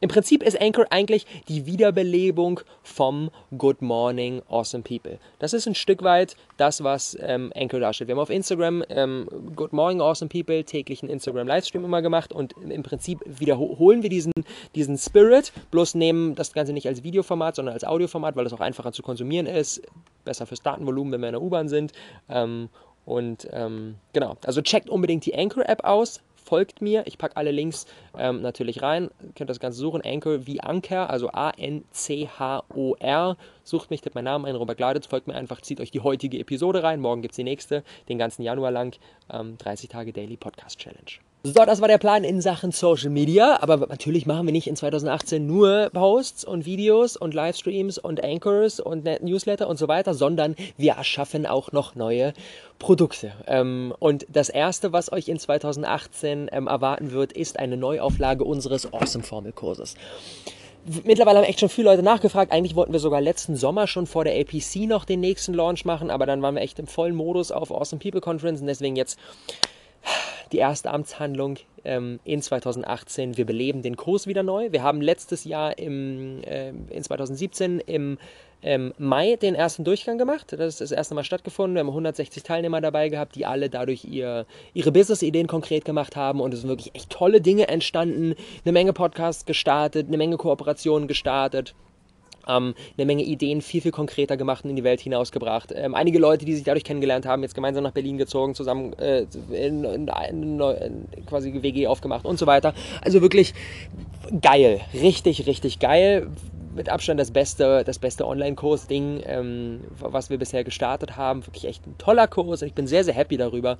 im 0.04 0.08
Prinzip 0.08 0.42
ist 0.42 0.60
Anchor 0.60 0.84
eigentlich 0.90 1.24
die 1.48 1.64
Wiederbelebung 1.64 2.60
vom 2.82 3.30
Good 3.56 3.80
Morning 3.80 4.42
Awesome 4.50 4.82
People. 4.82 5.18
Das 5.38 5.54
ist 5.54 5.66
ein 5.66 5.74
Stück 5.74 6.02
weit 6.02 6.36
das, 6.58 6.84
was 6.84 7.16
ähm, 7.22 7.50
Anchor 7.56 7.80
darstellt. 7.80 8.08
Wir 8.08 8.14
haben 8.14 8.20
auf 8.20 8.28
Instagram 8.28 8.84
ähm, 8.90 9.26
Good 9.56 9.72
Morning 9.72 10.02
Awesome 10.02 10.28
People 10.28 10.62
täglichen 10.64 11.08
Instagram-Livestream 11.08 11.86
immer 11.86 12.02
gemacht 12.02 12.34
und 12.34 12.52
im 12.68 12.82
Prinzip 12.82 13.20
wiederholen 13.24 14.02
wir 14.02 14.10
diesen, 14.10 14.32
diesen 14.74 14.98
Spirit, 14.98 15.52
bloß 15.70 15.94
nehmen 15.94 16.34
das 16.34 16.52
Ganze 16.52 16.74
nicht 16.74 16.86
als 16.86 17.02
Videoformat, 17.02 17.56
sondern 17.56 17.72
als 17.72 17.84
Audioformat, 17.84 18.36
weil 18.36 18.44
es 18.44 18.52
auch 18.52 18.60
einfacher 18.60 18.92
zu 18.92 19.02
konsumieren 19.02 19.46
ist, 19.46 19.80
besser 20.24 20.46
fürs 20.46 20.62
Datenvolumen, 20.62 21.12
wenn 21.12 21.20
wir 21.20 21.28
in 21.28 21.34
der 21.34 21.42
U-Bahn 21.42 21.68
sind. 21.68 21.92
Ähm, 22.28 22.68
und 23.04 23.48
ähm, 23.52 23.96
genau, 24.12 24.36
also 24.46 24.62
checkt 24.62 24.88
unbedingt 24.88 25.26
die 25.26 25.34
Anchor-App 25.34 25.84
aus 25.84 26.22
folgt 26.44 26.80
mir. 26.82 27.02
Ich 27.06 27.18
packe 27.18 27.36
alle 27.36 27.50
Links 27.50 27.86
ähm, 28.16 28.40
natürlich 28.42 28.82
rein. 28.82 29.10
Ihr 29.22 29.32
könnt 29.34 29.50
das 29.50 29.60
Ganze 29.60 29.78
suchen. 29.78 30.02
Anchor 30.04 30.46
wie 30.46 30.60
Anker, 30.60 31.10
also 31.10 31.30
A-N-C-H-O-R. 31.32 31.76
Sucht 33.64 33.90
mich, 33.90 34.02
tippt 34.02 34.14
meinen 34.14 34.24
Namen 34.26 34.44
ein, 34.44 34.54
Robert 34.54 34.76
Gladitz. 34.76 35.06
Folgt 35.06 35.26
mir 35.26 35.34
einfach, 35.34 35.60
zieht 35.62 35.80
euch 35.80 35.90
die 35.90 36.00
heutige 36.00 36.38
Episode 36.38 36.82
rein. 36.82 37.00
Morgen 37.00 37.22
gibt 37.22 37.32
es 37.32 37.36
die 37.36 37.44
nächste, 37.44 37.82
den 38.08 38.18
ganzen 38.18 38.42
Januar 38.42 38.70
lang. 38.70 38.96
Ähm, 39.30 39.56
30 39.58 39.88
Tage 39.88 40.12
Daily 40.12 40.36
Podcast 40.36 40.78
Challenge. 40.78 41.18
So, 41.46 41.62
das 41.66 41.82
war 41.82 41.88
der 41.88 41.98
Plan 41.98 42.24
in 42.24 42.40
Sachen 42.40 42.72
Social 42.72 43.10
Media. 43.10 43.58
Aber 43.60 43.76
natürlich 43.76 44.24
machen 44.24 44.46
wir 44.46 44.52
nicht 44.52 44.66
in 44.66 44.76
2018 44.76 45.46
nur 45.46 45.90
Posts 45.92 46.46
und 46.46 46.64
Videos 46.64 47.18
und 47.18 47.34
Livestreams 47.34 47.98
und 47.98 48.24
Anchors 48.24 48.80
und 48.80 49.04
Newsletter 49.04 49.68
und 49.68 49.78
so 49.78 49.86
weiter, 49.86 50.14
sondern 50.14 50.56
wir 50.78 50.94
erschaffen 50.94 51.44
auch 51.44 51.70
noch 51.70 51.96
neue 51.96 52.32
Produkte. 52.78 53.32
Ähm, 53.46 53.94
und 53.98 54.24
das 54.32 54.48
erste, 54.48 54.94
was 54.94 55.12
euch 55.12 55.28
in 55.28 55.38
2018 55.38 56.48
ähm, 56.50 56.66
erwarten 56.66 57.12
wird, 57.12 57.34
ist 57.34 57.58
eine 57.58 57.76
Neuauflage 57.76 58.44
unseres 58.44 58.90
Awesome 58.94 59.22
Formel 59.22 59.52
Kurses. 59.52 59.96
Mittlerweile 61.04 61.40
haben 61.40 61.44
echt 61.44 61.60
schon 61.60 61.68
viele 61.68 61.90
Leute 61.90 62.02
nachgefragt. 62.02 62.52
Eigentlich 62.52 62.74
wollten 62.74 62.94
wir 62.94 63.00
sogar 63.00 63.20
letzten 63.20 63.54
Sommer 63.54 63.86
schon 63.86 64.06
vor 64.06 64.24
der 64.24 64.40
APC 64.40 64.86
noch 64.86 65.04
den 65.04 65.20
nächsten 65.20 65.52
Launch 65.52 65.84
machen, 65.84 66.10
aber 66.10 66.24
dann 66.24 66.40
waren 66.40 66.54
wir 66.54 66.62
echt 66.62 66.78
im 66.78 66.86
vollen 66.86 67.14
Modus 67.14 67.52
auf 67.52 67.70
Awesome 67.70 68.00
People 68.00 68.22
Conference 68.22 68.62
und 68.62 68.66
deswegen 68.66 68.96
jetzt 68.96 69.18
die 70.52 70.58
erste 70.58 70.90
Amtshandlung 70.90 71.58
ähm, 71.84 72.20
in 72.24 72.42
2018. 72.42 73.36
Wir 73.36 73.46
beleben 73.46 73.82
den 73.82 73.96
Kurs 73.96 74.26
wieder 74.26 74.42
neu. 74.42 74.72
Wir 74.72 74.82
haben 74.82 75.00
letztes 75.00 75.44
Jahr 75.44 75.78
im, 75.78 76.42
äh, 76.44 76.70
in 76.70 77.02
2017 77.02 77.80
im 77.80 78.18
ähm, 78.62 78.94
Mai 78.98 79.36
den 79.36 79.54
ersten 79.54 79.84
Durchgang 79.84 80.16
gemacht. 80.16 80.52
Das 80.52 80.60
ist 80.60 80.80
das 80.80 80.92
erste 80.92 81.14
Mal 81.14 81.24
stattgefunden. 81.24 81.74
Wir 81.74 81.80
haben 81.80 81.88
160 81.88 82.42
Teilnehmer 82.42 82.80
dabei 82.80 83.10
gehabt, 83.10 83.36
die 83.36 83.44
alle 83.44 83.68
dadurch 83.68 84.04
ihr, 84.04 84.46
ihre 84.72 84.90
Business-Ideen 84.90 85.46
konkret 85.46 85.84
gemacht 85.84 86.16
haben. 86.16 86.40
Und 86.40 86.54
es 86.54 86.60
sind 86.60 86.68
wirklich 86.70 86.94
echt 86.94 87.10
tolle 87.10 87.40
Dinge 87.40 87.68
entstanden. 87.68 88.34
Eine 88.64 88.72
Menge 88.72 88.92
Podcasts 88.92 89.44
gestartet, 89.44 90.08
eine 90.08 90.16
Menge 90.16 90.36
Kooperationen 90.38 91.08
gestartet 91.08 91.74
ähm, 92.48 92.74
eine 92.96 93.06
Menge 93.06 93.22
Ideen 93.22 93.62
viel, 93.62 93.80
viel 93.80 93.92
konkreter 93.92 94.36
gemacht 94.36 94.64
und 94.64 94.70
in 94.70 94.76
die 94.76 94.84
Welt 94.84 95.00
hinausgebracht. 95.00 95.72
Ähm, 95.74 95.94
einige 95.94 96.18
Leute, 96.18 96.44
die 96.44 96.54
sich 96.54 96.64
dadurch 96.64 96.84
kennengelernt 96.84 97.26
haben, 97.26 97.42
jetzt 97.42 97.54
gemeinsam 97.54 97.84
nach 97.84 97.92
Berlin 97.92 98.18
gezogen, 98.18 98.54
zusammen 98.54 98.92
äh, 98.94 99.26
in, 99.50 99.84
in, 99.84 100.08
in, 100.08 100.60
in, 100.60 101.26
quasi 101.26 101.62
WG 101.62 101.86
aufgemacht 101.86 102.24
und 102.24 102.38
so 102.38 102.46
weiter. 102.46 102.74
Also 103.02 103.20
wirklich 103.22 103.54
geil, 104.40 104.80
richtig, 104.92 105.46
richtig 105.46 105.78
geil. 105.78 106.28
Mit 106.74 106.88
Abstand 106.88 107.20
das 107.20 107.30
beste, 107.30 107.84
das 107.84 108.00
beste 108.00 108.26
Online-Kurs-Ding, 108.26 109.22
ähm, 109.26 109.80
was 110.00 110.28
wir 110.28 110.38
bisher 110.38 110.64
gestartet 110.64 111.16
haben. 111.16 111.46
Wirklich 111.46 111.66
echt 111.66 111.86
ein 111.86 111.96
toller 111.98 112.26
Kurs. 112.26 112.62
Ich 112.62 112.74
bin 112.74 112.88
sehr, 112.88 113.04
sehr 113.04 113.14
happy 113.14 113.36
darüber. 113.36 113.78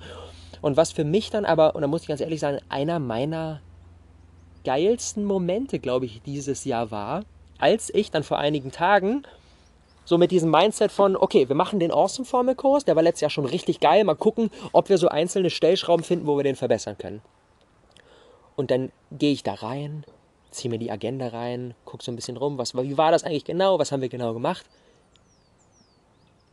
Und 0.61 0.77
was 0.77 0.93
für 0.93 1.03
mich 1.03 1.29
dann 1.29 1.43
aber, 1.43 1.75
und 1.75 1.81
da 1.81 1.87
muss 1.87 2.03
ich 2.03 2.07
ganz 2.07 2.21
ehrlich 2.21 2.39
sagen, 2.39 2.59
einer 2.69 2.99
meiner 2.99 3.59
geilsten 4.63 5.25
Momente, 5.25 5.79
glaube 5.79 6.05
ich, 6.05 6.21
dieses 6.21 6.63
Jahr 6.63 6.89
war, 6.89 7.23
als 7.57 7.93
ich 7.93 8.11
dann 8.11 8.23
vor 8.23 8.37
einigen 8.37 8.71
Tagen 8.71 9.23
so 10.05 10.17
mit 10.17 10.31
diesem 10.31 10.51
Mindset 10.51 10.91
von, 10.91 11.15
okay, 11.15 11.49
wir 11.49 11.55
machen 11.55 11.79
den 11.79 11.91
Awesome 11.91 12.25
Formel 12.25 12.55
Kurs, 12.55 12.85
der 12.85 12.95
war 12.95 13.03
letztes 13.03 13.21
Jahr 13.21 13.29
schon 13.31 13.45
richtig 13.45 13.79
geil, 13.79 14.03
mal 14.03 14.15
gucken, 14.15 14.51
ob 14.71 14.89
wir 14.89 14.97
so 14.97 15.07
einzelne 15.07 15.49
Stellschrauben 15.49 16.05
finden, 16.05 16.27
wo 16.27 16.37
wir 16.37 16.43
den 16.43 16.55
verbessern 16.55 16.97
können. 16.97 17.21
Und 18.55 18.71
dann 18.71 18.91
gehe 19.11 19.33
ich 19.33 19.43
da 19.43 19.55
rein, 19.55 20.05
ziehe 20.51 20.69
mir 20.69 20.77
die 20.77 20.91
Agenda 20.91 21.29
rein, 21.29 21.73
gucke 21.85 22.03
so 22.03 22.11
ein 22.11 22.15
bisschen 22.15 22.37
rum, 22.37 22.57
was, 22.57 22.75
wie 22.75 22.97
war 22.97 23.11
das 23.11 23.23
eigentlich 23.23 23.45
genau, 23.45 23.79
was 23.79 23.91
haben 23.91 24.01
wir 24.01 24.09
genau 24.09 24.33
gemacht. 24.33 24.65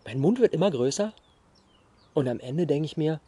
Mein 0.05 0.19
Mund 0.19 0.41
wird 0.41 0.55
immer 0.55 0.71
größer 0.71 1.13
und 2.15 2.29
am 2.29 2.41
Ende 2.41 2.67
denke 2.67 2.87
ich 2.87 2.97
mir, 2.97 3.21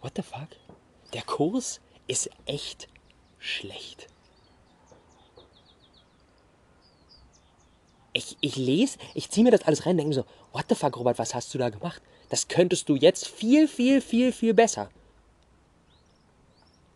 what 0.00 0.12
the 0.16 0.22
fuck? 0.22 0.48
Der 1.12 1.22
Kurs 1.22 1.80
ist 2.06 2.30
echt 2.46 2.88
schlecht. 3.38 4.06
Ich, 8.18 8.36
ich 8.40 8.56
lese, 8.56 8.98
ich 9.14 9.30
ziehe 9.30 9.44
mir 9.44 9.50
das 9.50 9.62
alles 9.62 9.86
rein 9.86 9.96
denke 9.96 10.14
so, 10.14 10.24
what 10.52 10.66
the 10.68 10.74
fuck, 10.74 10.96
Robert, 10.96 11.18
was 11.18 11.34
hast 11.34 11.54
du 11.54 11.58
da 11.58 11.70
gemacht? 11.70 12.02
Das 12.28 12.48
könntest 12.48 12.88
du 12.88 12.96
jetzt 12.96 13.26
viel, 13.26 13.68
viel, 13.68 14.00
viel, 14.00 14.32
viel 14.32 14.54
besser. 14.54 14.90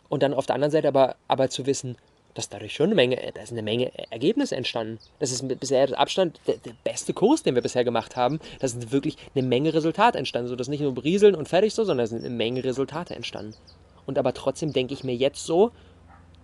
Und 0.08 0.22
dann 0.22 0.34
auf 0.34 0.46
der 0.46 0.56
anderen 0.56 0.72
Seite 0.72 0.88
aber, 0.88 1.16
aber 1.28 1.48
zu 1.48 1.64
wissen, 1.64 1.96
dass 2.34 2.48
dadurch 2.48 2.74
schon 2.74 2.86
eine 2.86 2.94
Menge, 2.94 3.16
da 3.34 3.42
ist 3.42 3.52
eine 3.52 3.62
Menge 3.62 3.92
Ergebnisse 4.10 4.56
entstanden. 4.56 4.98
Das 5.18 5.30
ist 5.30 5.46
bisher 5.60 5.86
der 5.86 5.98
Abstand 5.98 6.40
der, 6.46 6.56
der, 6.56 6.72
beste 6.82 7.12
Kurs, 7.12 7.42
den 7.42 7.54
wir 7.54 7.62
bisher 7.62 7.84
gemacht 7.84 8.16
haben. 8.16 8.40
Da 8.58 8.68
sind 8.68 8.90
wirklich 8.90 9.16
eine 9.34 9.46
Menge 9.46 9.72
Resultate 9.72 10.18
entstanden. 10.18 10.48
So, 10.48 10.56
dass 10.56 10.68
nicht 10.68 10.80
nur 10.80 10.94
berieseln 10.94 11.34
und 11.34 11.48
fertig 11.48 11.74
so, 11.74 11.84
sondern 11.84 12.04
da 12.04 12.08
sind 12.08 12.24
eine 12.24 12.34
Menge 12.34 12.64
Resultate 12.64 13.14
entstanden. 13.14 13.54
Und 14.06 14.18
aber 14.18 14.34
trotzdem 14.34 14.72
denke 14.72 14.94
ich 14.94 15.04
mir 15.04 15.14
jetzt 15.14 15.44
so, 15.44 15.72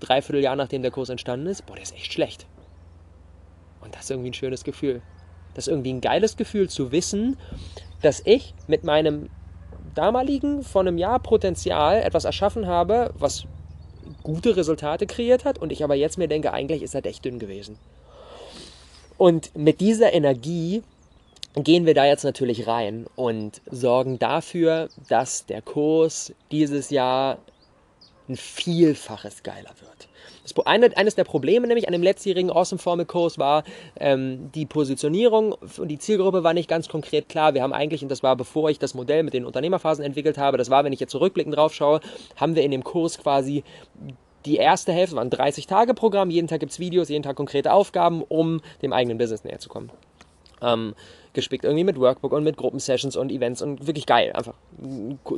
dreiviertel 0.00 0.42
Jahr 0.42 0.56
nachdem 0.56 0.82
der 0.82 0.90
Kurs 0.90 1.08
entstanden 1.08 1.46
ist, 1.46 1.66
boah, 1.66 1.74
der 1.74 1.82
ist 1.82 1.94
echt 1.94 2.12
schlecht. 2.12 2.46
Und 3.80 3.94
das 3.94 4.04
ist 4.04 4.10
irgendwie 4.10 4.30
ein 4.30 4.34
schönes 4.34 4.64
Gefühl. 4.64 5.02
Das 5.54 5.66
ist 5.66 5.72
irgendwie 5.72 5.92
ein 5.92 6.00
geiles 6.00 6.36
Gefühl 6.36 6.68
zu 6.68 6.92
wissen, 6.92 7.36
dass 8.02 8.22
ich 8.24 8.54
mit 8.66 8.84
meinem 8.84 9.30
damaligen 9.94 10.62
von 10.62 10.86
einem 10.86 10.98
Jahr 10.98 11.18
Potenzial 11.18 12.00
etwas 12.02 12.24
erschaffen 12.24 12.66
habe, 12.66 13.12
was 13.18 13.44
gute 14.22 14.56
Resultate 14.56 15.06
kreiert 15.06 15.44
hat 15.44 15.58
und 15.58 15.72
ich 15.72 15.82
aber 15.82 15.94
jetzt 15.94 16.18
mir 16.18 16.28
denke, 16.28 16.52
eigentlich 16.52 16.82
ist 16.82 16.94
das 16.94 17.04
echt 17.04 17.24
dünn 17.24 17.38
gewesen. 17.38 17.78
Und 19.16 19.56
mit 19.56 19.80
dieser 19.80 20.12
Energie 20.12 20.84
gehen 21.54 21.86
wir 21.86 21.94
da 21.94 22.04
jetzt 22.04 22.22
natürlich 22.22 22.68
rein 22.68 23.06
und 23.16 23.60
sorgen 23.68 24.18
dafür, 24.20 24.88
dass 25.08 25.46
der 25.46 25.60
Kurs 25.60 26.32
dieses 26.52 26.90
Jahr 26.90 27.38
ein 28.28 28.36
Vielfaches 28.36 29.42
geiler 29.42 29.74
wird. 29.80 29.97
Das, 30.48 30.66
eine, 30.66 30.96
eines 30.96 31.14
der 31.14 31.24
Probleme 31.24 31.66
nämlich 31.66 31.86
an 31.88 31.92
dem 31.92 32.02
letztjährigen 32.02 32.50
Awesome 32.50 32.78
Formel 32.78 33.06
Kurs 33.06 33.38
war, 33.38 33.64
ähm, 33.98 34.50
die 34.54 34.66
Positionierung 34.66 35.52
und 35.52 35.88
die 35.88 35.98
Zielgruppe 35.98 36.44
war 36.44 36.54
nicht 36.54 36.68
ganz 36.68 36.88
konkret 36.88 37.28
klar. 37.28 37.54
Wir 37.54 37.62
haben 37.62 37.72
eigentlich, 37.72 38.02
und 38.02 38.08
das 38.08 38.22
war 38.22 38.36
bevor 38.36 38.70
ich 38.70 38.78
das 38.78 38.94
Modell 38.94 39.22
mit 39.22 39.34
den 39.34 39.44
Unternehmerphasen 39.44 40.04
entwickelt 40.04 40.38
habe, 40.38 40.56
das 40.56 40.70
war, 40.70 40.84
wenn 40.84 40.92
ich 40.92 41.00
jetzt 41.00 41.12
zurückblickend 41.12 41.56
drauf 41.56 41.74
schaue, 41.74 42.00
haben 42.36 42.54
wir 42.54 42.62
in 42.62 42.70
dem 42.70 42.84
Kurs 42.84 43.18
quasi 43.18 43.64
die 44.44 44.56
erste 44.56 44.92
Hälfte 44.92 45.16
war 45.16 45.24
ein 45.24 45.30
30-Tage-Programm, 45.30 46.30
jeden 46.30 46.48
Tag 46.48 46.60
gibt 46.60 46.72
es 46.72 46.78
Videos, 46.78 47.08
jeden 47.08 47.22
Tag 47.22 47.36
konkrete 47.36 47.72
Aufgaben, 47.72 48.22
um 48.22 48.60
dem 48.82 48.92
eigenen 48.92 49.18
Business 49.18 49.44
näher 49.44 49.58
zu 49.58 49.68
kommen. 49.68 49.90
Ähm, 50.62 50.94
gespickt 51.32 51.64
irgendwie 51.64 51.84
mit 51.84 51.98
Workbook 51.98 52.32
und 52.32 52.44
mit 52.44 52.56
Gruppensessions 52.56 53.16
und 53.16 53.30
Events 53.30 53.62
und 53.62 53.86
wirklich 53.86 54.06
geil. 54.06 54.32
Einfach 54.32 54.54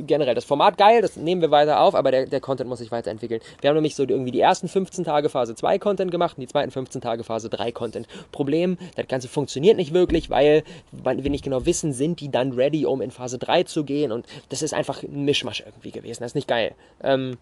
generell 0.05 0.35
das 0.35 0.45
Format 0.45 0.77
geil, 0.77 1.01
das 1.01 1.15
nehmen 1.15 1.41
wir 1.41 1.51
weiter 1.51 1.81
auf, 1.81 1.95
aber 1.95 2.11
der, 2.11 2.25
der 2.25 2.39
Content 2.39 2.69
muss 2.69 2.79
sich 2.79 2.91
weiterentwickeln. 2.91 3.41
Wir 3.61 3.69
haben 3.69 3.75
nämlich 3.75 3.95
so 3.95 4.03
irgendwie 4.03 4.31
die 4.31 4.39
ersten 4.39 4.67
15 4.67 5.03
Tage 5.03 5.29
Phase 5.29 5.55
2 5.55 5.79
Content 5.79 6.11
gemacht 6.11 6.37
und 6.37 6.41
die 6.41 6.47
zweiten 6.47 6.71
15 6.71 7.01
Tage 7.01 7.23
Phase 7.23 7.49
3 7.49 7.71
Content. 7.71 8.07
Problem, 8.31 8.77
das 8.95 9.07
Ganze 9.07 9.27
funktioniert 9.27 9.77
nicht 9.77 9.93
wirklich, 9.93 10.29
weil 10.29 10.63
wir 10.91 11.29
nicht 11.29 11.43
genau 11.43 11.65
wissen, 11.65 11.93
sind 11.93 12.19
die 12.19 12.29
dann 12.29 12.53
ready, 12.53 12.85
um 12.85 13.01
in 13.01 13.11
Phase 13.11 13.37
3 13.37 13.63
zu 13.63 13.83
gehen 13.83 14.11
und 14.11 14.25
das 14.49 14.61
ist 14.61 14.73
einfach 14.73 15.03
ein 15.03 15.25
Mischmasch 15.25 15.63
irgendwie 15.65 15.91
gewesen. 15.91 16.21
Das 16.21 16.31
ist 16.31 16.35
nicht 16.35 16.47
geil. 16.47 16.73
Ähm, 17.03 17.37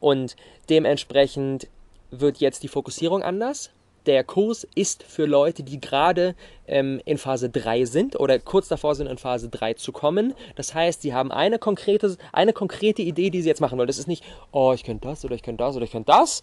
und 0.00 0.36
dementsprechend 0.68 1.68
wird 2.10 2.38
jetzt 2.38 2.62
die 2.62 2.68
Fokussierung 2.68 3.22
anders 3.22 3.70
der 4.06 4.24
Kurs 4.24 4.66
ist 4.74 5.02
für 5.02 5.26
Leute, 5.26 5.62
die 5.62 5.80
gerade 5.80 6.34
ähm, 6.66 7.00
in 7.04 7.18
Phase 7.18 7.48
3 7.50 7.84
sind 7.84 8.18
oder 8.18 8.38
kurz 8.38 8.68
davor 8.68 8.94
sind, 8.94 9.06
in 9.06 9.18
Phase 9.18 9.48
3 9.48 9.74
zu 9.74 9.92
kommen. 9.92 10.34
Das 10.56 10.74
heißt, 10.74 11.02
sie 11.02 11.14
haben 11.14 11.32
eine 11.32 11.58
konkrete, 11.58 12.16
eine 12.32 12.52
konkrete 12.52 13.02
Idee, 13.02 13.30
die 13.30 13.42
sie 13.42 13.48
jetzt 13.48 13.60
machen 13.60 13.78
wollen. 13.78 13.86
Das 13.86 13.98
ist 13.98 14.08
nicht, 14.08 14.24
oh, 14.52 14.72
ich 14.74 14.84
könnte 14.84 15.08
das 15.08 15.24
oder 15.24 15.34
ich 15.34 15.42
könnte 15.42 15.64
das 15.64 15.76
oder 15.76 15.84
ich 15.84 15.92
könnte 15.92 16.12
das. 16.12 16.42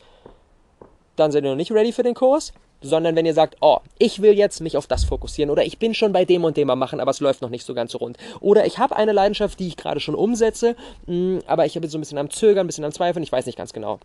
Dann 1.16 1.32
seid 1.32 1.44
ihr 1.44 1.50
noch 1.50 1.58
nicht 1.58 1.72
ready 1.72 1.92
für 1.92 2.04
den 2.04 2.16
Kurs. 2.16 2.54
Sondern 2.84 3.16
wenn 3.16 3.28
ihr 3.28 3.36
sagt, 3.36 3.58
oh, 3.62 3.78
ich 4.00 4.24
will 4.24 4.34
jetzt 4.34 4.60
mich 4.60 4.76
auf 4.76 4.88
das 4.88 5.04
fokussieren 5.04 5.52
oder 5.52 5.64
ich 5.64 5.78
bin 5.78 5.94
schon 5.94 6.14
bei 6.14 6.26
dem 6.26 6.44
und 6.44 6.58
dem 6.58 6.72
am 6.72 6.80
machen, 6.80 7.00
aber 7.00 7.12
es 7.12 7.20
läuft 7.20 7.44
noch 7.44 7.52
nicht 7.52 7.64
so 7.64 7.76
ganz 7.76 7.92
so 7.92 8.00
rund. 8.00 8.18
Oder 8.40 8.66
ich 8.66 8.80
habe 8.80 8.96
eine 8.96 9.12
Leidenschaft, 9.12 9.60
die 9.60 9.68
ich 9.68 9.78
gerade 9.78 10.00
schon 10.00 10.16
umsetze, 10.16 10.76
mh, 11.06 11.16
mm, 11.16 11.40
aber 11.46 11.68
ich 11.68 11.74
bin 11.74 11.88
so 11.88 12.00
ein 12.00 12.02
bisschen 12.02 12.18
am 12.18 12.32
Zögern, 12.32 12.66
ein 12.66 12.68
bisschen 12.68 12.84
am 12.84 12.92
Zweifeln, 12.92 13.22
ich 13.22 13.32
weiß 13.32 13.46
nicht 13.46 13.56
ganz 13.56 13.72
genau 13.72 14.00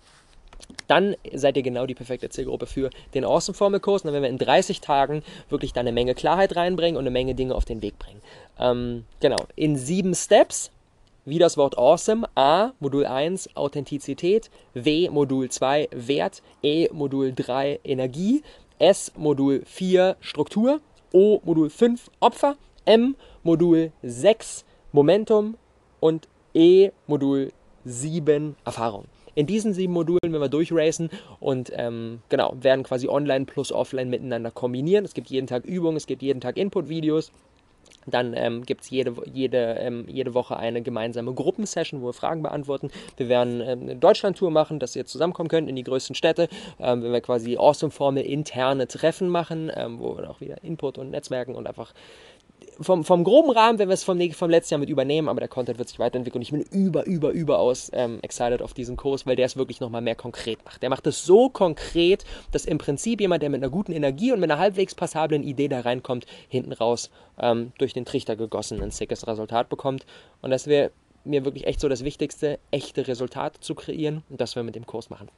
dann 0.86 1.16
seid 1.34 1.56
ihr 1.56 1.62
genau 1.62 1.86
die 1.86 1.94
perfekte 1.94 2.28
Zielgruppe 2.28 2.66
für 2.66 2.90
den 3.14 3.24
Awesome 3.24 3.56
Formel 3.56 3.80
Kurs. 3.80 4.02
Und 4.02 4.08
dann 4.08 4.14
werden 4.14 4.22
wir 4.22 4.30
in 4.30 4.38
30 4.38 4.80
Tagen 4.80 5.22
wirklich 5.48 5.72
da 5.72 5.80
eine 5.80 5.92
Menge 5.92 6.14
Klarheit 6.14 6.56
reinbringen 6.56 6.96
und 6.96 7.02
eine 7.02 7.10
Menge 7.10 7.34
Dinge 7.34 7.54
auf 7.54 7.64
den 7.64 7.82
Weg 7.82 7.98
bringen. 7.98 8.20
Ähm, 8.58 9.04
genau, 9.20 9.38
in 9.56 9.76
sieben 9.76 10.14
Steps. 10.14 10.70
Wie 11.28 11.40
das 11.40 11.56
Wort 11.56 11.76
Awesome. 11.76 12.28
A, 12.36 12.70
Modul 12.78 13.04
1, 13.04 13.56
Authentizität. 13.56 14.48
W, 14.74 15.10
Modul 15.10 15.50
2, 15.50 15.88
Wert. 15.90 16.40
E, 16.62 16.88
Modul 16.92 17.32
3, 17.34 17.80
Energie. 17.82 18.44
S, 18.78 19.12
Modul 19.16 19.62
4, 19.66 20.16
Struktur. 20.20 20.80
O, 21.12 21.40
Modul 21.44 21.68
5, 21.68 22.10
Opfer. 22.20 22.56
M, 22.84 23.16
Modul 23.42 23.90
6, 24.04 24.64
Momentum. 24.92 25.56
Und 25.98 26.28
E, 26.54 26.90
Modul 27.08 27.50
7, 27.84 28.54
Erfahrung. 28.64 29.06
In 29.36 29.46
diesen 29.46 29.74
sieben 29.74 29.92
Modulen 29.92 30.18
werden 30.22 30.40
wir 30.40 30.48
durchracen 30.48 31.10
und 31.40 31.70
ähm, 31.74 32.20
genau, 32.30 32.56
werden 32.58 32.82
quasi 32.82 33.06
online 33.06 33.44
plus 33.44 33.70
offline 33.70 34.08
miteinander 34.08 34.50
kombinieren. 34.50 35.04
Es 35.04 35.14
gibt 35.14 35.28
jeden 35.28 35.46
Tag 35.46 35.64
Übungen, 35.66 35.96
es 35.96 36.06
gibt 36.06 36.22
jeden 36.22 36.40
Tag 36.40 36.56
Input-Videos. 36.56 37.30
Dann 38.06 38.34
ähm, 38.34 38.64
gibt 38.64 38.82
es 38.82 38.90
jede, 38.90 39.14
jede, 39.32 39.76
ähm, 39.80 40.06
jede 40.08 40.32
Woche 40.34 40.56
eine 40.56 40.80
gemeinsame 40.80 41.34
Gruppensession, 41.34 42.00
wo 42.00 42.06
wir 42.06 42.12
Fragen 42.12 42.42
beantworten. 42.42 42.90
Wir 43.16 43.28
werden 43.28 43.60
ähm, 43.60 43.82
eine 43.82 43.96
Deutschland-Tour 43.96 44.50
machen, 44.50 44.78
dass 44.78 44.96
ihr 44.96 45.06
zusammenkommen 45.06 45.48
könnt 45.48 45.68
in 45.68 45.76
die 45.76 45.82
größten 45.82 46.14
Städte. 46.14 46.48
Ähm, 46.78 47.02
wenn 47.02 47.12
wir 47.12 47.20
quasi 47.20 47.56
Awesome 47.56 47.90
Formel 47.90 48.24
interne 48.24 48.86
Treffen 48.86 49.28
machen, 49.28 49.70
ähm, 49.74 49.98
wo 49.98 50.16
wir 50.16 50.30
auch 50.30 50.40
wieder 50.40 50.62
Input 50.64 50.98
und 50.98 51.10
Netzwerken 51.10 51.54
und 51.54 51.66
einfach 51.66 51.92
vom, 52.80 53.04
vom 53.04 53.24
groben 53.24 53.50
Rahmen 53.50 53.78
werden 53.78 53.88
wir 53.88 53.94
es 53.94 54.04
vom, 54.04 54.20
vom 54.32 54.50
letzten 54.50 54.74
Jahr 54.74 54.80
mit 54.80 54.88
übernehmen, 54.88 55.28
aber 55.28 55.40
der 55.40 55.48
Content 55.48 55.78
wird 55.78 55.88
sich 55.88 55.98
weiterentwickeln 55.98 56.40
und 56.40 56.42
ich 56.42 56.50
bin 56.50 56.62
über, 56.62 57.06
über, 57.06 57.30
überaus 57.30 57.90
ähm, 57.92 58.18
excited 58.22 58.62
auf 58.62 58.74
diesen 58.74 58.96
Kurs, 58.96 59.26
weil 59.26 59.36
der 59.36 59.46
es 59.46 59.56
wirklich 59.56 59.80
nochmal 59.80 60.02
mehr 60.02 60.14
konkret 60.14 60.64
macht. 60.64 60.82
Der 60.82 60.90
macht 60.90 61.06
es 61.06 61.24
so 61.24 61.48
konkret, 61.48 62.24
dass 62.52 62.64
im 62.64 62.78
Prinzip 62.78 63.20
jemand, 63.20 63.42
der 63.42 63.50
mit 63.50 63.62
einer 63.62 63.70
guten 63.70 63.92
Energie 63.92 64.32
und 64.32 64.40
mit 64.40 64.50
einer 64.50 64.60
halbwegs 64.60 64.94
passablen 64.94 65.42
Idee 65.42 65.68
da 65.68 65.80
reinkommt, 65.80 66.26
hinten 66.48 66.72
raus 66.72 67.10
ähm, 67.38 67.72
durch 67.78 67.92
den 67.92 68.04
Trichter 68.04 68.36
gegossen 68.36 68.82
ein 68.82 68.90
sickes 68.90 69.26
Resultat 69.26 69.68
bekommt. 69.68 70.06
Und 70.42 70.50
das 70.50 70.66
wäre 70.66 70.90
mir 71.24 71.44
wirklich 71.44 71.66
echt 71.66 71.80
so 71.80 71.88
das 71.88 72.04
Wichtigste, 72.04 72.58
echte 72.70 73.08
Resultate 73.08 73.60
zu 73.60 73.74
kreieren 73.74 74.22
und 74.28 74.40
das 74.40 74.56
wir 74.56 74.62
mit 74.62 74.74
dem 74.74 74.86
Kurs 74.86 75.10
machen. 75.10 75.28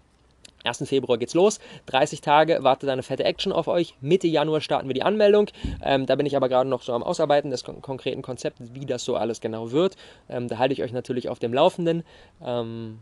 1. 0.64 0.88
Februar 0.88 1.18
geht's 1.18 1.34
los. 1.34 1.60
30 1.86 2.20
Tage 2.20 2.58
wartet 2.62 2.88
eine 2.88 3.02
fette 3.02 3.24
Action 3.24 3.52
auf 3.52 3.68
euch. 3.68 3.94
Mitte 4.00 4.26
Januar 4.26 4.60
starten 4.60 4.88
wir 4.88 4.94
die 4.94 5.02
Anmeldung. 5.02 5.48
Ähm, 5.82 6.06
da 6.06 6.16
bin 6.16 6.26
ich 6.26 6.36
aber 6.36 6.48
gerade 6.48 6.68
noch 6.68 6.82
so 6.82 6.92
am 6.92 7.02
Ausarbeiten 7.02 7.50
des 7.50 7.64
kon 7.64 7.80
konkreten 7.80 8.22
Konzepts, 8.22 8.60
wie 8.72 8.86
das 8.86 9.04
so 9.04 9.16
alles 9.16 9.40
genau 9.40 9.70
wird. 9.70 9.96
Ähm, 10.28 10.48
da 10.48 10.58
halte 10.58 10.72
ich 10.72 10.82
euch 10.82 10.92
natürlich 10.92 11.28
auf 11.28 11.38
dem 11.38 11.52
Laufenden. 11.52 12.02
Ähm, 12.44 12.98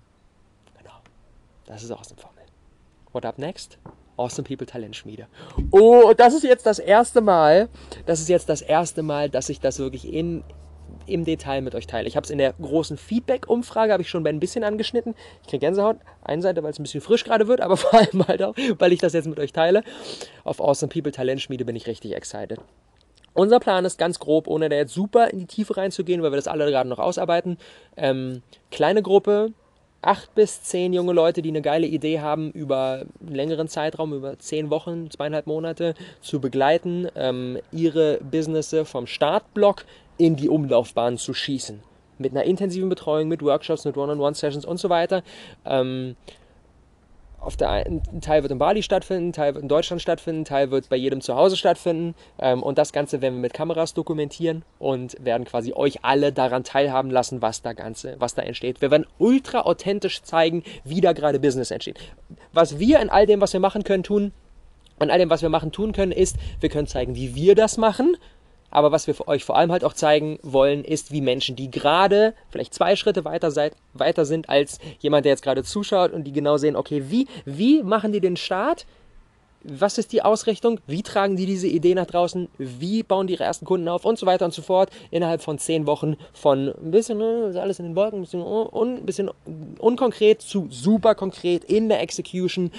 genau. 0.78 0.94
Das 1.66 1.82
ist 1.82 1.90
Awesome 1.90 2.20
Formel. 2.20 2.44
What 3.12 3.24
up 3.24 3.38
next? 3.38 3.78
Awesome 4.16 4.46
People 4.46 4.66
Talentschmiede. 4.66 5.26
Oh, 5.70 6.12
das 6.16 6.34
ist 6.34 6.44
jetzt 6.44 6.66
das 6.66 6.78
erste 6.78 7.20
Mal, 7.20 7.68
das 8.06 8.20
ist 8.20 8.28
jetzt 8.28 8.48
das 8.48 8.62
erste 8.62 9.02
Mal, 9.02 9.28
dass 9.28 9.48
ich 9.50 9.60
das 9.60 9.78
wirklich 9.78 10.10
in, 10.10 10.42
im 11.06 11.24
Detail 11.24 11.62
mit 11.62 11.74
euch 11.74 11.86
teile. 11.86 12.08
Ich 12.08 12.16
habe 12.16 12.24
es 12.24 12.30
in 12.30 12.38
der 12.38 12.52
großen 12.54 12.96
Feedback-Umfrage, 12.96 13.92
habe 13.92 14.02
ich 14.02 14.10
schon 14.10 14.26
ein 14.26 14.40
bisschen 14.40 14.64
angeschnitten. 14.64 15.14
Ich 15.42 15.48
kriege 15.48 15.60
Gänsehaut. 15.66 15.96
Eine 16.22 16.42
Seite, 16.42 16.62
weil 16.62 16.70
es 16.70 16.78
ein 16.78 16.82
bisschen 16.82 17.00
frisch 17.00 17.24
gerade 17.24 17.48
wird, 17.48 17.60
aber 17.60 17.76
vor 17.76 17.94
allem 17.94 18.26
halt 18.26 18.42
auch, 18.42 18.54
weil 18.78 18.92
ich 18.92 19.00
das 19.00 19.12
jetzt 19.12 19.26
mit 19.26 19.38
euch 19.38 19.52
teile. 19.52 19.82
Auf 20.44 20.60
Awesome 20.60 20.90
People 20.92 21.12
Talentschmiede 21.12 21.64
bin 21.64 21.76
ich 21.76 21.86
richtig 21.86 22.14
excited. 22.14 22.60
Unser 23.34 23.60
Plan 23.60 23.84
ist 23.84 23.98
ganz 23.98 24.18
grob, 24.18 24.48
ohne 24.48 24.70
da 24.70 24.76
jetzt 24.76 24.94
super 24.94 25.28
in 25.28 25.40
die 25.40 25.46
Tiefe 25.46 25.76
reinzugehen, 25.76 26.22
weil 26.22 26.32
wir 26.32 26.36
das 26.36 26.48
alle 26.48 26.70
gerade 26.70 26.88
noch 26.88 26.98
ausarbeiten. 26.98 27.58
Ähm, 27.96 28.42
kleine 28.70 29.02
Gruppe, 29.02 29.52
acht 30.02 30.34
bis 30.34 30.62
zehn 30.62 30.92
junge 30.92 31.12
Leute, 31.12 31.42
die 31.42 31.48
eine 31.48 31.62
geile 31.62 31.86
Idee 31.86 32.20
haben, 32.20 32.50
über 32.52 33.06
einen 33.20 33.34
längeren 33.34 33.68
Zeitraum, 33.68 34.12
über 34.12 34.38
zehn 34.38 34.70
Wochen, 34.70 35.10
zweieinhalb 35.10 35.46
Monate 35.46 35.94
zu 36.20 36.40
begleiten, 36.40 37.08
ähm, 37.16 37.58
ihre 37.72 38.18
Businesse 38.18 38.84
vom 38.84 39.06
Startblock 39.06 39.84
in 40.18 40.36
die 40.36 40.48
Umlaufbahn 40.48 41.18
zu 41.18 41.34
schießen. 41.34 41.82
Mit 42.18 42.32
einer 42.32 42.44
intensiven 42.44 42.88
Betreuung, 42.88 43.28
mit 43.28 43.42
Workshops, 43.42 43.84
mit 43.84 43.96
One-on-One-Sessions 43.96 44.64
und 44.64 44.78
so 44.78 44.88
weiter. 44.88 45.22
Ähm, 45.66 46.16
auf 47.46 47.56
der 47.56 47.70
ein 47.70 48.02
Teil 48.20 48.42
wird 48.42 48.52
in 48.52 48.58
Bali 48.58 48.82
stattfinden, 48.82 49.28
ein 49.28 49.32
Teil 49.32 49.54
wird 49.54 49.62
in 49.62 49.68
Deutschland 49.68 50.02
stattfinden, 50.02 50.42
ein 50.42 50.44
Teil 50.44 50.70
wird 50.70 50.88
bei 50.88 50.96
jedem 50.96 51.20
zu 51.20 51.36
Hause 51.36 51.56
stattfinden. 51.56 52.14
Ähm, 52.38 52.62
und 52.62 52.76
das 52.76 52.92
Ganze 52.92 53.22
werden 53.22 53.34
wir 53.34 53.40
mit 53.40 53.54
Kameras 53.54 53.94
dokumentieren 53.94 54.64
und 54.78 55.16
werden 55.24 55.44
quasi 55.44 55.72
euch 55.72 56.04
alle 56.04 56.32
daran 56.32 56.64
teilhaben 56.64 57.10
lassen, 57.10 57.40
was 57.42 57.62
da 57.62 57.72
Ganze, 57.72 58.16
was 58.18 58.34
da 58.34 58.42
entsteht. 58.42 58.82
Wir 58.82 58.90
werden 58.90 59.06
ultra 59.18 59.60
authentisch 59.60 60.22
zeigen, 60.22 60.64
wie 60.84 61.00
da 61.00 61.12
gerade 61.12 61.38
Business 61.38 61.70
entsteht. 61.70 62.00
Was 62.52 62.78
wir 62.78 63.00
in 63.00 63.10
all 63.10 63.26
dem, 63.26 63.40
was 63.40 63.52
wir 63.52 63.60
machen 63.60 63.84
können, 63.84 64.02
tun, 64.02 64.32
an 64.98 65.10
all 65.10 65.18
dem, 65.18 65.30
was 65.30 65.42
wir 65.42 65.48
machen, 65.48 65.72
tun 65.72 65.92
können, 65.92 66.12
ist, 66.12 66.36
wir 66.60 66.68
können 66.68 66.86
zeigen, 66.88 67.14
wie 67.14 67.34
wir 67.34 67.54
das 67.54 67.76
machen 67.76 68.16
aber 68.76 68.92
was 68.92 69.06
wir 69.06 69.14
für 69.14 69.26
euch 69.26 69.42
vor 69.42 69.56
allem 69.56 69.72
halt 69.72 69.84
auch 69.84 69.94
zeigen 69.94 70.38
wollen, 70.42 70.84
ist, 70.84 71.10
wie 71.10 71.22
Menschen, 71.22 71.56
die 71.56 71.70
gerade 71.70 72.34
vielleicht 72.50 72.74
zwei 72.74 72.94
Schritte 72.94 73.24
weiter, 73.24 73.50
seid, 73.50 73.74
weiter 73.94 74.26
sind 74.26 74.50
als 74.50 74.80
jemand, 74.98 75.24
der 75.24 75.32
jetzt 75.32 75.42
gerade 75.42 75.64
zuschaut 75.64 76.12
und 76.12 76.24
die 76.24 76.32
genau 76.32 76.58
sehen, 76.58 76.76
okay, 76.76 77.04
wie, 77.08 77.26
wie 77.46 77.82
machen 77.82 78.12
die 78.12 78.20
den 78.20 78.36
Start? 78.36 78.84
Was 79.68 79.98
ist 79.98 80.12
die 80.12 80.22
Ausrichtung, 80.22 80.80
wie 80.86 81.02
tragen 81.02 81.36
die 81.36 81.46
diese 81.46 81.66
Idee 81.66 81.94
nach 81.94 82.06
draußen, 82.06 82.48
wie 82.58 83.02
bauen 83.02 83.26
die 83.26 83.34
ihre 83.34 83.44
ersten 83.44 83.64
Kunden 83.64 83.88
auf 83.88 84.04
und 84.04 84.18
so 84.18 84.26
weiter 84.26 84.44
und 84.44 84.54
so 84.54 84.62
fort. 84.62 84.90
Innerhalb 85.10 85.42
von 85.42 85.58
zehn 85.58 85.86
Wochen 85.86 86.16
von 86.32 86.68
ein 86.68 86.90
bisschen, 86.90 87.18
ne, 87.18 87.52
alles 87.60 87.78
in 87.78 87.86
den 87.86 87.96
Wolken, 87.96 88.20
ein 88.20 88.22
bisschen, 88.22 88.42
un, 88.42 89.04
bisschen 89.04 89.30
unkonkret 89.78 90.42
zu 90.42 90.68
super 90.70 91.14
konkret 91.14 91.64
in 91.64 91.88
der 91.88 92.00
Execution, 92.00 92.70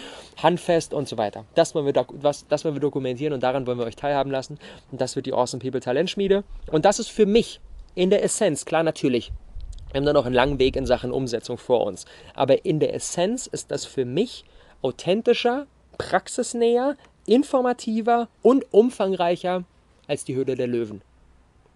handfest 0.41 0.93
und 0.93 1.07
so 1.07 1.17
weiter. 1.17 1.45
Das 1.55 1.75
wollen, 1.75 1.85
wir, 1.85 2.05
was, 2.21 2.47
das 2.47 2.65
wollen 2.65 2.75
wir 2.75 2.81
dokumentieren 2.81 3.33
und 3.33 3.43
daran 3.43 3.67
wollen 3.67 3.79
wir 3.79 3.85
euch 3.85 3.95
teilhaben 3.95 4.31
lassen. 4.31 4.57
Und 4.91 5.01
das 5.01 5.15
wird 5.15 5.25
die 5.25 5.33
Awesome 5.33 5.61
People 5.61 5.81
Talentschmiede. 5.81 6.43
Und 6.71 6.85
das 6.85 6.99
ist 6.99 7.09
für 7.09 7.25
mich 7.25 7.59
in 7.95 8.09
der 8.09 8.23
Essenz, 8.23 8.65
klar 8.65 8.83
natürlich, 8.83 9.31
wir 9.91 9.99
haben 9.99 10.05
da 10.05 10.13
noch 10.13 10.25
einen 10.25 10.35
langen 10.35 10.59
Weg 10.59 10.75
in 10.75 10.85
Sachen 10.85 11.11
Umsetzung 11.11 11.57
vor 11.57 11.85
uns. 11.85 12.05
Aber 12.35 12.65
in 12.65 12.79
der 12.79 12.93
Essenz 12.93 13.47
ist 13.47 13.71
das 13.71 13.85
für 13.85 14.05
mich 14.05 14.43
authentischer, 14.81 15.65
praxisnäher, 15.97 16.95
informativer 17.25 18.29
und 18.41 18.65
umfangreicher 18.71 19.63
als 20.07 20.23
die 20.23 20.35
Höhle 20.35 20.55
der 20.55 20.67
Löwen. 20.67 21.01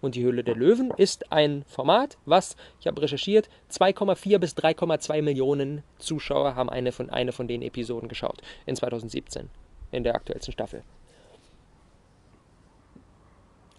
Und 0.00 0.16
die 0.16 0.24
Höhle 0.24 0.42
der 0.42 0.56
Löwen 0.56 0.90
ist 0.96 1.30
ein 1.30 1.64
Format, 1.68 2.18
was, 2.24 2.56
ich 2.80 2.88
habe 2.88 3.00
recherchiert, 3.00 3.48
2,4 3.70 4.38
bis 4.38 4.56
3,2 4.56 5.22
Millionen 5.22 5.84
Zuschauer 5.98 6.56
haben 6.56 6.68
eine 6.68 6.90
von, 6.90 7.08
eine 7.08 7.30
von 7.30 7.46
den 7.46 7.62
Episoden 7.62 8.08
geschaut 8.08 8.42
in 8.66 8.74
2017, 8.74 9.48
in 9.92 10.02
der 10.02 10.16
aktuellsten 10.16 10.52
Staffel. 10.52 10.82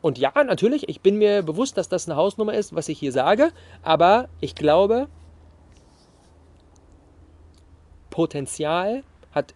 Und 0.01 0.17
ja, 0.17 0.31
natürlich, 0.43 0.87
ich 0.87 1.01
bin 1.01 1.17
mir 1.17 1.43
bewusst, 1.43 1.77
dass 1.77 1.89
das 1.89 2.07
eine 2.07 2.15
Hausnummer 2.15 2.53
ist, 2.53 2.73
was 2.73 2.87
ich 2.89 2.99
hier 2.99 3.11
sage, 3.11 3.51
aber 3.81 4.29
ich 4.39 4.55
glaube, 4.55 5.07
Potenzial 8.09 9.03
hat 9.33 9.53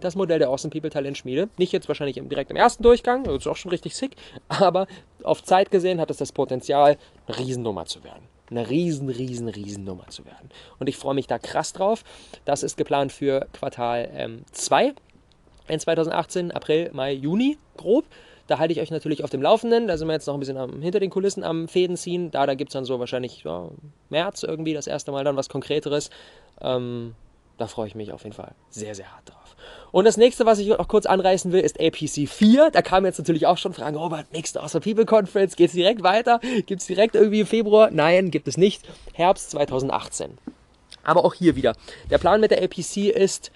das 0.00 0.16
Modell 0.16 0.38
der 0.38 0.48
Awesome 0.48 0.70
People 0.70 0.90
Talent 0.90 1.18
Schmiede. 1.18 1.48
Nicht 1.58 1.72
jetzt 1.72 1.88
wahrscheinlich 1.88 2.20
direkt 2.20 2.50
im 2.50 2.56
ersten 2.56 2.82
Durchgang, 2.82 3.24
das 3.24 3.36
ist 3.36 3.46
auch 3.46 3.56
schon 3.56 3.70
richtig 3.70 3.96
sick, 3.96 4.16
aber 4.48 4.86
auf 5.22 5.42
Zeit 5.42 5.70
gesehen 5.70 6.00
hat 6.00 6.10
es 6.10 6.18
das 6.18 6.32
Potenzial, 6.32 6.96
eine 7.26 7.38
Riesennummer 7.38 7.86
zu 7.86 8.04
werden. 8.04 8.22
Eine 8.50 8.70
riesen, 8.70 9.10
riesen, 9.10 9.48
riesen 9.48 9.84
Nummer 9.84 10.06
zu 10.08 10.24
werden. 10.24 10.48
Und 10.78 10.88
ich 10.88 10.96
freue 10.96 11.14
mich 11.14 11.26
da 11.26 11.38
krass 11.38 11.74
drauf. 11.74 12.02
Das 12.46 12.62
ist 12.62 12.78
geplant 12.78 13.12
für 13.12 13.46
Quartal 13.52 14.08
2 14.52 14.84
ähm, 14.84 14.94
in 15.68 15.78
2018, 15.78 16.52
April, 16.52 16.90
Mai, 16.94 17.12
Juni, 17.12 17.58
grob. 17.76 18.06
Da 18.46 18.58
halte 18.58 18.72
ich 18.72 18.80
euch 18.80 18.90
natürlich 18.90 19.22
auf 19.22 19.28
dem 19.28 19.42
Laufenden. 19.42 19.86
Da 19.86 19.98
sind 19.98 20.08
wir 20.08 20.14
jetzt 20.14 20.26
noch 20.26 20.32
ein 20.34 20.40
bisschen 20.40 20.56
am, 20.56 20.80
hinter 20.80 21.00
den 21.00 21.10
Kulissen 21.10 21.44
am 21.44 21.68
Fäden 21.68 21.98
ziehen. 21.98 22.30
Da, 22.30 22.46
da 22.46 22.54
gibt 22.54 22.70
es 22.70 22.72
dann 22.72 22.86
so 22.86 22.98
wahrscheinlich 22.98 23.44
ja, 23.44 23.68
März 24.08 24.42
irgendwie 24.42 24.72
das 24.72 24.86
erste 24.86 25.12
Mal 25.12 25.24
dann 25.24 25.36
was 25.36 25.50
Konkreteres. 25.50 26.08
Ähm, 26.62 27.14
da 27.58 27.66
freue 27.66 27.88
ich 27.88 27.94
mich 27.94 28.12
auf 28.12 28.22
jeden 28.22 28.34
Fall 28.34 28.54
sehr, 28.70 28.94
sehr 28.94 29.12
hart 29.12 29.28
drauf. 29.28 29.47
Und 29.92 30.04
das 30.04 30.16
nächste, 30.16 30.46
was 30.46 30.58
ich 30.58 30.68
noch 30.68 30.88
kurz 30.88 31.06
anreißen 31.06 31.52
will, 31.52 31.60
ist 31.60 31.80
APC 31.80 32.28
4. 32.28 32.70
Da 32.70 32.82
kamen 32.82 33.06
jetzt 33.06 33.18
natürlich 33.18 33.46
auch 33.46 33.58
schon 33.58 33.72
Fragen, 33.72 33.96
oh, 33.96 34.04
aber 34.04 34.24
nächste 34.32 34.62
Awesome 34.62 34.82
People 34.82 35.06
Conference, 35.06 35.56
geht 35.56 35.68
es 35.68 35.74
direkt 35.74 36.02
weiter? 36.02 36.40
Gibt 36.66 36.80
es 36.80 36.86
direkt 36.86 37.14
irgendwie 37.14 37.40
im 37.40 37.46
Februar? 37.46 37.90
Nein, 37.90 38.30
gibt 38.30 38.48
es 38.48 38.56
nicht. 38.56 38.88
Herbst 39.14 39.50
2018. 39.50 40.38
Aber 41.04 41.24
auch 41.24 41.34
hier 41.34 41.56
wieder. 41.56 41.74
Der 42.10 42.18
Plan 42.18 42.40
mit 42.40 42.50
der 42.50 42.62
APC 42.62 43.08
ist, 43.08 43.50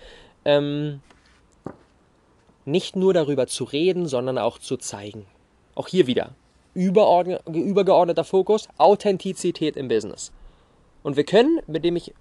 ähm, 0.44 1.00
nicht 2.64 2.96
nur 2.96 3.12
darüber 3.12 3.46
zu 3.46 3.64
reden, 3.64 4.06
sondern 4.06 4.38
auch 4.38 4.58
zu 4.58 4.76
zeigen. 4.76 5.26
Auch 5.74 5.88
hier 5.88 6.06
wieder. 6.06 6.30
Übergeordneter 6.74 8.24
Fokus, 8.24 8.68
Authentizität 8.78 9.76
im 9.76 9.88
Business. 9.88 10.32
Und 11.02 11.16
wir 11.16 11.24
können, 11.24 11.60
mit 11.66 11.84
dem 11.84 11.96
ich 11.96 12.14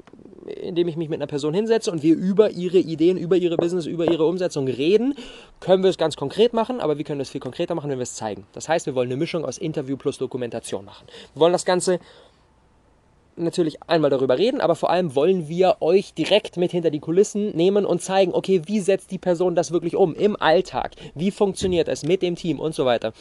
indem 0.46 0.88
ich 0.88 0.98
mich 0.98 1.10
mit 1.10 1.20
einer 1.20 1.28
Person 1.28 1.54
hinsetze 1.54 1.92
und 1.92 2.04
wir 2.04 2.16
über 2.16 2.52
ihre 2.52 2.78
Ideen, 2.78 3.18
über 3.18 3.38
ihre 3.38 3.58
Business, 3.58 3.86
über 3.86 4.12
ihre 4.12 4.26
Umsetzung 4.26 4.68
reden, 4.68 5.16
können 5.60 5.84
wir 5.84 5.90
es 5.90 5.98
ganz 5.98 6.16
konkret 6.16 6.54
machen, 6.54 6.80
aber 6.80 6.98
wir 6.98 7.06
können 7.06 7.22
es 7.22 7.30
viel 7.30 7.42
konkreter 7.42 7.76
machen, 7.76 7.90
wenn 7.90 8.00
wir 8.00 8.04
es 8.04 8.16
zeigen. 8.16 8.46
Das 8.54 8.68
heißt, 8.68 8.86
wir 8.86 8.96
wollen 8.96 9.10
eine 9.10 9.18
Mischung 9.18 9.46
aus 9.46 9.58
Interview 9.58 9.98
plus 9.98 10.18
Dokumentation 10.18 10.86
machen. 10.86 11.08
Wir 11.34 11.42
wollen 11.42 11.54
das 11.54 11.66
Ganze 11.66 12.00
natürlich 13.36 13.82
einmal 13.84 14.10
darüber 14.10 14.38
reden, 14.38 14.62
aber 14.62 14.76
vor 14.76 14.90
allem 14.90 15.16
wollen 15.16 15.48
wir 15.48 15.78
euch 15.80 16.14
direkt 16.14 16.58
mit 16.58 16.72
hinter 16.72 16.92
die 16.92 17.00
Kulissen 17.00 17.56
nehmen 17.56 17.86
und 17.86 18.02
zeigen, 18.02 18.34
okay, 18.34 18.62
wie 18.66 18.80
setzt 18.80 19.12
die 19.12 19.18
Person 19.18 19.56
das 19.56 19.72
wirklich 19.72 19.96
um 19.96 20.14
im 20.14 20.36
Alltag? 20.40 20.96
Wie 21.16 21.32
funktioniert 21.32 21.88
es 21.88 22.04
mit 22.04 22.22
dem 22.22 22.36
Team 22.36 22.60
und 22.60 22.76
so 22.76 22.86
weiter? 22.86 23.14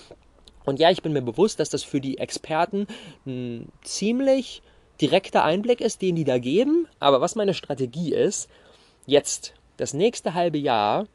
Und 0.64 0.78
ja, 0.78 0.90
ich 0.90 1.02
bin 1.02 1.12
mir 1.12 1.22
bewusst, 1.22 1.58
dass 1.60 1.70
das 1.70 1.82
für 1.82 2.00
die 2.00 2.18
Experten 2.18 2.86
ein 3.24 3.68
ziemlich 3.82 4.62
direkter 5.00 5.44
Einblick 5.44 5.80
ist, 5.80 6.02
den 6.02 6.16
die 6.16 6.24
da 6.24 6.38
geben. 6.38 6.86
Aber 6.98 7.20
was 7.20 7.34
meine 7.34 7.54
Strategie 7.54 8.12
ist, 8.12 8.48
jetzt 9.06 9.54
das 9.76 9.94
nächste 9.94 10.34
halbe 10.34 10.58
Jahr 10.58 11.06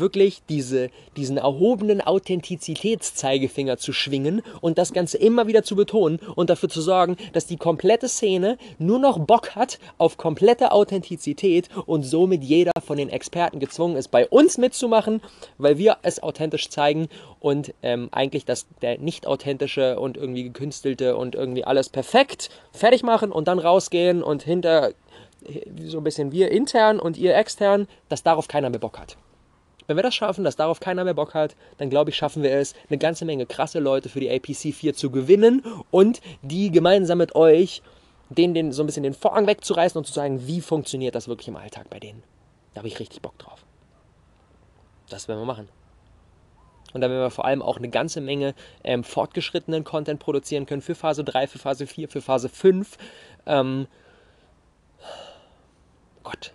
wirklich 0.00 0.42
diese, 0.48 0.90
diesen 1.16 1.36
erhobenen 1.36 2.00
Authentizitätszeigefinger 2.00 3.76
zu 3.76 3.92
schwingen 3.92 4.42
und 4.60 4.78
das 4.78 4.92
Ganze 4.92 5.18
immer 5.18 5.46
wieder 5.46 5.62
zu 5.62 5.76
betonen 5.76 6.18
und 6.34 6.50
dafür 6.50 6.68
zu 6.68 6.80
sorgen, 6.80 7.16
dass 7.32 7.46
die 7.46 7.56
komplette 7.56 8.08
Szene 8.08 8.58
nur 8.78 8.98
noch 8.98 9.18
Bock 9.18 9.54
hat 9.54 9.78
auf 9.98 10.16
komplette 10.16 10.72
Authentizität 10.72 11.68
und 11.86 12.02
somit 12.02 12.44
jeder 12.44 12.72
von 12.84 12.96
den 12.96 13.08
Experten 13.08 13.60
gezwungen 13.60 13.96
ist, 13.96 14.08
bei 14.08 14.26
uns 14.28 14.58
mitzumachen, 14.58 15.20
weil 15.58 15.78
wir 15.78 15.98
es 16.02 16.22
authentisch 16.22 16.68
zeigen 16.68 17.08
und 17.40 17.74
ähm, 17.82 18.08
eigentlich 18.12 18.44
das 18.44 18.66
der 18.82 18.98
nicht 18.98 19.26
authentische 19.26 19.98
und 19.98 20.16
irgendwie 20.16 20.44
gekünstelte 20.44 21.16
und 21.16 21.34
irgendwie 21.34 21.64
alles 21.64 21.88
perfekt 21.88 22.50
fertig 22.72 23.02
machen 23.02 23.32
und 23.32 23.48
dann 23.48 23.58
rausgehen 23.58 24.22
und 24.22 24.42
hinter 24.42 24.92
so 25.84 25.98
ein 25.98 26.04
bisschen 26.04 26.32
wir 26.32 26.50
intern 26.50 26.98
und 27.00 27.16
ihr 27.16 27.36
extern, 27.36 27.86
dass 28.08 28.22
darauf 28.22 28.48
keiner 28.48 28.70
mehr 28.70 28.80
Bock 28.80 28.98
hat. 28.98 29.16
Wenn 29.86 29.96
wir 29.96 30.02
das 30.02 30.14
schaffen, 30.14 30.44
dass 30.44 30.56
darauf 30.56 30.80
keiner 30.80 31.04
mehr 31.04 31.14
Bock 31.14 31.34
hat, 31.34 31.56
dann 31.78 31.90
glaube 31.90 32.10
ich, 32.10 32.16
schaffen 32.16 32.42
wir 32.42 32.52
es, 32.52 32.74
eine 32.88 32.98
ganze 32.98 33.24
Menge 33.24 33.46
krasse 33.46 33.80
Leute 33.80 34.08
für 34.08 34.20
die 34.20 34.30
APC 34.30 34.74
4 34.74 34.94
zu 34.94 35.10
gewinnen 35.10 35.62
und 35.90 36.20
die 36.42 36.70
gemeinsam 36.70 37.18
mit 37.18 37.34
euch 37.34 37.82
denen 38.30 38.54
den, 38.54 38.72
so 38.72 38.82
ein 38.82 38.86
bisschen 38.86 39.02
den 39.02 39.14
Vorhang 39.14 39.46
wegzureißen 39.46 39.98
und 39.98 40.06
zu 40.06 40.12
sagen, 40.12 40.46
wie 40.46 40.60
funktioniert 40.60 41.14
das 41.14 41.28
wirklich 41.28 41.48
im 41.48 41.56
Alltag 41.56 41.90
bei 41.90 42.00
denen. 42.00 42.22
Da 42.72 42.78
habe 42.78 42.88
ich 42.88 42.98
richtig 42.98 43.22
Bock 43.22 43.38
drauf. 43.38 43.64
Das 45.08 45.28
werden 45.28 45.40
wir 45.40 45.46
machen. 45.46 45.68
Und 46.92 47.00
da 47.00 47.10
werden 47.10 47.22
wir 47.22 47.30
vor 47.30 47.44
allem 47.44 47.60
auch 47.60 47.76
eine 47.76 47.88
ganze 47.88 48.20
Menge 48.20 48.54
ähm, 48.84 49.04
fortgeschrittenen 49.04 49.84
Content 49.84 50.20
produzieren 50.20 50.64
können 50.64 50.80
für 50.80 50.94
Phase 50.94 51.24
3, 51.24 51.48
für 51.48 51.58
Phase 51.58 51.86
4, 51.86 52.08
für 52.08 52.20
Phase 52.22 52.48
5. 52.48 52.96
Ähm, 53.46 53.86
Gott, 56.22 56.52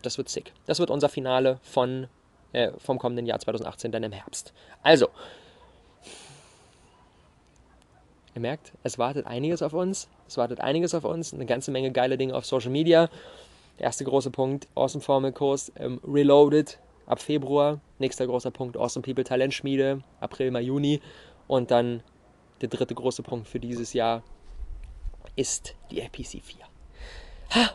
das 0.00 0.18
wird 0.18 0.28
sick. 0.28 0.52
Das 0.66 0.78
wird 0.78 0.90
unser 0.90 1.08
Finale 1.08 1.60
von 1.62 2.08
äh, 2.52 2.72
vom 2.78 2.98
kommenden 2.98 3.26
Jahr 3.26 3.38
2018 3.38 3.92
dann 3.92 4.02
im 4.02 4.12
Herbst. 4.12 4.52
Also, 4.82 5.08
ihr 8.34 8.40
merkt, 8.40 8.72
es 8.82 8.98
wartet 8.98 9.26
einiges 9.26 9.62
auf 9.62 9.72
uns. 9.72 10.08
Es 10.28 10.36
wartet 10.36 10.60
einiges 10.60 10.94
auf 10.94 11.04
uns, 11.04 11.34
eine 11.34 11.46
ganze 11.46 11.70
Menge 11.70 11.92
geile 11.92 12.16
Dinge 12.16 12.34
auf 12.34 12.46
Social 12.46 12.70
Media. 12.70 13.08
Der 13.78 13.86
erste 13.86 14.04
große 14.04 14.30
Punkt, 14.30 14.68
Awesome 14.74 15.02
Formel 15.02 15.32
Kurs, 15.32 15.72
ähm, 15.76 16.00
Reloaded 16.06 16.78
ab 17.06 17.20
Februar. 17.20 17.80
Nächster 17.98 18.26
großer 18.26 18.50
Punkt, 18.50 18.76
Awesome 18.76 19.02
People 19.02 19.24
Talentschmiede, 19.24 20.02
April, 20.20 20.50
Mai, 20.50 20.62
Juni. 20.62 21.00
Und 21.48 21.70
dann 21.70 22.02
der 22.60 22.68
dritte 22.68 22.94
große 22.94 23.22
Punkt 23.22 23.48
für 23.48 23.60
dieses 23.60 23.92
Jahr 23.92 24.22
ist 25.36 25.74
die 25.90 26.02
APC 26.02 26.42
4. 26.42 26.71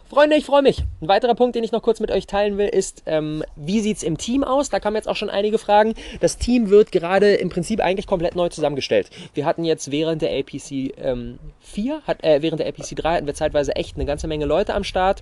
Freunde, 0.10 0.36
ich 0.36 0.46
freue 0.46 0.62
mich. 0.62 0.84
Ein 1.02 1.08
weiterer 1.08 1.36
Punkt, 1.36 1.56
den 1.56 1.64
ich 1.64 1.72
noch 1.72 1.82
kurz 1.82 2.00
mit 2.00 2.12
euch 2.12 2.26
teilen 2.26 2.58
will, 2.58 2.68
ist, 2.68 3.04
ähm, 3.06 3.44
wie 3.56 3.82
sieht 3.82 3.98
es 3.98 4.04
im 4.04 4.18
Team 4.18 4.44
aus? 4.44 4.70
Da 4.70 4.80
kamen 4.80 4.96
jetzt 4.96 5.08
auch 5.08 5.16
schon 5.16 5.30
einige 5.30 5.58
Fragen. 5.58 5.94
Das 6.20 6.38
Team 6.38 6.70
wird 6.70 6.92
gerade 6.92 7.36
im 7.36 7.50
Prinzip 7.50 7.80
eigentlich 7.80 8.08
komplett 8.08 8.36
neu 8.36 8.50
zusammengestellt. 8.50 9.10
Wir 9.34 9.46
hatten 9.46 9.64
jetzt 9.64 9.92
während 9.92 10.22
der 10.22 10.32
APC 10.38 10.98
ähm, 10.98 11.40
4, 11.60 12.02
hat, 12.08 12.24
äh, 12.24 12.42
während 12.42 12.60
der 12.60 12.68
APC 12.68 12.96
3 12.96 13.16
hatten 13.18 13.28
wir 13.28 13.36
zeitweise 13.36 13.76
echt 13.76 13.96
eine 13.96 14.06
ganze 14.06 14.28
Menge 14.28 14.46
Leute 14.46 14.74
am 14.74 14.84
Start. 14.84 15.22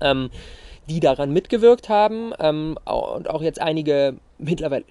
Ähm, 0.00 0.30
die 0.88 1.00
daran 1.00 1.32
mitgewirkt 1.32 1.88
haben 1.88 2.32
ähm, 2.40 2.76
und 2.84 3.30
auch 3.30 3.40
jetzt 3.40 3.60
einige 3.60 4.16
mittlerweile, 4.38 4.84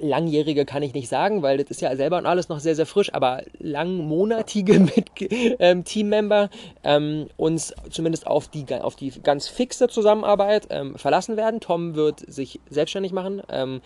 langjährige 0.00 0.64
kann 0.64 0.82
ich 0.82 0.94
nicht 0.94 1.08
sagen, 1.08 1.42
weil 1.42 1.58
das 1.58 1.70
ist 1.70 1.80
ja 1.80 1.94
selber 1.96 2.18
und 2.18 2.26
alles 2.26 2.48
noch 2.48 2.60
sehr, 2.60 2.74
sehr 2.74 2.86
frisch, 2.86 3.12
aber 3.12 3.42
langmonatige 3.58 4.80
mit, 4.80 5.10
ähm, 5.58 5.84
Teammember 5.84 6.50
ähm, 6.84 7.28
uns 7.36 7.74
zumindest 7.90 8.26
auf 8.26 8.48
die, 8.48 8.66
auf 8.74 8.96
die 8.96 9.10
ganz 9.22 9.48
fixe 9.48 9.88
Zusammenarbeit 9.88 10.68
ähm, 10.70 10.96
verlassen 10.96 11.36
werden. 11.36 11.60
Tom 11.60 11.94
wird 11.94 12.20
sich 12.20 12.60
selbstständig 12.70 13.12
machen 13.12 13.42
ähm, 13.48 13.80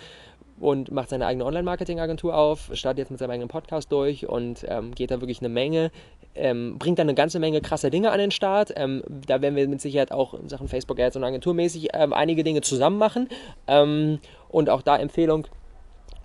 und 0.59 0.91
macht 0.91 1.11
seine 1.11 1.27
eigene 1.27 1.45
Online-Marketing-Agentur 1.45 2.37
auf, 2.37 2.71
startet 2.73 2.99
jetzt 2.99 3.11
mit 3.11 3.19
seinem 3.19 3.31
eigenen 3.31 3.49
Podcast 3.49 3.93
durch 3.93 4.29
und 4.29 4.65
ähm, 4.69 4.95
geht 4.95 5.11
da 5.11 5.21
wirklich 5.21 5.41
eine 5.41 5.51
Menge 5.51 5.91
ähm, 6.37 6.79
bringt 6.79 6.99
dann 6.99 7.07
eine 7.07 7.15
ganze 7.15 7.39
Menge 7.39 7.61
krasse 7.61 7.91
Dinge 7.91 8.11
an 8.11 8.19
den 8.19 8.31
Start. 8.31 8.73
Ähm, 8.77 9.03
da 9.09 9.41
werden 9.41 9.57
wir 9.57 9.67
mit 9.69 9.81
Sicherheit 9.81 10.13
auch 10.13 10.35
in 10.35 10.49
Sachen 10.49 10.69
Facebook 10.69 11.01
Ads 11.01 11.17
und 11.17 11.25
agenturmäßig 11.25 11.89
ähm, 11.95 12.13
einige 12.13 12.45
Dinge 12.45 12.61
zusammen 12.61 12.99
machen. 12.99 13.29
Ähm, 13.67 14.21
und 14.49 14.71
auch 14.71 14.83
da 14.83 14.97
Empfehlung, 14.97 15.47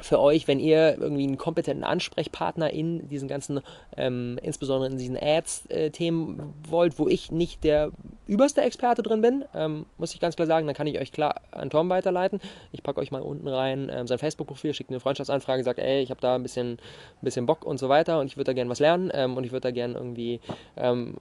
für 0.01 0.19
euch, 0.19 0.47
wenn 0.47 0.59
ihr 0.59 0.97
irgendwie 0.99 1.23
einen 1.23 1.37
kompetenten 1.37 1.83
Ansprechpartner 1.83 2.71
in 2.71 3.07
diesen 3.07 3.27
ganzen, 3.27 3.61
ähm, 3.97 4.39
insbesondere 4.41 4.91
in 4.91 4.97
diesen 4.97 5.17
Ads-Themen 5.17 6.39
äh, 6.39 6.69
wollt, 6.69 6.99
wo 6.99 7.07
ich 7.07 7.31
nicht 7.31 7.63
der 7.63 7.91
überste 8.27 8.61
Experte 8.61 9.03
drin 9.03 9.21
bin, 9.21 9.45
ähm, 9.53 9.85
muss 9.97 10.13
ich 10.13 10.19
ganz 10.19 10.35
klar 10.35 10.47
sagen, 10.47 10.65
dann 10.65 10.75
kann 10.75 10.87
ich 10.87 10.99
euch 10.99 11.11
klar 11.11 11.41
an 11.51 11.69
Tom 11.69 11.89
weiterleiten. 11.89 12.39
Ich 12.71 12.81
packe 12.81 12.99
euch 13.01 13.11
mal 13.11 13.21
unten 13.21 13.47
rein 13.47 13.91
ähm, 13.93 14.07
sein 14.07 14.19
Facebook-Profil, 14.19 14.73
schicke 14.73 14.89
eine 14.89 14.99
Freundschaftsanfrage, 14.99 15.63
sagt, 15.63 15.79
ey, 15.79 16.01
ich 16.01 16.11
habe 16.11 16.21
da 16.21 16.35
ein 16.35 16.43
bisschen, 16.43 16.73
ein 16.73 16.79
bisschen 17.25 17.45
Bock 17.45 17.65
und 17.65 17.77
so 17.77 17.89
weiter 17.89 18.19
und 18.19 18.27
ich 18.27 18.37
würde 18.37 18.45
da 18.45 18.53
gerne 18.53 18.69
was 18.69 18.79
lernen 18.79 19.11
ähm, 19.13 19.35
und 19.37 19.43
ich 19.43 19.51
würde 19.51 19.67
da 19.67 19.71
gerne 19.71 19.95
irgendwie 19.95 20.39
ähm, 20.77 21.17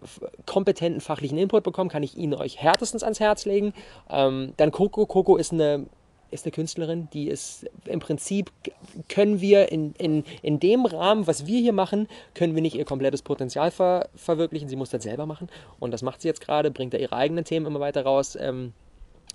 kompetenten 0.47 1.01
fachlichen 1.01 1.39
Input 1.39 1.65
bekommen, 1.65 1.91
kann 1.91 2.03
ich 2.03 2.17
ihn 2.17 2.35
euch 2.35 2.63
härtestens 2.63 3.03
ans 3.03 3.21
Herz 3.21 3.45
legen. 3.45 3.73
Ähm, 4.09 4.53
dann 4.57 4.71
Coco. 4.71 5.07
Coco 5.07 5.37
ist 5.37 5.53
eine 5.53 5.87
ist 6.31 6.45
eine 6.45 6.53
Künstlerin, 6.53 7.09
die 7.13 7.29
ist 7.29 7.69
im 7.85 8.01
Prinzip, 8.01 8.51
können 9.09 9.41
wir 9.41 9.71
in, 9.71 9.93
in, 9.95 10.25
in 10.43 10.61
dem 10.61 10.87
Rahmen, 10.87 11.27
was 11.27 11.47
wir 11.47 11.61
hier 11.61 11.73
machen, 11.73 12.09
können 12.35 12.55
wir 12.55 12.63
nicht 12.63 12.77
ihr 12.77 12.85
komplettes 12.85 13.23
Potenzial 13.23 13.71
ver, 13.71 14.09
verwirklichen. 14.15 14.69
Sie 14.69 14.77
muss 14.77 14.91
das 14.91 15.03
selber 15.03 15.27
machen 15.27 15.49
und 15.79 15.93
das 15.93 16.03
macht 16.03 16.23
sie 16.23 16.29
jetzt 16.29 16.41
gerade, 16.41 16.71
bringt 16.71 16.95
da 16.95 16.99
ihre 16.99 17.17
eigenen 17.17 17.45
Themen 17.45 17.67
immer 17.67 17.81
weiter 17.81 18.03
raus. 18.03 18.37
Ähm, 18.41 18.73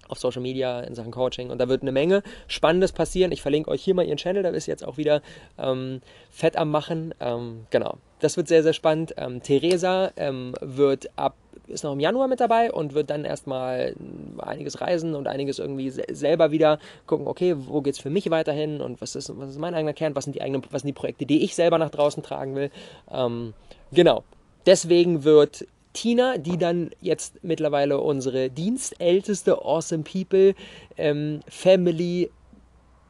auf 0.08 0.20
Social 0.20 0.42
Media 0.42 0.82
in 0.82 0.96
Sachen 0.96 1.12
Coaching 1.12 1.50
und 1.50 1.58
da 1.60 1.68
wird 1.68 1.82
eine 1.82 1.92
Menge 1.92 2.22
Spannendes 2.48 2.92
passieren. 2.92 3.32
Ich 3.32 3.42
verlinke 3.42 3.72
euch 3.72 3.84
hier 3.84 3.96
mal 3.96 4.06
ihren 4.06 4.18
Channel, 4.18 4.44
da 4.44 4.50
ist 4.50 4.68
jetzt 4.68 4.86
auch 4.86 4.98
wieder 4.98 5.22
ähm, 5.58 6.02
fett 6.30 6.58
am 6.58 6.70
Machen. 6.70 7.14
Ähm, 7.20 7.66
genau, 7.70 7.98
das 8.20 8.38
wird 8.38 8.48
sehr, 8.48 8.64
sehr 8.64 8.74
spannend. 8.74 9.16
Ähm, 9.18 9.42
Theresa 9.42 10.12
ähm, 10.18 10.54
wird 10.62 11.10
ab 11.18 11.36
ist 11.68 11.84
noch 11.84 11.94
im 11.94 12.00
Januar 12.00 12.28
mit 12.28 12.40
dabei 12.40 12.72
und 12.72 12.94
wird 12.94 13.10
dann 13.10 13.26
erstmal 13.26 13.96
einiges 14.38 14.82
reisen 14.82 15.16
und 15.16 15.28
einiges 15.28 15.60
irgendwie 15.60 15.90
selber 15.90 16.52
wieder 16.52 16.80
gucken, 17.08 17.28
okay, 17.28 17.56
wo 17.58 17.82
geht 17.82 17.96
es 17.96 18.00
für 18.00 18.10
mich 18.10 18.30
weiterhin 18.30 18.82
und 18.82 19.02
was 19.02 19.16
ist, 19.16 19.32
was 19.38 19.50
ist 19.50 19.60
mein 19.60 19.76
eigener 19.76 19.94
Kern, 19.94 20.16
was 20.16 20.26
sind 20.26 20.36
die 20.36 20.42
eigenen, 20.42 20.64
was 20.72 20.82
sind 20.82 20.88
die 20.88 20.94
Projekte, 20.94 21.26
die 21.26 21.44
ich 21.44 21.56
selber 21.56 21.78
nach 21.78 21.90
draußen 21.90 22.24
tragen 22.24 22.56
will. 22.56 22.72
Ähm, 23.12 23.54
genau. 23.92 24.24
Deswegen 24.66 25.24
wird 25.24 25.66
Tina, 25.94 26.38
die 26.38 26.58
dann 26.58 26.92
jetzt 27.02 27.44
mittlerweile 27.44 28.00
unsere 28.00 28.50
dienstälteste 28.50 29.64
Awesome 29.64 30.04
People 30.04 30.56
ähm, 30.98 31.40
Family 31.48 32.30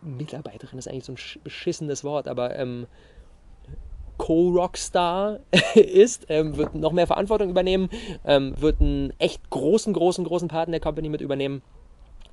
Mitarbeiterin 0.05 0.77
ist 0.79 0.87
eigentlich 0.87 1.05
so 1.05 1.13
ein 1.13 1.41
beschissenes 1.43 2.03
Wort, 2.03 2.27
aber 2.27 2.55
ähm, 2.55 2.85
Co-Rockstar 4.17 5.39
ist, 5.75 6.25
ähm, 6.29 6.57
wird 6.57 6.75
noch 6.75 6.91
mehr 6.91 7.07
Verantwortung 7.07 7.49
übernehmen, 7.49 7.89
ähm, 8.25 8.53
wird 8.59 8.81
einen 8.81 9.13
echt 9.19 9.49
großen, 9.49 9.93
großen, 9.93 10.23
großen 10.23 10.47
Part 10.47 10.67
in 10.67 10.71
der 10.71 10.81
Company 10.81 11.09
mit 11.09 11.21
übernehmen 11.21 11.61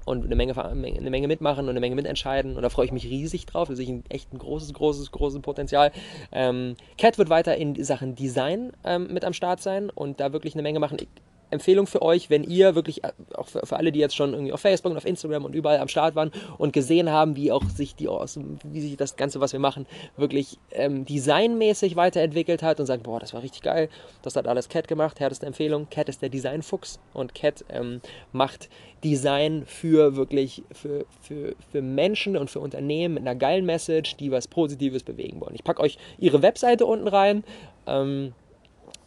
und 0.05 0.25
eine 0.25 0.35
Menge, 0.35 0.57
eine 0.65 1.11
Menge 1.11 1.29
mitmachen 1.29 1.65
und 1.65 1.71
eine 1.71 1.81
Menge 1.81 1.95
mitentscheiden. 1.95 2.57
Und 2.57 2.63
da 2.63 2.69
freue 2.69 2.87
ich 2.87 2.93
mich 2.93 3.07
riesig 3.07 3.47
drauf. 3.47 3.69
Da 3.69 3.75
sehe 3.75 3.85
ich 3.85 3.91
ein, 3.91 4.05
echt 4.09 4.33
ein 4.33 4.39
großes, 4.39 4.73
großes, 4.75 5.13
großes 5.13 5.41
Potenzial. 5.43 5.93
Ähm, 6.33 6.77
Cat 6.99 7.19
wird 7.19 7.31
weiter 7.31 7.57
in 7.57 7.83
Sachen 7.85 8.15
Design 8.15 8.73
ähm, 8.85 9.13
mit 9.13 9.25
am 9.25 9.33
Start 9.33 9.61
sein 9.61 9.91
und 9.91 10.21
da 10.21 10.33
wirklich 10.33 10.55
eine 10.55 10.63
Menge 10.63 10.81
machen. 10.81 10.99
Ich, 11.01 11.09
Empfehlung 11.53 11.87
für 11.87 12.03
euch, 12.03 12.31
wenn 12.31 12.45
ihr 12.45 12.75
wirklich, 12.75 13.05
äh, 13.05 13.13
auch 13.35 13.49
für, 13.49 13.65
für, 13.65 13.77
alle, 13.77 13.93
die 13.93 14.01
jetzt 14.01 14.17
schon 14.17 14.33
irgendwie 14.33 14.53
auf 14.53 14.61
Facebook 14.61 14.93
und 14.93 14.99
auf 14.99 15.05
Instagram 15.05 15.45
und 15.45 15.55
überall 15.55 15.79
am 15.79 15.89
Start 15.89 16.15
waren 16.15 16.33
und 16.59 16.73
gesehen 16.73 17.11
haben, 17.11 17.37
wie 17.37 17.53
auch 17.53 17.65
sich 17.65 17.95
die, 17.95 18.07
wie 18.07 18.81
sich 18.81 18.97
das 18.97 19.17
Ganze, 19.17 19.41
was 19.41 19.53
wir 19.53 19.61
machen, 19.61 19.87
wirklich 20.17 20.59
ähm, 20.73 21.05
designmäßig 21.05 21.97
weiterentwickelt 21.97 22.63
hat 22.63 22.81
und 22.81 22.87
sagt, 22.87 23.03
boah, 23.05 23.21
das 23.21 23.35
war 23.35 23.43
richtig 23.43 23.63
geil, 23.63 23.89
das 24.23 24.37
hat 24.37 24.47
alles 24.47 24.69
Cat 24.69 24.89
gemacht, 24.89 25.21
härteste 25.21 25.47
Empfehlung, 25.47 25.89
Cat 25.91 26.09
ist 26.09 26.23
der 26.23 26.29
Designfuchs 26.29 26.99
und 27.13 27.35
Cat 27.35 27.65
ähm, 27.69 28.01
macht 28.33 28.69
Design 29.05 29.65
für 29.67 30.17
wirklich, 30.17 30.63
für, 30.73 31.07
für, 31.21 31.55
für 31.71 31.83
Menschen 31.83 32.37
und 32.37 32.51
für 32.51 32.61
Unternehmen 32.61 33.15
mit 33.15 33.23
einer 33.23 33.35
geilen 33.35 33.67
Message, 33.67 34.17
die 34.17 34.31
was 34.31 34.47
Positives 34.47 35.03
bewegen 35.03 35.41
wollen. 35.41 35.55
Ich 35.55 35.65
packe 35.65 35.83
euch 35.83 35.99
ihre 36.19 36.43
Webseite 36.43 36.87
unten 36.87 37.09
rein, 37.09 37.45
ähm, 37.87 38.33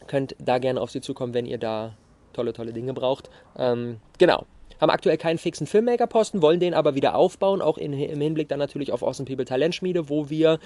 könnt 0.06 0.36
da 0.38 0.58
gerne 0.58 0.80
auf 0.80 0.90
sie 0.90 1.00
zukommen, 1.00 1.34
wenn 1.34 1.46
ihr 1.46 1.58
da 1.58 1.96
tolle, 2.36 2.52
tolle 2.52 2.72
Dinge 2.72 2.94
braucht. 2.94 3.30
Ähm, 3.58 3.98
genau. 4.18 4.44
haben 4.80 4.90
aktuell 4.90 5.16
keinen 5.16 5.38
fixen 5.38 5.66
Filmmaker-Posten, 5.66 6.42
wollen 6.42 6.60
den 6.60 6.74
aber 6.74 6.94
wieder 6.94 7.14
aufbauen, 7.14 7.62
auch 7.62 7.78
in, 7.78 7.92
im 7.94 8.20
Hinblick 8.20 8.48
dann 8.48 8.58
natürlich 8.58 8.92
auf 8.92 9.02
Awesome 9.02 9.26
People 9.26 9.44
Talentschmiede, 9.44 10.08
wo 10.10 10.28
wir 10.28 10.58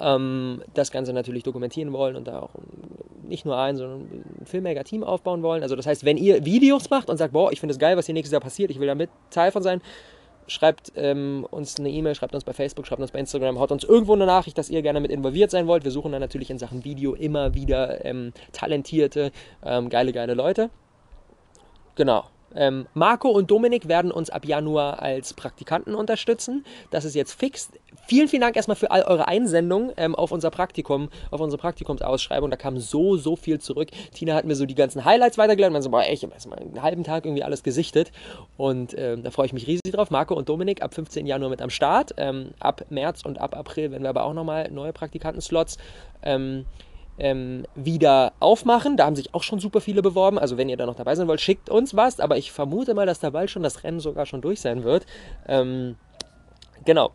ähm, 0.00 0.62
das 0.74 0.90
Ganze 0.90 1.12
natürlich 1.12 1.42
dokumentieren 1.42 1.92
wollen 1.92 2.16
und 2.16 2.26
da 2.26 2.40
auch 2.40 2.54
nicht 3.22 3.44
nur 3.44 3.58
ein, 3.58 3.76
sondern 3.76 4.24
ein 4.40 4.46
Filmmaker-Team 4.46 5.04
aufbauen 5.04 5.42
wollen. 5.42 5.62
Also 5.62 5.76
das 5.76 5.86
heißt, 5.86 6.04
wenn 6.04 6.16
ihr 6.16 6.44
Videos 6.44 6.88
macht 6.88 7.10
und 7.10 7.18
sagt, 7.18 7.32
boah, 7.34 7.52
ich 7.52 7.60
finde 7.60 7.72
es 7.72 7.78
geil, 7.78 7.96
was 7.96 8.06
hier 8.06 8.14
nächstes 8.14 8.32
Jahr 8.32 8.40
passiert, 8.40 8.70
ich 8.70 8.80
will 8.80 8.86
da 8.86 8.94
mit 8.94 9.10
Teil 9.30 9.52
von 9.52 9.62
sein, 9.62 9.82
schreibt 10.48 10.92
ähm, 10.96 11.46
uns 11.50 11.78
eine 11.78 11.90
E-Mail, 11.90 12.14
schreibt 12.14 12.34
uns 12.34 12.44
bei 12.44 12.52
Facebook, 12.52 12.86
schreibt 12.86 13.02
uns 13.02 13.12
bei 13.12 13.18
Instagram, 13.18 13.58
haut 13.58 13.70
uns 13.70 13.84
irgendwo 13.84 14.14
eine 14.14 14.26
Nachricht, 14.26 14.58
dass 14.58 14.70
ihr 14.70 14.82
gerne 14.82 15.00
mit 15.00 15.10
involviert 15.10 15.50
sein 15.50 15.66
wollt. 15.66 15.84
Wir 15.84 15.90
suchen 15.90 16.12
dann 16.12 16.20
natürlich 16.22 16.50
in 16.50 16.58
Sachen 16.58 16.84
Video 16.84 17.14
immer 17.14 17.54
wieder 17.54 18.04
ähm, 18.04 18.32
talentierte, 18.52 19.30
ähm, 19.62 19.90
geile, 19.90 20.12
geile 20.12 20.34
Leute. 20.34 20.70
Genau. 21.98 22.26
Ähm, 22.54 22.86
Marco 22.94 23.28
und 23.28 23.50
Dominik 23.50 23.88
werden 23.88 24.12
uns 24.12 24.30
ab 24.30 24.46
Januar 24.46 25.02
als 25.02 25.34
Praktikanten 25.34 25.96
unterstützen. 25.96 26.64
Das 26.92 27.04
ist 27.04 27.16
jetzt 27.16 27.32
fix. 27.32 27.70
Vielen, 28.06 28.28
vielen 28.28 28.40
Dank 28.40 28.54
erstmal 28.54 28.76
für 28.76 28.92
all 28.92 29.02
eure 29.02 29.26
Einsendungen 29.26 29.92
ähm, 29.96 30.14
auf 30.14 30.30
unser 30.30 30.50
Praktikum, 30.50 31.08
auf 31.32 31.40
unsere 31.40 31.60
Praktikumsausschreibung. 31.60 32.50
Da 32.50 32.56
kam 32.56 32.78
so, 32.78 33.16
so 33.16 33.34
viel 33.34 33.58
zurück. 33.58 33.88
Tina 34.14 34.34
hat 34.34 34.44
mir 34.44 34.54
so 34.54 34.64
die 34.64 34.76
ganzen 34.76 35.04
Highlights 35.04 35.38
weitergelernt. 35.38 35.72
Man 35.72 35.82
so, 35.82 35.90
boah, 35.90 36.04
ey, 36.04 36.14
ich 36.14 36.22
habe 36.22 36.32
erstmal 36.32 36.60
einen 36.60 36.80
halben 36.80 37.02
Tag 37.02 37.26
irgendwie 37.26 37.42
alles 37.42 37.64
gesichtet. 37.64 38.12
Und 38.56 38.94
ähm, 38.96 39.24
da 39.24 39.32
freue 39.32 39.46
ich 39.46 39.52
mich 39.52 39.66
riesig 39.66 39.92
drauf. 39.92 40.12
Marco 40.12 40.34
und 40.34 40.48
Dominik 40.48 40.82
ab 40.82 40.94
15. 40.94 41.26
Januar 41.26 41.50
mit 41.50 41.60
am 41.60 41.70
Start. 41.70 42.14
Ähm, 42.16 42.52
ab 42.60 42.84
März 42.90 43.24
und 43.24 43.40
ab 43.40 43.56
April 43.56 43.90
werden 43.90 44.04
wir 44.04 44.10
aber 44.10 44.22
auch 44.22 44.34
nochmal 44.34 44.70
neue 44.70 44.92
Praktikantenslots. 44.92 45.78
Ähm, 46.22 46.64
ähm, 47.18 47.64
wieder 47.74 48.32
aufmachen. 48.40 48.96
Da 48.96 49.06
haben 49.06 49.16
sich 49.16 49.34
auch 49.34 49.42
schon 49.42 49.58
super 49.58 49.80
viele 49.80 50.02
beworben. 50.02 50.38
Also 50.38 50.56
wenn 50.56 50.68
ihr 50.68 50.76
da 50.76 50.86
noch 50.86 50.96
dabei 50.96 51.14
sein 51.14 51.28
wollt, 51.28 51.40
schickt 51.40 51.70
uns 51.70 51.94
was. 51.96 52.20
Aber 52.20 52.36
ich 52.36 52.52
vermute 52.52 52.94
mal, 52.94 53.06
dass 53.06 53.20
da 53.20 53.30
bald 53.30 53.50
schon 53.50 53.62
das 53.62 53.84
Rennen 53.84 54.00
sogar 54.00 54.26
schon 54.26 54.40
durch 54.40 54.60
sein 54.60 54.84
wird. 54.84 55.06
Ähm, 55.46 55.96
genau. 56.84 57.12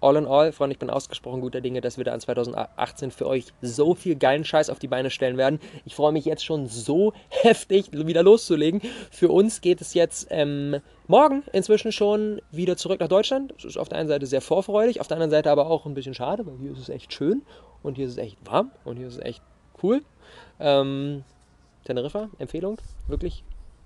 All 0.00 0.16
in 0.16 0.26
all, 0.26 0.52
Freunde, 0.52 0.74
ich 0.74 0.78
bin 0.78 0.90
ausgesprochen 0.90 1.40
guter 1.40 1.60
Dinge, 1.60 1.80
dass 1.80 1.98
wir 1.98 2.04
da 2.04 2.14
in 2.14 2.20
2018 2.20 3.10
für 3.10 3.26
euch 3.26 3.46
so 3.62 3.94
viel 3.94 4.14
geilen 4.14 4.44
Scheiß 4.44 4.70
auf 4.70 4.78
die 4.78 4.86
Beine 4.86 5.10
stellen 5.10 5.36
werden. 5.36 5.58
Ich 5.84 5.96
freue 5.96 6.12
mich 6.12 6.24
jetzt 6.24 6.44
schon 6.44 6.66
so 6.66 7.12
heftig, 7.28 7.90
wieder 7.92 8.22
loszulegen. 8.22 8.80
Für 9.10 9.28
uns 9.28 9.60
geht 9.60 9.80
es 9.80 9.94
jetzt 9.94 10.28
ähm, 10.30 10.76
morgen 11.08 11.42
inzwischen 11.52 11.90
schon 11.90 12.40
wieder 12.52 12.76
zurück 12.76 13.00
nach 13.00 13.08
Deutschland. 13.08 13.52
Das 13.56 13.64
ist 13.64 13.76
auf 13.76 13.88
der 13.88 13.98
einen 13.98 14.08
Seite 14.08 14.26
sehr 14.26 14.40
vorfreudig, 14.40 15.00
auf 15.00 15.08
der 15.08 15.16
anderen 15.16 15.32
Seite 15.32 15.50
aber 15.50 15.68
auch 15.68 15.84
ein 15.84 15.94
bisschen 15.94 16.14
schade, 16.14 16.46
weil 16.46 16.58
hier 16.58 16.72
ist 16.72 16.78
es 16.80 16.88
echt 16.88 17.12
schön 17.12 17.42
und 17.82 17.96
hier 17.96 18.06
ist 18.06 18.12
es 18.12 18.18
echt 18.18 18.38
warm 18.44 18.70
und 18.84 18.98
hier 18.98 19.08
ist 19.08 19.14
es 19.14 19.20
echt 19.20 19.42
cool. 19.82 20.02
Ähm, 20.60 21.24
Teneriffa, 21.84 22.28
Empfehlung, 22.38 22.78
wirklich 23.08 23.42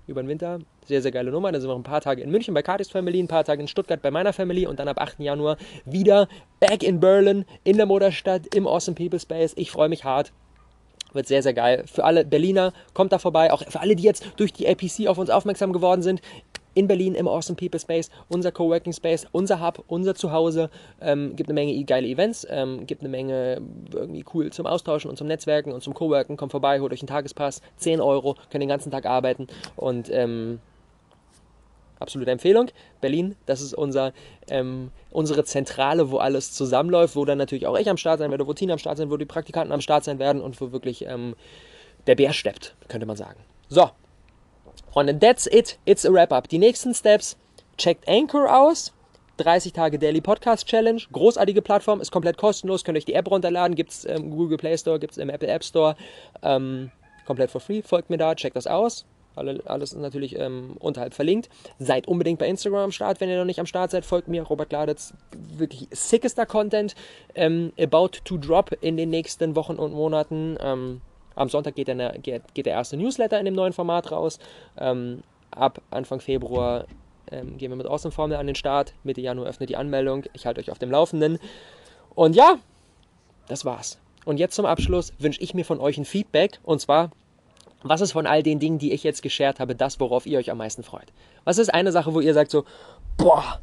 über 0.07 0.21
den 0.21 0.27
Winter. 0.27 0.59
Sehr, 0.85 1.01
sehr 1.01 1.11
geile 1.11 1.31
Nummer. 1.31 1.51
Dann 1.51 1.61
sind 1.61 1.69
wir 1.69 1.75
ein 1.75 1.83
paar 1.83 2.01
Tage 2.01 2.21
in 2.21 2.29
München 2.29 2.53
bei 2.53 2.61
Katis 2.61 2.89
Family, 2.89 3.19
ein 3.19 3.27
paar 3.27 3.43
Tage 3.43 3.61
in 3.61 3.67
Stuttgart 3.67 4.01
bei 4.01 4.11
meiner 4.11 4.33
Family 4.33 4.67
und 4.67 4.79
dann 4.79 4.87
ab 4.87 4.99
8. 4.99 5.19
Januar 5.19 5.57
wieder 5.85 6.27
back 6.59 6.83
in 6.83 6.99
Berlin, 6.99 7.45
in 7.63 7.77
der 7.77 7.85
Mutterstadt, 7.85 8.53
im 8.55 8.67
Awesome 8.67 8.95
People 8.95 9.19
Space. 9.19 9.53
Ich 9.55 9.71
freue 9.71 9.89
mich 9.89 10.03
hart. 10.03 10.31
Wird 11.13 11.27
sehr, 11.27 11.43
sehr 11.43 11.53
geil. 11.53 11.83
Für 11.85 12.03
alle 12.05 12.25
Berliner, 12.25 12.73
kommt 12.93 13.11
da 13.11 13.19
vorbei. 13.19 13.53
Auch 13.53 13.63
für 13.63 13.79
alle, 13.79 13.95
die 13.95 14.03
jetzt 14.03 14.25
durch 14.37 14.51
die 14.51 14.67
APC 14.67 15.07
auf 15.07 15.17
uns 15.19 15.29
aufmerksam 15.29 15.71
geworden 15.71 16.01
sind 16.01 16.21
in 16.73 16.87
Berlin 16.87 17.15
im 17.15 17.27
Awesome 17.27 17.55
People 17.55 17.79
Space, 17.79 18.09
unser 18.29 18.51
Coworking 18.51 18.93
Space, 18.93 19.25
unser 19.31 19.65
Hub, 19.65 19.83
unser 19.87 20.15
Zuhause. 20.15 20.69
Ähm, 21.01 21.35
gibt 21.35 21.49
eine 21.49 21.55
Menge 21.55 21.83
geile 21.83 22.07
Events, 22.07 22.47
ähm, 22.49 22.85
gibt 22.85 23.01
eine 23.01 23.09
Menge 23.09 23.61
irgendwie 23.91 24.25
cool 24.33 24.51
zum 24.51 24.65
Austauschen 24.65 25.09
und 25.09 25.17
zum 25.17 25.27
Netzwerken 25.27 25.71
und 25.71 25.81
zum 25.83 25.93
Coworken. 25.93 26.37
Kommt 26.37 26.51
vorbei, 26.51 26.79
holt 26.79 26.93
euch 26.93 27.01
einen 27.01 27.07
Tagespass, 27.07 27.61
10 27.77 28.01
Euro, 28.01 28.35
könnt 28.49 28.61
den 28.61 28.69
ganzen 28.69 28.91
Tag 28.91 29.05
arbeiten 29.05 29.47
und 29.75 30.09
ähm, 30.11 30.59
absolute 31.99 32.31
Empfehlung. 32.31 32.69
Berlin, 33.01 33.35
das 33.45 33.61
ist 33.61 33.73
unser, 33.73 34.13
ähm, 34.49 34.91
unsere 35.11 35.43
Zentrale, 35.45 36.11
wo 36.11 36.17
alles 36.17 36.53
zusammenläuft, 36.53 37.15
wo 37.15 37.25
dann 37.25 37.37
natürlich 37.37 37.65
auch 37.65 37.77
ich 37.77 37.89
am 37.89 37.97
Start 37.97 38.19
sein 38.19 38.29
werde, 38.29 38.45
wo 38.45 38.53
Tina 38.53 38.73
am 38.73 38.79
Start 38.79 38.97
sein, 38.97 39.09
wo 39.09 39.17
die 39.17 39.25
Praktikanten 39.25 39.71
am 39.71 39.81
Start 39.81 40.03
sein 40.03 40.19
werden 40.19 40.41
und 40.41 40.59
wo 40.61 40.71
wirklich 40.71 41.05
ähm, 41.05 41.35
der 42.05 42.15
Bär 42.15 42.33
steppt, 42.33 42.75
könnte 42.87 43.07
man 43.07 43.15
sagen. 43.15 43.39
So, 43.69 43.89
Freunde, 44.93 45.17
that's 45.17 45.47
it. 45.47 45.79
It's 45.85 46.05
a 46.05 46.13
wrap-up. 46.13 46.47
Die 46.47 46.59
nächsten 46.59 46.93
Steps, 46.93 47.35
checkt 47.79 48.07
Anchor 48.07 48.55
aus. 48.55 48.93
30 49.37 49.73
Tage 49.73 49.97
Daily 49.97 50.21
Podcast 50.21 50.67
Challenge. 50.67 51.01
Großartige 51.11 51.63
Plattform, 51.63 51.99
ist 51.99 52.11
komplett 52.11 52.37
kostenlos. 52.37 52.83
Könnt 52.83 52.99
euch 52.99 53.05
die 53.05 53.15
App 53.15 53.27
runterladen. 53.27 53.75
Gibt 53.75 53.89
es 53.89 54.05
im 54.05 54.29
Google 54.29 54.59
Play 54.59 54.77
Store, 54.77 54.99
gibt 54.99 55.13
es 55.13 55.17
im 55.17 55.31
Apple 55.31 55.47
App 55.47 55.63
Store. 55.63 55.95
Ähm, 56.43 56.91
komplett 57.25 57.49
for 57.49 57.59
free. 57.59 57.81
Folgt 57.81 58.11
mir 58.11 58.17
da, 58.17 58.35
checkt 58.35 58.55
das 58.55 58.67
aus. 58.67 59.05
Alle, 59.35 59.63
alles 59.65 59.93
ist 59.93 59.99
natürlich 59.99 60.37
ähm, 60.37 60.75
unterhalb 60.79 61.15
verlinkt. 61.15 61.49
Seid 61.79 62.07
unbedingt 62.07 62.37
bei 62.37 62.47
Instagram 62.47 62.81
am 62.81 62.91
Start, 62.91 63.19
wenn 63.19 63.29
ihr 63.29 63.39
noch 63.39 63.45
nicht 63.45 63.59
am 63.59 63.65
Start 63.65 63.89
seid. 63.89 64.05
Folgt 64.05 64.27
mir, 64.27 64.43
Robert 64.43 64.69
Gladitz. 64.69 65.15
Wirklich 65.57 65.87
sickester 65.89 66.45
Content. 66.45 66.93
Ähm, 67.33 67.73
about 67.79 68.09
to 68.25 68.37
drop 68.37 68.77
in 68.81 68.95
den 68.95 69.09
nächsten 69.09 69.55
Wochen 69.55 69.77
und 69.77 69.91
Monaten. 69.91 70.55
Am 71.35 71.49
Sonntag 71.49 71.75
geht 71.75 71.87
der, 71.87 72.17
geht, 72.19 72.53
geht 72.53 72.65
der 72.65 72.73
erste 72.73 72.97
Newsletter 72.97 73.39
in 73.39 73.45
dem 73.45 73.55
neuen 73.55 73.73
Format 73.73 74.11
raus. 74.11 74.39
Ähm, 74.77 75.23
ab 75.51 75.81
Anfang 75.91 76.19
Februar 76.19 76.85
ähm, 77.31 77.57
gehen 77.57 77.71
wir 77.71 77.75
mit 77.75 77.87
Awesome 77.87 78.11
Formel 78.11 78.37
an 78.37 78.47
den 78.47 78.55
Start. 78.55 78.93
Mitte 79.03 79.21
Januar 79.21 79.47
öffnet 79.47 79.69
die 79.69 79.77
Anmeldung. 79.77 80.23
Ich 80.33 80.45
halte 80.45 80.61
euch 80.61 80.71
auf 80.71 80.79
dem 80.79 80.91
Laufenden. 80.91 81.39
Und 82.15 82.35
ja, 82.35 82.57
das 83.47 83.65
war's. 83.65 83.99
Und 84.25 84.37
jetzt 84.37 84.55
zum 84.55 84.65
Abschluss 84.65 85.13
wünsche 85.19 85.41
ich 85.41 85.53
mir 85.53 85.65
von 85.65 85.79
euch 85.79 85.97
ein 85.97 86.05
Feedback. 86.05 86.59
Und 86.63 86.79
zwar, 86.79 87.11
was 87.81 88.01
ist 88.01 88.13
von 88.13 88.27
all 88.27 88.43
den 88.43 88.59
Dingen, 88.59 88.79
die 88.79 88.93
ich 88.93 89.03
jetzt 89.03 89.21
geshared 89.21 89.59
habe, 89.59 89.75
das, 89.75 89.99
worauf 89.99 90.25
ihr 90.25 90.39
euch 90.39 90.51
am 90.51 90.57
meisten 90.57 90.83
freut? 90.83 91.11
Was 91.43 91.57
ist 91.57 91.73
eine 91.73 91.91
Sache, 91.91 92.13
wo 92.13 92.21
ihr 92.21 92.33
sagt 92.33 92.51
so, 92.51 92.63
boah, 93.17 93.59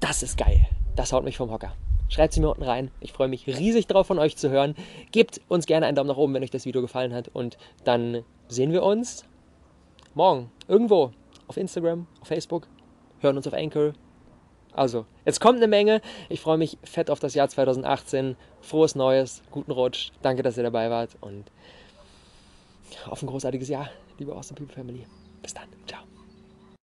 das 0.00 0.22
ist 0.22 0.36
geil. 0.36 0.66
Das 0.96 1.12
haut 1.12 1.24
mich 1.24 1.36
vom 1.36 1.50
Hocker. 1.50 1.72
Schreibt 2.12 2.34
sie 2.34 2.40
mir 2.40 2.50
unten 2.50 2.62
rein. 2.62 2.90
Ich 3.00 3.10
freue 3.10 3.28
mich 3.28 3.46
riesig 3.46 3.86
drauf, 3.86 4.06
von 4.06 4.18
euch 4.18 4.36
zu 4.36 4.50
hören. 4.50 4.74
Gebt 5.12 5.40
uns 5.48 5.64
gerne 5.64 5.86
einen 5.86 5.96
Daumen 5.96 6.08
nach 6.08 6.18
oben, 6.18 6.34
wenn 6.34 6.42
euch 6.42 6.50
das 6.50 6.66
Video 6.66 6.82
gefallen 6.82 7.14
hat. 7.14 7.28
Und 7.28 7.56
dann 7.84 8.22
sehen 8.48 8.70
wir 8.70 8.82
uns 8.82 9.24
morgen 10.12 10.52
irgendwo 10.68 11.12
auf 11.48 11.56
Instagram, 11.56 12.06
auf 12.20 12.28
Facebook, 12.28 12.68
hören 13.20 13.38
uns 13.38 13.46
auf 13.46 13.54
Anchor. 13.54 13.94
Also, 14.74 15.06
jetzt 15.24 15.40
kommt 15.40 15.56
eine 15.56 15.68
Menge. 15.68 16.02
Ich 16.28 16.42
freue 16.42 16.58
mich 16.58 16.76
fett 16.84 17.08
auf 17.08 17.18
das 17.18 17.32
Jahr 17.32 17.48
2018. 17.48 18.36
Frohes 18.60 18.94
Neues, 18.94 19.42
guten 19.50 19.72
Rutsch. 19.72 20.10
Danke, 20.20 20.42
dass 20.42 20.58
ihr 20.58 20.64
dabei 20.64 20.90
wart 20.90 21.16
und 21.22 21.50
auf 23.08 23.22
ein 23.22 23.26
großartiges 23.26 23.70
Jahr, 23.70 23.88
liebe 24.18 24.32
Awesome 24.32 24.58
People 24.58 24.74
Family. 24.74 25.06
Bis 25.40 25.54
dann. 25.54 25.68
Ciao. 25.86 26.11